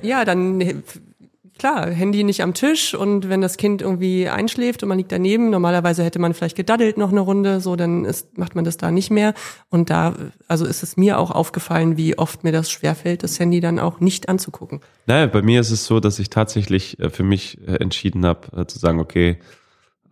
ja, 0.00 0.24
dann 0.24 0.82
klar, 1.60 1.90
Handy 1.90 2.24
nicht 2.24 2.42
am 2.42 2.54
Tisch 2.54 2.94
und 2.94 3.28
wenn 3.28 3.42
das 3.42 3.58
Kind 3.58 3.82
irgendwie 3.82 4.30
einschläft 4.30 4.82
und 4.82 4.88
man 4.88 4.96
liegt 4.96 5.12
daneben, 5.12 5.50
normalerweise 5.50 6.02
hätte 6.02 6.18
man 6.18 6.32
vielleicht 6.32 6.56
gedaddelt 6.56 6.96
noch 6.96 7.10
eine 7.10 7.20
Runde, 7.20 7.60
so 7.60 7.76
dann 7.76 8.06
ist, 8.06 8.38
macht 8.38 8.54
man 8.54 8.64
das 8.64 8.78
da 8.78 8.90
nicht 8.90 9.10
mehr. 9.10 9.34
Und 9.68 9.90
da, 9.90 10.14
also 10.48 10.64
ist 10.64 10.82
es 10.82 10.96
mir 10.96 11.18
auch 11.18 11.30
aufgefallen, 11.30 11.98
wie 11.98 12.16
oft 12.16 12.44
mir 12.44 12.52
das 12.52 12.70
schwerfällt, 12.70 13.22
das 13.22 13.38
Handy 13.38 13.60
dann 13.60 13.78
auch 13.78 14.00
nicht 14.00 14.30
anzugucken. 14.30 14.80
Naja, 15.04 15.26
bei 15.26 15.42
mir 15.42 15.60
ist 15.60 15.70
es 15.70 15.84
so, 15.84 16.00
dass 16.00 16.18
ich 16.18 16.30
tatsächlich 16.30 16.98
äh, 16.98 17.10
für 17.10 17.24
mich 17.24 17.58
äh, 17.68 17.74
entschieden 17.74 18.24
habe, 18.24 18.62
äh, 18.62 18.66
zu 18.66 18.78
sagen, 18.78 18.98
okay, 18.98 19.38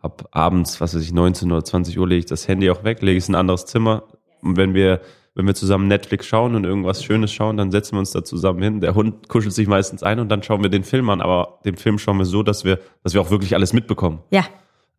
ab 0.03 0.29
abends, 0.33 0.83
was 0.83 0.95
weiß 0.95 1.03
ich, 1.03 1.15
19 1.15 1.51
oder 1.51 1.65
20 1.65 1.99
Uhr 1.99 2.07
lege 2.07 2.21
ich 2.21 2.27
das 2.27 2.47
Handy 2.47 2.71
auch 2.71 2.85
weg, 2.85 3.01
lege 3.01 3.17
es 3.17 3.27
in 3.27 3.35
ein 3.35 3.41
anderes 3.41 3.65
Zimmer. 3.65 4.05
Und 4.43 4.59
wenn 4.59 4.75
wir, 4.75 5.01
wenn 5.35 5.47
wir 5.47 5.55
zusammen 5.55 5.87
Netflix 5.89 6.27
schauen 6.27 6.55
und 6.55 6.65
irgendwas 6.65 7.05
Schönes 7.05 7.33
schauen, 7.33 7.57
dann 7.57 7.71
setzen 7.71 7.95
wir 7.95 8.01
uns 8.01 8.11
da 8.11 8.25
zusammen 8.25 8.63
hin. 8.63 8.81
Der 8.81 8.95
Hund 8.95 9.29
kuschelt 9.29 9.55
sich 9.55 9.69
meistens 9.69 10.03
ein 10.03 10.19
und 10.21 10.29
dann 10.29 10.43
schauen 10.43 10.63
wir 10.63 10.71
den 10.71 10.83
Film 10.85 11.09
an. 11.11 11.21
Aber 11.21 11.61
den 11.65 11.77
Film 11.77 11.99
schauen 11.99 12.19
wir 12.19 12.25
so, 12.25 12.43
dass 12.43 12.65
wir, 12.65 12.81
dass 13.05 13.15
wir 13.15 13.21
auch 13.21 13.31
wirklich 13.31 13.55
alles 13.55 13.73
mitbekommen. 13.73 14.19
ja, 14.31 14.45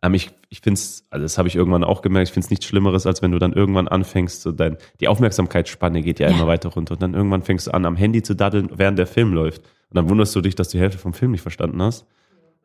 Ähm, 0.02 0.14
ich 0.14 0.32
ich 0.52 0.62
finde 0.62 0.80
es, 0.80 1.06
also 1.12 1.24
das 1.24 1.38
habe 1.38 1.48
ich 1.50 1.56
irgendwann 1.56 1.84
auch 1.84 2.02
gemerkt, 2.02 2.30
ich 2.30 2.34
finde 2.34 2.46
es 2.46 2.50
nichts 2.50 2.66
Schlimmeres, 2.66 3.06
als 3.06 3.22
wenn 3.22 3.32
du 3.32 3.38
dann 3.38 3.54
irgendwann 3.54 3.88
anfängst, 3.90 4.42
so 4.42 4.52
dein, 4.54 4.78
die 5.02 5.08
Aufmerksamkeitsspanne 5.10 6.02
geht 6.02 6.20
ja, 6.20 6.30
Ja. 6.30 6.36
immer 6.36 6.48
weiter 6.48 6.70
runter 6.70 6.94
und 6.94 7.02
dann 7.04 7.14
irgendwann 7.14 7.44
fängst 7.44 7.68
du 7.68 7.72
an, 7.74 7.86
am 7.86 7.96
Handy 7.98 8.24
zu 8.24 8.34
daddeln, 8.36 8.70
während 8.76 8.98
der 8.98 9.08
Film 9.08 9.34
läuft. 9.34 9.62
Und 9.62 9.98
dann 9.98 10.10
wunderst 10.10 10.36
du 10.36 10.42
dich, 10.42 10.56
dass 10.56 10.70
du 10.70 10.78
die 10.78 10.82
Hälfte 10.82 10.98
vom 11.00 11.14
Film 11.14 11.32
nicht 11.32 11.42
verstanden 11.42 11.82
hast, 11.82 12.06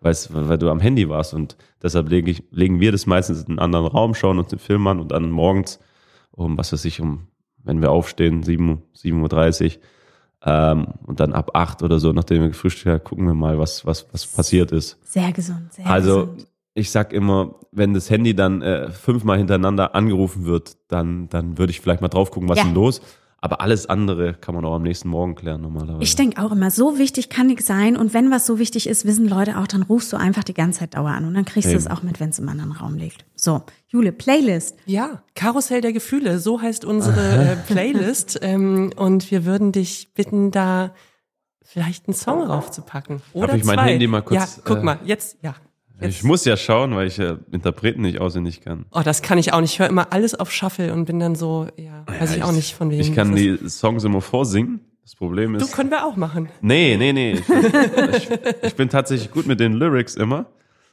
weil 0.00 0.14
du 0.58 0.70
am 0.70 0.80
Handy 0.80 1.08
warst. 1.08 1.34
Und 1.34 1.56
deshalb 1.82 2.08
lege 2.08 2.30
ich, 2.30 2.42
legen 2.50 2.78
wir 2.80 2.92
das 2.92 3.06
meistens 3.06 3.42
in 3.42 3.48
einen 3.50 3.58
anderen 3.58 3.86
Raum, 3.86 4.14
schauen 4.14 4.38
uns 4.38 4.48
den 4.48 4.58
Film 4.58 4.86
an 4.86 5.00
und 5.00 5.10
dann 5.12 5.30
morgens 5.30 5.80
um, 6.30 6.56
was 6.58 6.72
weiß 6.72 6.84
ich, 6.84 7.00
um, 7.00 7.26
wenn 7.64 7.80
wir 7.80 7.90
aufstehen, 7.90 8.42
7, 8.42 8.82
7.30 8.96 9.76
Uhr, 9.76 9.82
ähm, 10.46 10.86
und 11.06 11.20
dann 11.20 11.32
ab 11.32 11.52
8 11.54 11.82
oder 11.82 11.98
so, 11.98 12.12
nachdem 12.12 12.42
wir 12.42 12.48
gefrühstückt 12.48 12.86
haben, 12.86 13.02
gucken 13.04 13.26
wir 13.26 13.34
mal, 13.34 13.58
was, 13.58 13.86
was, 13.86 14.06
was 14.12 14.26
passiert 14.26 14.72
ist. 14.72 14.98
sehr 15.02 15.32
gesund, 15.32 15.72
sehr 15.72 15.86
Also 15.86 16.26
gesund. 16.26 16.46
ich 16.74 16.90
sag 16.90 17.12
immer, 17.12 17.54
wenn 17.72 17.94
das 17.94 18.10
Handy 18.10 18.34
dann 18.34 18.60
äh, 18.62 18.90
fünfmal 18.90 19.38
hintereinander 19.38 19.94
angerufen 19.94 20.44
wird, 20.44 20.76
dann, 20.88 21.28
dann 21.30 21.56
würde 21.58 21.70
ich 21.70 21.80
vielleicht 21.80 22.02
mal 22.02 22.08
drauf 22.08 22.30
gucken, 22.30 22.48
was 22.48 22.58
Ja. 22.58 22.62
ist 22.64 22.68
denn 22.68 22.74
los. 22.74 23.00
Aber 23.44 23.60
alles 23.60 23.84
andere 23.84 24.32
kann 24.32 24.54
man 24.54 24.64
auch 24.64 24.74
am 24.74 24.82
nächsten 24.84 25.10
Morgen 25.10 25.34
klären 25.34 25.60
normalerweise. 25.60 26.02
Ich 26.02 26.16
denke 26.16 26.42
auch 26.42 26.50
immer, 26.50 26.70
so 26.70 26.96
wichtig 26.96 27.28
kann 27.28 27.48
nichts 27.48 27.66
sein. 27.66 27.94
Und 27.94 28.14
wenn 28.14 28.30
was 28.30 28.46
so 28.46 28.58
wichtig 28.58 28.88
ist, 28.88 29.04
wissen 29.04 29.28
Leute 29.28 29.58
auch, 29.58 29.66
dann 29.66 29.82
rufst 29.82 30.10
du 30.14 30.16
einfach 30.16 30.44
die 30.44 30.54
ganze 30.54 30.78
Zeit 30.78 30.94
Dauer 30.94 31.10
an. 31.10 31.26
Und 31.26 31.34
dann 31.34 31.44
kriegst 31.44 31.70
du 31.70 31.76
es 31.76 31.84
Eben. 31.84 31.94
auch 31.94 32.02
mit, 32.02 32.20
wenn 32.20 32.30
es 32.30 32.38
im 32.38 32.48
anderen 32.48 32.72
Raum 32.72 32.94
liegt. 32.94 33.26
So, 33.34 33.60
Jule, 33.88 34.12
Playlist. 34.12 34.78
Ja, 34.86 35.22
Karussell 35.34 35.82
der 35.82 35.92
Gefühle, 35.92 36.38
so 36.38 36.62
heißt 36.62 36.86
unsere 36.86 37.20
äh, 37.52 37.56
Playlist. 37.56 38.38
ähm, 38.40 38.94
und 38.96 39.30
wir 39.30 39.44
würden 39.44 39.72
dich 39.72 40.14
bitten, 40.14 40.50
da 40.50 40.94
vielleicht 41.62 42.08
einen 42.08 42.14
Song 42.14 42.44
raufzupacken. 42.44 43.20
Oder 43.34 43.56
ich 43.56 43.64
mein 43.64 43.76
zwei. 43.76 43.90
Handy 43.90 44.06
mal 44.06 44.22
kurz, 44.22 44.56
Ja, 44.56 44.62
guck 44.64 44.78
äh, 44.78 44.82
mal, 44.82 44.98
jetzt, 45.04 45.36
ja. 45.42 45.54
Jetzt. 46.00 46.10
ich 46.16 46.24
muss 46.24 46.44
ja 46.44 46.56
schauen, 46.56 46.94
weil 46.96 47.06
ich 47.06 47.18
äh, 47.18 47.36
Interpreten 47.52 48.02
nicht 48.02 48.20
auswendig 48.20 48.60
kann. 48.62 48.84
Oh, 48.90 49.02
das 49.04 49.22
kann 49.22 49.38
ich 49.38 49.52
auch 49.52 49.60
nicht. 49.60 49.72
Ich 49.74 49.78
höre 49.78 49.88
immer 49.88 50.12
alles 50.12 50.34
auf 50.34 50.50
Shuffle 50.50 50.92
und 50.92 51.04
bin 51.04 51.20
dann 51.20 51.34
so, 51.36 51.68
ja, 51.76 52.04
weiß 52.18 52.36
ich 52.36 52.42
auch 52.42 52.52
nicht 52.52 52.74
von 52.74 52.90
wem. 52.90 52.98
Ich 53.00 53.14
kann 53.14 53.34
die 53.36 53.56
Songs 53.68 54.02
immer 54.04 54.20
vorsingen. 54.20 54.80
Das 55.02 55.14
Problem 55.14 55.52
Du 55.52 55.58
ist. 55.64 55.72
können 55.72 55.90
wir 55.90 56.04
auch 56.06 56.16
machen. 56.16 56.48
nee, 56.62 56.96
nee, 56.96 57.12
nee. 57.12 57.32
Ich, 57.32 57.48
ich, 58.16 58.28
ich 58.62 58.74
bin 58.74 58.88
tatsächlich 58.88 59.30
gut 59.30 59.46
mit 59.46 59.60
den 59.60 59.74
Lyrics 59.74 60.14
immer. 60.16 60.46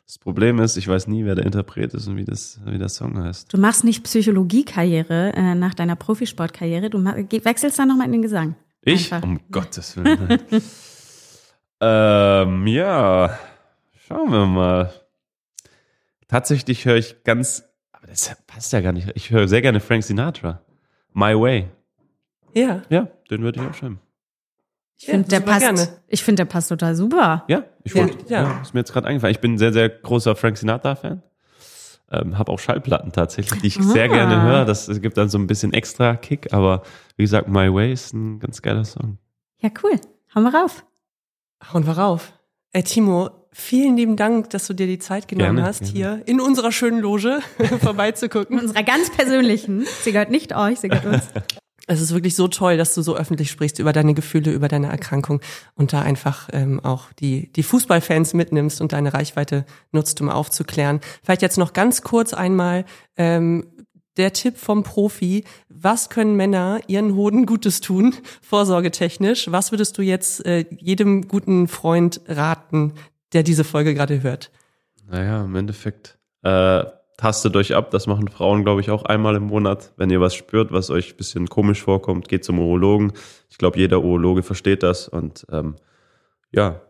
Das 0.06 0.18
Problem 0.18 0.60
ist, 0.60 0.76
ich 0.76 0.88
weiß 0.88 1.08
nie, 1.08 1.24
wer 1.24 1.36
der 1.36 1.46
Interpret 1.46 1.94
ist 1.94 2.08
und 2.08 2.18
wie, 2.18 2.26
das, 2.26 2.60
wie 2.66 2.78
der 2.78 2.90
Song 2.90 3.18
heißt. 3.24 3.54
Du 3.54 3.58
machst 3.58 3.86
nicht 3.86 4.04
Psychologiekarriere 4.04 5.32
äh, 5.34 5.56
nach 5.56 5.74
deiner 5.74 5.96
Profisportkarriere. 5.96 6.90
Du 6.90 7.00
wechselst 7.06 7.80
dann 7.80 7.88
nochmal 7.88 8.08
in 8.08 8.12
den 8.12 8.22
Gesang. 8.22 8.56
Ich? 8.82 9.14
Einfach. 9.14 9.26
Um 9.28 9.40
Gottes 9.52 9.96
Willen. 9.96 10.42
ähm, 11.82 12.68
ja, 12.68 13.38
schauen 14.12 14.32
wir 14.32 14.46
mal. 14.46 14.94
Tatsächlich 16.28 16.86
höre 16.86 16.96
ich 16.98 17.24
ganz, 17.24 17.64
aber 17.92 18.08
das 18.08 18.36
passt 18.48 18.72
ja 18.74 18.82
gar 18.82 18.92
nicht. 18.94 19.10
Ich 19.16 19.32
höre 19.32 19.48
sehr 19.48 19.62
gerne 19.62 19.80
Frank 19.80 20.04
Sinatra. 20.04 20.62
My 21.14 21.34
Way. 21.40 21.68
Ja, 22.54 22.82
Ja, 22.90 23.08
den 23.30 23.42
würde 23.44 23.62
ich 23.62 23.68
auch 23.68 23.74
schreiben. 23.74 24.00
Ich 24.98 25.06
finde, 25.08 25.28
der 25.30 25.40
passt. 25.40 25.62
gerne. 25.62 25.88
Ich 26.08 26.24
finde, 26.24 26.42
der 26.42 26.46
passt 26.52 26.70
total 26.70 26.96
super. 26.96 27.44
Ja, 27.48 27.64
ich 27.84 27.96
wollte, 27.96 28.18
ja. 28.32 28.44
ja. 28.44 28.62
ist 28.62 28.74
mir 28.74 28.82
jetzt 28.82 28.94
gerade 28.94 29.08
eingefallen. 29.08 29.32
Ich 29.34 29.42
bin 29.42 29.54
ein 29.54 29.58
sehr, 29.58 29.74
sehr 29.74 29.90
großer 29.90 30.36
Frank 30.36 30.58
Sinatra-Fan. 30.58 31.24
Ähm, 32.12 32.38
habe 32.38 32.52
auch 32.52 32.60
Schallplatten 32.60 33.12
tatsächlich, 33.14 33.62
die 33.62 33.68
ich 33.68 33.76
sehr 33.82 34.06
Ah. 34.06 34.14
gerne 34.14 34.42
höre. 34.44 34.66
Das 34.66 34.88
gibt 35.02 35.18
dann 35.18 35.30
so 35.30 35.38
ein 35.38 35.48
bisschen 35.48 35.74
extra 35.74 36.16
Kick, 36.18 36.54
aber 36.54 36.84
wie 37.16 37.24
gesagt, 37.24 37.48
My 37.48 37.74
Way 37.74 37.94
ist 37.94 38.14
ein 38.14 38.40
ganz 38.40 38.62
geiler 38.62 38.84
Song. 38.86 39.18
Ja, 39.60 39.70
cool. 39.84 40.00
Hauen 40.36 40.44
wir 40.44 40.54
rauf. 40.54 40.86
hauen 41.74 41.86
wir 41.88 41.94
rauf. 41.98 42.34
Ey, 42.74 42.84
Timo, 42.84 43.30
vielen 43.52 43.98
lieben 43.98 44.16
Dank, 44.16 44.50
dass 44.52 44.66
du 44.68 44.74
dir 44.74 44.88
die 44.88 45.00
Zeit 45.00 45.28
genommen 45.28 45.58
Gerne, 45.58 45.68
hast, 45.68 45.80
gerne. 45.80 45.92
hier 45.94 46.22
in 46.26 46.40
unserer 46.40 46.72
schönen 46.72 47.02
Loge 47.02 47.40
In 47.60 47.80
vorbeizugucken. 47.80 48.58
unserer 48.60 48.84
ganz 48.84 49.12
persönlichen. 49.12 49.86
Sie 50.04 50.14
gehört 50.14 50.32
nicht 50.32 50.56
euch, 50.56 50.80
sie 50.80 50.88
gehört 50.88 51.06
uns. 51.06 51.24
Es 51.88 52.00
ist 52.00 52.14
wirklich 52.14 52.36
so 52.38 52.48
toll, 52.48 52.78
dass 52.78 52.94
du 52.94 53.02
so 53.02 53.18
öffentlich 53.18 53.52
sprichst 53.52 53.80
über 53.80 53.92
deine 53.92 54.14
Gefühle, 54.14 54.54
über 54.54 54.70
deine 54.70 54.88
Erkrankung 54.88 55.42
und 55.76 55.92
da 55.92 56.02
einfach 56.02 56.48
ähm, 56.54 56.80
auch 56.80 57.12
die, 57.20 57.52
die 57.52 57.64
Fußballfans 57.64 58.34
mitnimmst 58.34 58.80
und 58.80 58.94
deine 58.94 59.14
Reichweite 59.14 59.66
nutzt, 59.92 60.22
um 60.22 60.30
aufzuklären. 60.30 61.02
Vielleicht 61.24 61.42
jetzt 61.42 61.58
noch 61.58 61.74
ganz 61.74 62.04
kurz 62.04 62.34
einmal 62.34 62.86
ähm, 63.18 63.66
der 64.18 64.34
Tipp 64.34 64.58
vom 64.58 64.84
Profi. 64.84 65.46
Was 65.70 66.10
können 66.10 66.36
Männer 66.36 66.80
ihren 66.88 67.16
Hoden 67.16 67.46
Gutes 67.46 67.82
tun, 67.82 68.14
vorsorgetechnisch? 68.42 69.52
Was 69.52 69.72
würdest 69.72 69.98
du 69.98 70.02
jetzt 70.02 70.46
äh, 70.46 70.66
jedem 70.78 71.28
guten 71.28 71.68
Freund 71.68 72.22
raten, 72.28 72.94
der 73.34 73.44
diese 73.44 73.64
Folge 73.64 73.94
gerade 73.94 74.22
hört? 74.24 74.52
Naja, 75.08 75.44
im 75.44 75.56
Endeffekt 75.56 76.18
äh, 76.44 76.84
tastet 77.18 77.56
euch 77.56 77.76
ab. 77.76 77.92
Das 77.92 78.08
machen 78.08 78.28
Frauen, 78.28 78.64
glaube 78.64 78.82
ich, 78.82 78.90
auch 78.90 79.04
einmal 79.04 79.36
im 79.36 79.44
Monat. 79.44 79.94
Wenn 79.98 80.10
ihr 80.10 80.22
was 80.22 80.34
spürt, 80.34 80.72
was 80.72 80.90
euch 80.90 81.14
ein 81.14 81.18
bisschen 81.18 81.48
komisch 81.48 81.82
vorkommt, 81.82 82.28
geht 82.28 82.44
zum 82.44 82.60
Urologen. 82.60 83.14
Ich 83.50 83.58
glaube, 83.58 83.78
jeder 83.78 84.04
Urologe 84.04 84.44
versteht 84.44 84.84
das. 84.84 85.08
Und 85.08 85.46
ähm, 85.52 85.76
ja, 86.52 86.82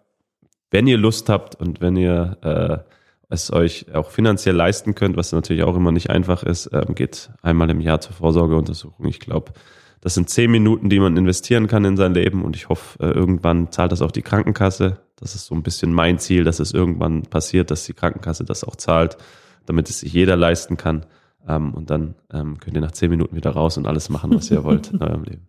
wenn 0.72 0.88
ihr 0.88 0.98
Lust 0.98 1.30
habt 1.30 1.56
und 1.56 1.82
wenn 1.82 1.98
ihr 1.98 2.38
äh, 2.42 2.92
es 3.32 3.52
euch 3.52 3.86
auch 3.94 4.12
finanziell 4.12 4.56
leisten 4.56 4.94
könnt, 4.94 5.16
was 5.16 5.32
natürlich 5.32 5.64
auch 5.64 5.76
immer 5.76 5.92
nicht 5.92 6.10
einfach 6.10 6.44
ist, 6.44 6.70
ähm, 6.74 6.96
geht 6.96 7.32
einmal 7.42 7.70
im 7.70 7.80
Jahr 7.80 8.02
zur 8.02 8.14
Vorsorgeuntersuchung. 8.14 9.06
Ich 9.08 9.20
glaube, 9.20 9.54
das 10.02 10.16
sind 10.16 10.30
zehn 10.30 10.52
Minuten, 10.52 10.90
die 10.90 11.00
man 11.00 11.16
investieren 11.16 11.68
kann 11.68 11.86
in 11.86 11.96
sein 11.96 12.14
Leben 12.14 12.44
und 12.44 12.56
ich 12.56 12.70
hoffe, 12.70 13.02
äh, 13.02 13.12
irgendwann 13.12 13.72
zahlt 13.72 13.92
das 13.94 14.02
auch 14.02 14.12
die 14.12 14.22
Krankenkasse. 14.22 14.98
Das 15.16 15.34
ist 15.34 15.46
so 15.46 15.56
ein 15.56 15.64
bisschen 15.64 15.94
mein 15.94 16.20
Ziel, 16.20 16.44
dass 16.44 16.60
es 16.60 16.74
irgendwann 16.74 17.24
passiert, 17.24 17.72
dass 17.72 17.86
die 17.86 17.94
Krankenkasse 17.94 18.44
das 18.44 18.64
auch 18.64 18.76
zahlt, 18.76 19.18
damit 19.66 19.90
es 19.90 20.00
sich 20.00 20.12
jeder 20.12 20.36
leisten 20.36 20.76
kann. 20.76 21.06
Ähm, 21.48 21.74
und 21.74 21.90
dann 21.90 22.16
ähm, 22.34 22.60
könnt 22.60 22.76
ihr 22.76 22.82
nach 22.82 22.92
zehn 22.92 23.10
Minuten 23.10 23.36
wieder 23.36 23.52
raus 23.52 23.78
und 23.78 23.88
alles 23.88 24.10
machen, 24.10 24.36
was 24.36 24.52
ihr 24.52 24.64
wollt 24.66 24.88
in 24.92 25.02
eurem 25.02 25.24
Leben. 25.24 25.48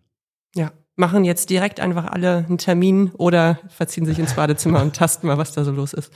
Ja, 0.55 0.71
machen 0.95 1.25
jetzt 1.25 1.49
direkt 1.49 1.81
einfach 1.81 2.05
alle 2.05 2.45
einen 2.47 2.59
Termin 2.59 3.11
oder 3.17 3.59
verziehen 3.67 4.05
sich 4.05 4.19
ins 4.19 4.35
Badezimmer 4.35 4.81
und 4.81 4.95
tasten 4.95 5.27
mal, 5.27 5.37
was 5.37 5.51
da 5.51 5.65
so 5.65 5.71
los 5.71 5.93
ist. 5.93 6.13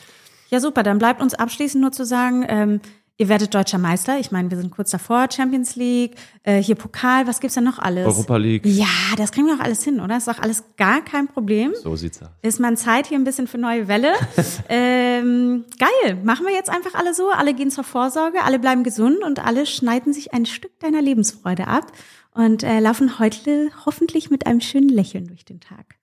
Ja, 0.50 0.60
super. 0.60 0.84
Dann 0.84 0.98
bleibt 0.98 1.22
uns 1.22 1.34
abschließend 1.34 1.82
nur 1.82 1.91
zu 1.91 2.06
sagen, 2.06 2.45
ähm, 2.48 2.82
Ihr 3.20 3.30
werdet 3.30 3.56
deutscher 3.56 3.80
Meister. 3.80 4.20
Ich 4.20 4.32
meine, 4.32 4.52
wir 4.52 4.58
sind 4.58 4.70
kurz 4.70 4.91
davor. 4.91 5.28
Champions 5.36 5.76
League, 5.76 6.16
äh, 6.43 6.62
hier 6.62 6.76
Pokal, 6.76 7.26
was 7.26 7.39
gibt's 7.39 7.56
denn 7.56 7.64
noch 7.64 7.80
alles? 7.80 8.06
Europa 8.06 8.38
League. 8.38 8.64
Ja, 8.64 8.86
das 9.18 9.32
kriegen 9.32 9.48
wir 9.48 9.56
auch 9.56 9.60
alles 9.60 9.84
hin, 9.84 10.00
oder? 10.00 10.18
Ist 10.18 10.28
doch 10.28 10.38
alles 10.38 10.64
gar 10.78 11.04
kein 11.04 11.28
Problem. 11.28 11.74
So 11.82 11.95
sieht's 11.95 12.22
aus. 12.22 12.30
Ist 12.43 12.60
man 12.60 12.78
Zeit 12.78 13.08
hier 13.08 13.18
ein 13.18 13.24
bisschen 13.24 13.48
für 13.48 13.58
neue 13.58 13.88
Welle? 13.88 14.14
ähm, 14.70 15.66
geil. 15.80 16.20
Machen 16.24 16.45
wir 16.45 16.54
jetzt 16.54 16.70
einfach 16.70 16.93
alle 16.93 17.16
so. 17.16 17.30
Alle 17.32 17.56
gehen 17.56 17.72
zur 17.72 17.84
Vorsorge, 17.84 18.43
alle 18.43 18.60
bleiben 18.60 18.84
gesund 18.84 19.24
und 19.24 19.43
alle 19.43 19.66
schneiden 19.66 20.14
sich 20.14 20.34
ein 20.34 20.45
Stück 20.45 20.80
deiner 20.80 21.02
Lebensfreude 21.02 21.68
ab 21.68 21.91
und 22.36 22.62
äh, 22.62 22.80
laufen 22.80 23.18
heute 23.18 23.72
hoffentlich 23.88 24.30
mit 24.30 24.45
einem 24.45 24.62
schönen 24.62 24.89
Lächeln 24.89 25.26
durch 25.26 25.43
den 25.43 25.60
Tag. 25.60 25.95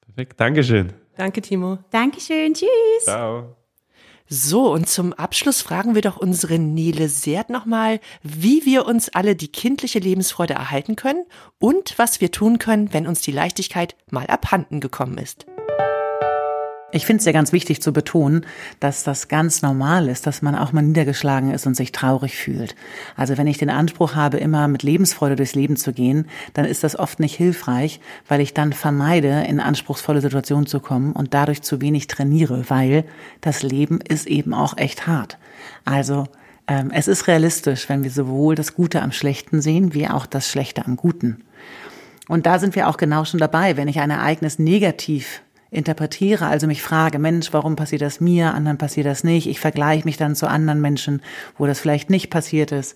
Perfekt. 0.00 0.38
Dankeschön. 0.38 0.92
Danke, 1.16 1.42
Timo. 1.42 1.78
Dankeschön. 1.90 2.54
Tschüss. 2.54 2.68
Ciao. 3.02 3.56
So, 4.34 4.72
und 4.72 4.88
zum 4.88 5.12
Abschluss 5.12 5.60
fragen 5.60 5.94
wir 5.94 6.00
doch 6.00 6.16
unsere 6.16 6.58
Nele 6.58 7.10
Seert 7.10 7.50
nochmal, 7.50 8.00
wie 8.22 8.64
wir 8.64 8.86
uns 8.86 9.10
alle 9.10 9.36
die 9.36 9.52
kindliche 9.52 9.98
Lebensfreude 9.98 10.54
erhalten 10.54 10.96
können 10.96 11.26
und 11.58 11.98
was 11.98 12.22
wir 12.22 12.30
tun 12.30 12.58
können, 12.58 12.94
wenn 12.94 13.06
uns 13.06 13.20
die 13.20 13.30
Leichtigkeit 13.30 13.94
mal 14.10 14.26
abhanden 14.28 14.80
gekommen 14.80 15.18
ist. 15.18 15.44
Ich 16.94 17.06
finde 17.06 17.20
es 17.20 17.24
ja 17.24 17.32
ganz 17.32 17.52
wichtig 17.52 17.80
zu 17.80 17.90
betonen, 17.90 18.44
dass 18.78 19.02
das 19.02 19.28
ganz 19.28 19.62
normal 19.62 20.08
ist, 20.08 20.26
dass 20.26 20.42
man 20.42 20.54
auch 20.54 20.72
mal 20.72 20.82
niedergeschlagen 20.82 21.50
ist 21.50 21.66
und 21.66 21.74
sich 21.74 21.90
traurig 21.90 22.36
fühlt. 22.36 22.76
Also 23.16 23.38
wenn 23.38 23.46
ich 23.46 23.56
den 23.56 23.70
Anspruch 23.70 24.14
habe, 24.14 24.36
immer 24.36 24.68
mit 24.68 24.82
Lebensfreude 24.82 25.34
durchs 25.34 25.54
Leben 25.54 25.76
zu 25.76 25.94
gehen, 25.94 26.28
dann 26.52 26.66
ist 26.66 26.84
das 26.84 26.98
oft 26.98 27.18
nicht 27.18 27.34
hilfreich, 27.34 27.98
weil 28.28 28.42
ich 28.42 28.52
dann 28.52 28.74
vermeide, 28.74 29.44
in 29.48 29.58
anspruchsvolle 29.58 30.20
Situationen 30.20 30.66
zu 30.66 30.80
kommen 30.80 31.12
und 31.12 31.32
dadurch 31.32 31.62
zu 31.62 31.80
wenig 31.80 32.08
trainiere, 32.08 32.68
weil 32.68 33.04
das 33.40 33.62
Leben 33.62 34.02
ist 34.02 34.26
eben 34.26 34.52
auch 34.52 34.76
echt 34.76 35.06
hart. 35.06 35.38
Also 35.86 36.26
ähm, 36.68 36.90
es 36.92 37.08
ist 37.08 37.26
realistisch, 37.26 37.88
wenn 37.88 38.04
wir 38.04 38.10
sowohl 38.10 38.54
das 38.54 38.74
Gute 38.74 39.00
am 39.00 39.12
Schlechten 39.12 39.62
sehen, 39.62 39.94
wie 39.94 40.08
auch 40.08 40.26
das 40.26 40.46
Schlechte 40.46 40.84
am 40.84 40.96
Guten. 40.96 41.42
Und 42.28 42.44
da 42.44 42.58
sind 42.58 42.76
wir 42.76 42.88
auch 42.90 42.98
genau 42.98 43.24
schon 43.24 43.40
dabei, 43.40 43.78
wenn 43.78 43.88
ich 43.88 43.98
ein 43.98 44.10
Ereignis 44.10 44.58
negativ 44.58 45.40
interpretiere, 45.72 46.46
also 46.46 46.66
mich 46.66 46.82
frage, 46.82 47.18
Mensch, 47.18 47.52
warum 47.52 47.76
passiert 47.76 48.02
das 48.02 48.20
mir, 48.20 48.52
anderen 48.52 48.76
passiert 48.76 49.06
das 49.06 49.24
nicht, 49.24 49.48
ich 49.48 49.58
vergleiche 49.58 50.04
mich 50.04 50.18
dann 50.18 50.36
zu 50.36 50.46
anderen 50.46 50.82
Menschen, 50.82 51.22
wo 51.56 51.66
das 51.66 51.80
vielleicht 51.80 52.10
nicht 52.10 52.28
passiert 52.28 52.72
ist. 52.72 52.94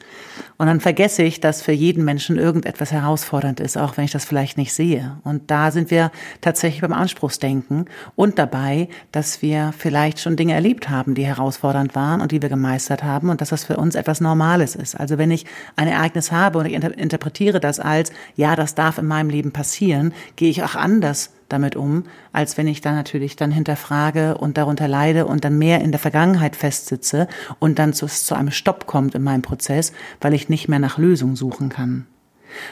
Und 0.58 0.66
dann 0.66 0.80
vergesse 0.80 1.22
ich, 1.22 1.40
dass 1.40 1.62
für 1.62 1.72
jeden 1.72 2.04
Menschen 2.04 2.36
irgendetwas 2.36 2.92
herausfordernd 2.92 3.60
ist, 3.60 3.78
auch 3.78 3.96
wenn 3.96 4.04
ich 4.04 4.10
das 4.10 4.26
vielleicht 4.26 4.58
nicht 4.58 4.74
sehe. 4.74 5.16
Und 5.24 5.50
da 5.50 5.70
sind 5.70 5.90
wir 5.90 6.12
tatsächlich 6.42 6.82
beim 6.82 6.92
Anspruchsdenken 6.92 7.86
und 8.14 8.38
dabei, 8.38 8.88
dass 9.10 9.40
wir 9.40 9.72
vielleicht 9.76 10.20
schon 10.20 10.36
Dinge 10.36 10.52
erlebt 10.52 10.90
haben, 10.90 11.14
die 11.14 11.24
herausfordernd 11.24 11.94
waren 11.94 12.20
und 12.20 12.30
die 12.30 12.42
wir 12.42 12.50
gemeistert 12.50 13.02
haben 13.02 13.30
und 13.30 13.40
dass 13.40 13.48
das 13.48 13.64
für 13.64 13.78
uns 13.78 13.94
etwas 13.94 14.20
Normales 14.20 14.76
ist. 14.76 14.94
Also 14.94 15.16
wenn 15.16 15.30
ich 15.30 15.46
ein 15.76 15.88
Ereignis 15.88 16.30
habe 16.30 16.58
und 16.58 16.66
ich 16.66 16.74
interpretiere 16.74 17.58
das 17.58 17.80
als, 17.80 18.12
ja, 18.36 18.54
das 18.54 18.74
darf 18.74 18.98
in 18.98 19.06
meinem 19.06 19.30
Leben 19.30 19.52
passieren, 19.52 20.12
gehe 20.36 20.50
ich 20.50 20.62
auch 20.62 20.74
anders 20.74 21.30
damit 21.48 21.76
um, 21.76 22.04
als 22.32 22.56
wenn 22.56 22.66
ich 22.66 22.80
dann 22.80 22.94
natürlich 22.94 23.36
dann 23.36 23.50
hinterfrage 23.50 24.38
und 24.38 24.56
darunter 24.56 24.88
leide 24.88 25.26
und 25.26 25.44
dann 25.44 25.58
mehr 25.58 25.80
in 25.80 25.92
der 25.92 26.00
Vergangenheit 26.00 26.56
festsitze 26.56 27.28
und 27.58 27.78
dann 27.78 27.92
zu, 27.92 28.06
zu 28.06 28.34
einem 28.34 28.50
Stopp 28.50 28.86
kommt 28.86 29.14
in 29.14 29.22
meinem 29.22 29.42
Prozess, 29.42 29.92
weil 30.20 30.34
ich 30.34 30.48
nicht 30.48 30.68
mehr 30.68 30.78
nach 30.78 30.98
Lösungen 30.98 31.36
suchen 31.36 31.68
kann. 31.68 32.06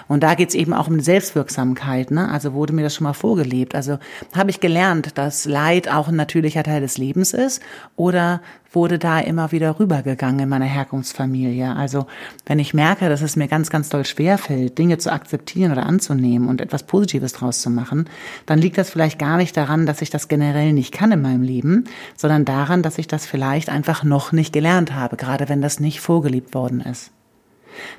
Und 0.09 0.23
da 0.23 0.35
geht's 0.35 0.55
eben 0.55 0.73
auch 0.73 0.89
um 0.89 1.01
Selbstwirksamkeit. 1.01 2.11
Ne? 2.11 2.31
Also 2.31 2.53
wurde 2.53 2.73
mir 2.73 2.83
das 2.83 2.95
schon 2.95 3.05
mal 3.05 3.13
vorgelebt. 3.13 3.75
Also 3.75 3.99
habe 4.35 4.51
ich 4.51 4.61
gelernt, 4.61 5.19
dass 5.19 5.45
Leid 5.45 5.91
auch 5.91 6.09
ein 6.09 6.17
natürlicher 6.17 6.63
Teil 6.63 6.81
des 6.81 6.99
Lebens 6.99 7.33
ist 7.33 7.63
oder 7.97 8.41
wurde 8.75 8.99
da 8.99 9.21
immer 9.21 9.53
wieder 9.53 9.79
rübergegangen 9.79 10.41
in 10.41 10.49
meiner 10.49 10.65
Herkunftsfamilie. 10.65 11.75
Also 11.75 12.07
wenn 12.47 12.59
ich 12.59 12.75
merke, 12.75 13.09
dass 13.09 13.23
es 13.23 13.37
mir 13.37 13.49
ganz, 13.49 13.71
ganz 13.71 13.89
doll 13.89 14.05
schwer 14.05 14.39
fällt, 14.39 14.79
Dinge 14.79 14.99
zu 14.99 15.13
akzeptieren 15.13 15.73
oder 15.73 15.87
anzunehmen 15.87 16.49
und 16.49 16.61
etwas 16.61 16.83
Positives 16.85 17.33
draus 17.33 17.61
zu 17.61 17.71
machen, 17.71 18.09
dann 18.47 18.59
liegt 18.59 18.79
das 18.79 18.91
vielleicht 18.91 19.19
gar 19.19 19.37
nicht 19.37 19.57
daran, 19.57 19.87
dass 19.87 20.03
ich 20.03 20.11
das 20.11 20.29
generell 20.29 20.73
nicht 20.73 20.93
kann 20.93 21.13
in 21.13 21.23
meinem 21.23 21.43
Leben, 21.43 21.85
sondern 22.17 22.45
daran, 22.45 22.83
dass 22.83 22.99
ich 22.99 23.07
das 23.07 23.27
vielleicht 23.27 23.69
einfach 23.69 24.05
noch 24.05 24.33
nicht 24.33 24.53
gelernt 24.53 24.95
habe, 24.95 25.17
gerade 25.17 25.49
wenn 25.49 25.63
das 25.63 25.81
nicht 25.81 26.01
vorgelebt 26.01 26.55
worden 26.55 26.81
ist. 26.81 27.11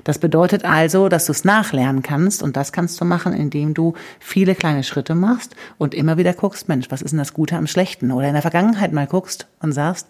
Das 0.04 0.18
bedeutet 0.18 0.64
also, 0.64 1.08
dass 1.08 1.26
du 1.26 1.32
es 1.32 1.44
nachlernen 1.44 2.02
kannst 2.02 2.42
und 2.42 2.56
das 2.56 2.72
kannst 2.72 3.00
du 3.00 3.04
machen, 3.04 3.32
indem 3.32 3.74
du 3.74 3.94
viele 4.20 4.54
kleine 4.54 4.82
Schritte 4.82 5.14
machst 5.14 5.56
und 5.78 5.94
immer 5.94 6.16
wieder 6.16 6.32
guckst, 6.32 6.68
Mensch, 6.68 6.90
was 6.90 7.02
ist 7.02 7.10
denn 7.10 7.18
das 7.18 7.34
Gute 7.34 7.56
am 7.56 7.66
Schlechten? 7.66 8.10
Oder 8.12 8.28
in 8.28 8.34
der 8.34 8.42
Vergangenheit 8.42 8.92
mal 8.92 9.06
guckst 9.06 9.46
und 9.60 9.72
sagst, 9.72 10.08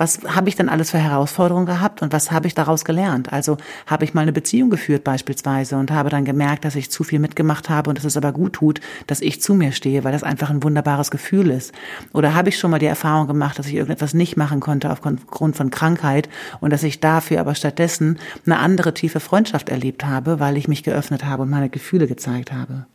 was 0.00 0.20
habe 0.24 0.48
ich 0.48 0.56
denn 0.56 0.70
alles 0.70 0.92
für 0.92 0.98
Herausforderungen 0.98 1.66
gehabt 1.66 2.00
und 2.00 2.10
was 2.10 2.32
habe 2.32 2.46
ich 2.46 2.54
daraus 2.54 2.86
gelernt? 2.86 3.34
Also 3.34 3.58
habe 3.86 4.04
ich 4.04 4.14
mal 4.14 4.22
eine 4.22 4.32
Beziehung 4.32 4.70
geführt 4.70 5.04
beispielsweise 5.04 5.76
und 5.76 5.90
habe 5.90 6.08
dann 6.08 6.24
gemerkt, 6.24 6.64
dass 6.64 6.74
ich 6.74 6.90
zu 6.90 7.04
viel 7.04 7.18
mitgemacht 7.18 7.68
habe 7.68 7.90
und 7.90 7.98
dass 7.98 8.06
es 8.06 8.16
aber 8.16 8.32
gut 8.32 8.54
tut, 8.54 8.80
dass 9.06 9.20
ich 9.20 9.42
zu 9.42 9.52
mir 9.52 9.72
stehe, 9.72 10.02
weil 10.02 10.12
das 10.12 10.22
einfach 10.22 10.48
ein 10.48 10.62
wunderbares 10.62 11.10
Gefühl 11.10 11.50
ist. 11.50 11.74
Oder 12.14 12.32
habe 12.32 12.48
ich 12.48 12.58
schon 12.58 12.70
mal 12.70 12.78
die 12.78 12.86
Erfahrung 12.86 13.26
gemacht, 13.26 13.58
dass 13.58 13.66
ich 13.66 13.74
irgendetwas 13.74 14.14
nicht 14.14 14.38
machen 14.38 14.60
konnte 14.60 14.90
aufgrund 14.90 15.56
von 15.56 15.70
Krankheit 15.70 16.30
und 16.60 16.70
dass 16.70 16.82
ich 16.82 17.00
dafür 17.00 17.38
aber 17.38 17.54
stattdessen 17.54 18.18
eine 18.46 18.58
andere 18.58 18.94
tiefe 18.94 19.20
Freundschaft 19.20 19.68
erlebt 19.68 20.06
habe, 20.06 20.40
weil 20.40 20.56
ich 20.56 20.66
mich 20.66 20.82
geöffnet 20.82 21.26
habe 21.26 21.42
und 21.42 21.50
meine 21.50 21.68
Gefühle 21.68 22.06
gezeigt 22.06 22.52
habe. 22.52 22.86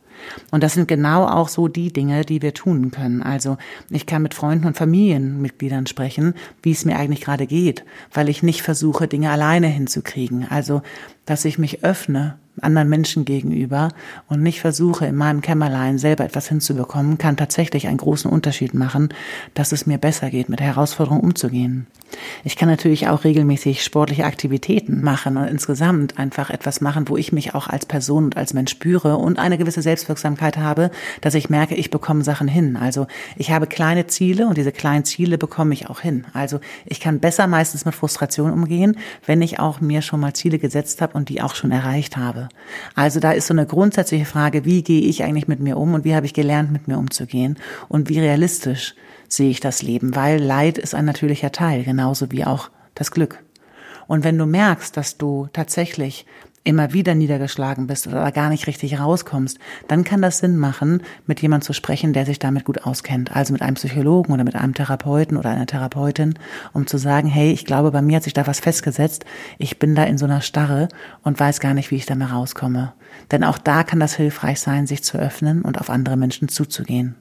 Und 0.50 0.62
das 0.62 0.74
sind 0.74 0.88
genau 0.88 1.26
auch 1.26 1.48
so 1.48 1.68
die 1.68 1.92
Dinge, 1.92 2.24
die 2.24 2.42
wir 2.42 2.54
tun 2.54 2.90
können. 2.90 3.22
Also 3.22 3.56
ich 3.90 4.06
kann 4.06 4.22
mit 4.22 4.34
Freunden 4.34 4.66
und 4.66 4.76
Familienmitgliedern 4.76 5.86
sprechen, 5.86 6.34
wie 6.62 6.72
es 6.72 6.84
mir 6.84 6.96
eigentlich 6.96 7.20
gerade 7.20 7.46
geht, 7.46 7.84
weil 8.12 8.28
ich 8.28 8.42
nicht 8.42 8.62
versuche, 8.62 9.08
Dinge 9.08 9.30
alleine 9.30 9.68
hinzukriegen. 9.68 10.46
Also, 10.48 10.82
dass 11.24 11.44
ich 11.44 11.58
mich 11.58 11.84
öffne 11.84 12.38
anderen 12.62 12.88
Menschen 12.88 13.24
gegenüber 13.24 13.88
und 14.28 14.42
nicht 14.42 14.60
versuche, 14.60 15.06
in 15.06 15.16
meinem 15.16 15.40
Kämmerlein 15.40 15.98
selber 15.98 16.24
etwas 16.24 16.48
hinzubekommen, 16.48 17.18
kann 17.18 17.36
tatsächlich 17.36 17.88
einen 17.88 17.98
großen 17.98 18.30
Unterschied 18.30 18.74
machen, 18.74 19.10
dass 19.54 19.72
es 19.72 19.86
mir 19.86 19.98
besser 19.98 20.30
geht, 20.30 20.48
mit 20.48 20.60
Herausforderungen 20.60 21.22
umzugehen. 21.22 21.86
Ich 22.44 22.56
kann 22.56 22.68
natürlich 22.68 23.08
auch 23.08 23.24
regelmäßig 23.24 23.82
sportliche 23.82 24.24
Aktivitäten 24.24 25.02
machen 25.02 25.36
und 25.36 25.48
insgesamt 25.48 26.18
einfach 26.18 26.50
etwas 26.50 26.80
machen, 26.80 27.08
wo 27.08 27.16
ich 27.16 27.32
mich 27.32 27.54
auch 27.54 27.68
als 27.68 27.84
Person 27.84 28.24
und 28.24 28.36
als 28.36 28.54
Mensch 28.54 28.70
spüre 28.70 29.16
und 29.16 29.38
eine 29.38 29.58
gewisse 29.58 29.82
Selbstwirksamkeit 29.82 30.56
habe, 30.56 30.90
dass 31.20 31.34
ich 31.34 31.50
merke, 31.50 31.74
ich 31.74 31.90
bekomme 31.90 32.24
Sachen 32.24 32.48
hin. 32.48 32.76
Also 32.76 33.06
ich 33.36 33.50
habe 33.50 33.66
kleine 33.66 34.06
Ziele 34.06 34.46
und 34.46 34.56
diese 34.56 34.72
kleinen 34.72 35.04
Ziele 35.04 35.38
bekomme 35.38 35.74
ich 35.74 35.90
auch 35.90 36.00
hin. 36.00 36.24
Also 36.32 36.60
ich 36.84 37.00
kann 37.00 37.20
besser 37.20 37.46
meistens 37.46 37.84
mit 37.84 37.94
Frustration 37.94 38.52
umgehen, 38.52 38.96
wenn 39.26 39.42
ich 39.42 39.58
auch 39.58 39.80
mir 39.80 40.02
schon 40.02 40.20
mal 40.20 40.34
Ziele 40.34 40.58
gesetzt 40.58 41.02
habe 41.02 41.14
und 41.16 41.28
die 41.28 41.42
auch 41.42 41.54
schon 41.54 41.72
erreicht 41.72 42.16
habe. 42.16 42.45
Also 42.94 43.20
da 43.20 43.32
ist 43.32 43.46
so 43.46 43.54
eine 43.54 43.66
grundsätzliche 43.66 44.24
Frage, 44.24 44.64
wie 44.64 44.82
gehe 44.82 45.02
ich 45.02 45.22
eigentlich 45.22 45.48
mit 45.48 45.60
mir 45.60 45.76
um 45.76 45.94
und 45.94 46.04
wie 46.04 46.14
habe 46.14 46.26
ich 46.26 46.34
gelernt, 46.34 46.72
mit 46.72 46.88
mir 46.88 46.98
umzugehen 46.98 47.56
und 47.88 48.08
wie 48.08 48.20
realistisch 48.20 48.94
sehe 49.28 49.50
ich 49.50 49.60
das 49.60 49.82
Leben, 49.82 50.14
weil 50.14 50.40
Leid 50.40 50.78
ist 50.78 50.94
ein 50.94 51.04
natürlicher 51.04 51.52
Teil, 51.52 51.84
genauso 51.84 52.30
wie 52.30 52.44
auch 52.44 52.70
das 52.94 53.10
Glück. 53.10 53.42
Und 54.06 54.24
wenn 54.24 54.38
du 54.38 54.46
merkst, 54.46 54.96
dass 54.96 55.18
du 55.18 55.48
tatsächlich 55.52 56.26
immer 56.66 56.92
wieder 56.92 57.14
niedergeschlagen 57.14 57.86
bist 57.86 58.06
oder 58.06 58.30
gar 58.32 58.48
nicht 58.48 58.66
richtig 58.66 58.98
rauskommst, 58.98 59.58
dann 59.88 60.04
kann 60.04 60.20
das 60.20 60.38
Sinn 60.38 60.56
machen, 60.56 61.02
mit 61.26 61.40
jemand 61.40 61.64
zu 61.64 61.72
sprechen, 61.72 62.12
der 62.12 62.26
sich 62.26 62.38
damit 62.38 62.64
gut 62.64 62.82
auskennt. 62.84 63.34
Also 63.34 63.52
mit 63.52 63.62
einem 63.62 63.76
Psychologen 63.76 64.32
oder 64.32 64.44
mit 64.44 64.56
einem 64.56 64.74
Therapeuten 64.74 65.36
oder 65.36 65.50
einer 65.50 65.66
Therapeutin, 65.66 66.34
um 66.72 66.86
zu 66.86 66.98
sagen, 66.98 67.28
hey, 67.28 67.52
ich 67.52 67.64
glaube, 67.64 67.92
bei 67.92 68.02
mir 68.02 68.16
hat 68.16 68.24
sich 68.24 68.34
da 68.34 68.46
was 68.46 68.60
festgesetzt. 68.60 69.24
Ich 69.58 69.78
bin 69.78 69.94
da 69.94 70.04
in 70.04 70.18
so 70.18 70.24
einer 70.24 70.40
Starre 70.40 70.88
und 71.22 71.38
weiß 71.38 71.60
gar 71.60 71.74
nicht, 71.74 71.90
wie 71.90 71.96
ich 71.96 72.06
da 72.06 72.14
mehr 72.14 72.32
rauskomme. 72.32 72.92
Denn 73.30 73.44
auch 73.44 73.58
da 73.58 73.84
kann 73.84 74.00
das 74.00 74.16
hilfreich 74.16 74.60
sein, 74.60 74.86
sich 74.86 75.04
zu 75.04 75.18
öffnen 75.18 75.62
und 75.62 75.80
auf 75.80 75.88
andere 75.88 76.16
Menschen 76.16 76.48
zuzugehen. 76.48 77.14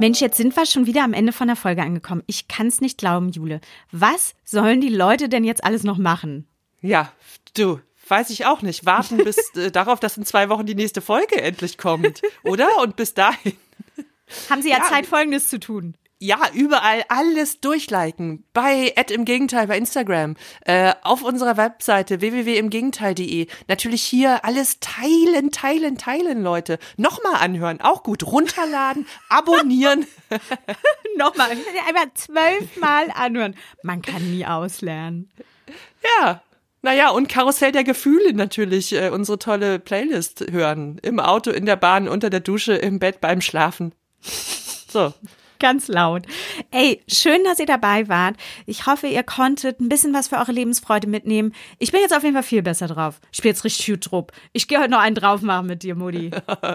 Mensch, 0.00 0.20
jetzt 0.20 0.36
sind 0.36 0.54
wir 0.54 0.64
schon 0.64 0.86
wieder 0.86 1.02
am 1.02 1.12
Ende 1.12 1.32
von 1.32 1.48
der 1.48 1.56
Folge 1.56 1.82
angekommen. 1.82 2.22
Ich 2.26 2.46
kann 2.46 2.68
es 2.68 2.80
nicht 2.80 2.98
glauben, 2.98 3.30
Jule. 3.30 3.60
Was 3.90 4.34
sollen 4.44 4.80
die 4.80 4.90
Leute 4.90 5.28
denn 5.28 5.42
jetzt 5.42 5.64
alles 5.64 5.82
noch 5.82 5.98
machen? 5.98 6.46
Ja, 6.80 7.12
du, 7.54 7.80
weiß 8.08 8.30
ich 8.30 8.46
auch 8.46 8.62
nicht. 8.62 8.86
Warten 8.86 9.16
bis 9.24 9.38
äh, 9.56 9.70
darauf, 9.70 10.00
dass 10.00 10.16
in 10.16 10.24
zwei 10.24 10.48
Wochen 10.48 10.66
die 10.66 10.74
nächste 10.74 11.00
Folge 11.00 11.40
endlich 11.40 11.78
kommt, 11.78 12.22
oder? 12.44 12.68
Und 12.78 12.96
bis 12.96 13.14
dahin. 13.14 13.56
Haben 14.50 14.62
Sie 14.62 14.70
ja, 14.70 14.78
ja 14.78 14.84
Zeit, 14.84 15.06
Folgendes 15.06 15.48
zu 15.48 15.58
tun. 15.58 15.94
Ja, 16.20 16.40
überall 16.52 17.04
alles 17.08 17.60
durchliken. 17.60 18.44
Bei 18.52 18.92
Ad 18.96 19.14
im 19.14 19.24
Gegenteil, 19.24 19.68
bei 19.68 19.78
Instagram, 19.78 20.34
äh, 20.62 20.92
auf 21.02 21.22
unserer 21.22 21.56
Webseite 21.56 22.20
www.imgegenteil.de. 22.20 23.46
Natürlich 23.68 24.02
hier 24.02 24.44
alles 24.44 24.80
teilen, 24.80 25.52
teilen, 25.52 25.96
teilen, 25.96 26.42
Leute. 26.42 26.80
Nochmal 26.96 27.36
anhören, 27.36 27.80
auch 27.80 28.02
gut. 28.02 28.26
Runterladen, 28.26 29.06
abonnieren. 29.28 30.06
Nochmal, 31.16 31.50
einmal 31.86 32.12
zwölfmal 32.14 33.12
anhören. 33.14 33.54
Man 33.84 34.02
kann 34.02 34.28
nie 34.28 34.44
auslernen. 34.44 35.30
Ja, 36.02 36.42
naja, 36.82 37.10
und 37.10 37.28
Karussell 37.28 37.72
der 37.72 37.84
Gefühle 37.84 38.32
natürlich, 38.34 38.92
äh, 38.92 39.10
unsere 39.10 39.38
tolle 39.38 39.78
Playlist 39.78 40.46
hören. 40.50 40.98
Im 41.02 41.18
Auto, 41.20 41.50
in 41.50 41.66
der 41.66 41.76
Bahn, 41.76 42.08
unter 42.08 42.30
der 42.30 42.40
Dusche, 42.40 42.74
im 42.74 42.98
Bett, 42.98 43.20
beim 43.20 43.40
Schlafen. 43.40 43.92
So. 44.20 45.12
Ganz 45.60 45.88
laut. 45.88 46.24
Ey, 46.70 47.02
schön, 47.08 47.42
dass 47.44 47.58
ihr 47.58 47.66
dabei 47.66 48.08
wart. 48.08 48.36
Ich 48.66 48.86
hoffe, 48.86 49.06
ihr 49.06 49.22
konntet 49.22 49.80
ein 49.80 49.88
bisschen 49.88 50.14
was 50.14 50.28
für 50.28 50.36
eure 50.36 50.52
Lebensfreude 50.52 51.08
mitnehmen. 51.08 51.52
Ich 51.78 51.92
bin 51.92 52.00
jetzt 52.00 52.14
auf 52.14 52.22
jeden 52.22 52.34
Fall 52.34 52.42
viel 52.42 52.62
besser 52.62 52.86
drauf. 52.86 53.20
Ich 53.32 53.38
spiele 53.38 53.52
jetzt 53.52 53.64
richtig 53.64 53.84
Shoot-Trupp. 53.84 54.32
Ich 54.52 54.68
gehe 54.68 54.78
heute 54.78 54.90
noch 54.90 55.00
einen 55.00 55.14
drauf 55.14 55.42
machen 55.42 55.66
mit 55.66 55.82
dir, 55.82 55.94
Mutti. 55.94 56.30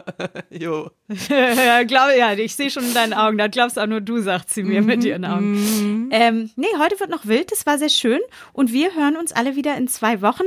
jo. 0.49 0.89
glaube 1.07 2.17
ja, 2.17 2.33
ich 2.33 2.55
sehe 2.55 2.69
schon 2.69 2.83
in 2.83 2.93
deinen 2.93 3.13
Augen. 3.13 3.37
Das 3.37 3.51
glaubst 3.51 3.79
auch 3.79 3.87
nur 3.87 4.01
du, 4.01 4.21
sagt 4.21 4.49
sie 4.49 4.63
mir 4.63 4.81
mit 4.81 5.03
ihren 5.03 5.25
Augen. 5.25 6.09
Ähm, 6.11 6.51
nee, 6.55 6.67
heute 6.77 6.99
wird 6.99 7.09
noch 7.09 7.25
wild. 7.25 7.51
Das 7.51 7.65
war 7.65 7.77
sehr 7.77 7.89
schön. 7.89 8.19
Und 8.51 8.73
wir 8.73 8.95
hören 8.95 9.15
uns 9.15 9.31
alle 9.31 9.55
wieder 9.55 9.77
in 9.77 9.87
zwei 9.87 10.21
Wochen. 10.21 10.43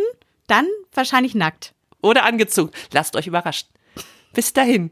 Dann 0.47 0.67
wahrscheinlich 0.93 1.35
nackt. 1.35 1.75
Oder 2.03 2.25
angezogen. 2.25 2.71
Lasst 2.93 3.17
euch 3.17 3.27
überraschen. 3.27 3.69
Bis 4.33 4.53
dahin. 4.53 4.91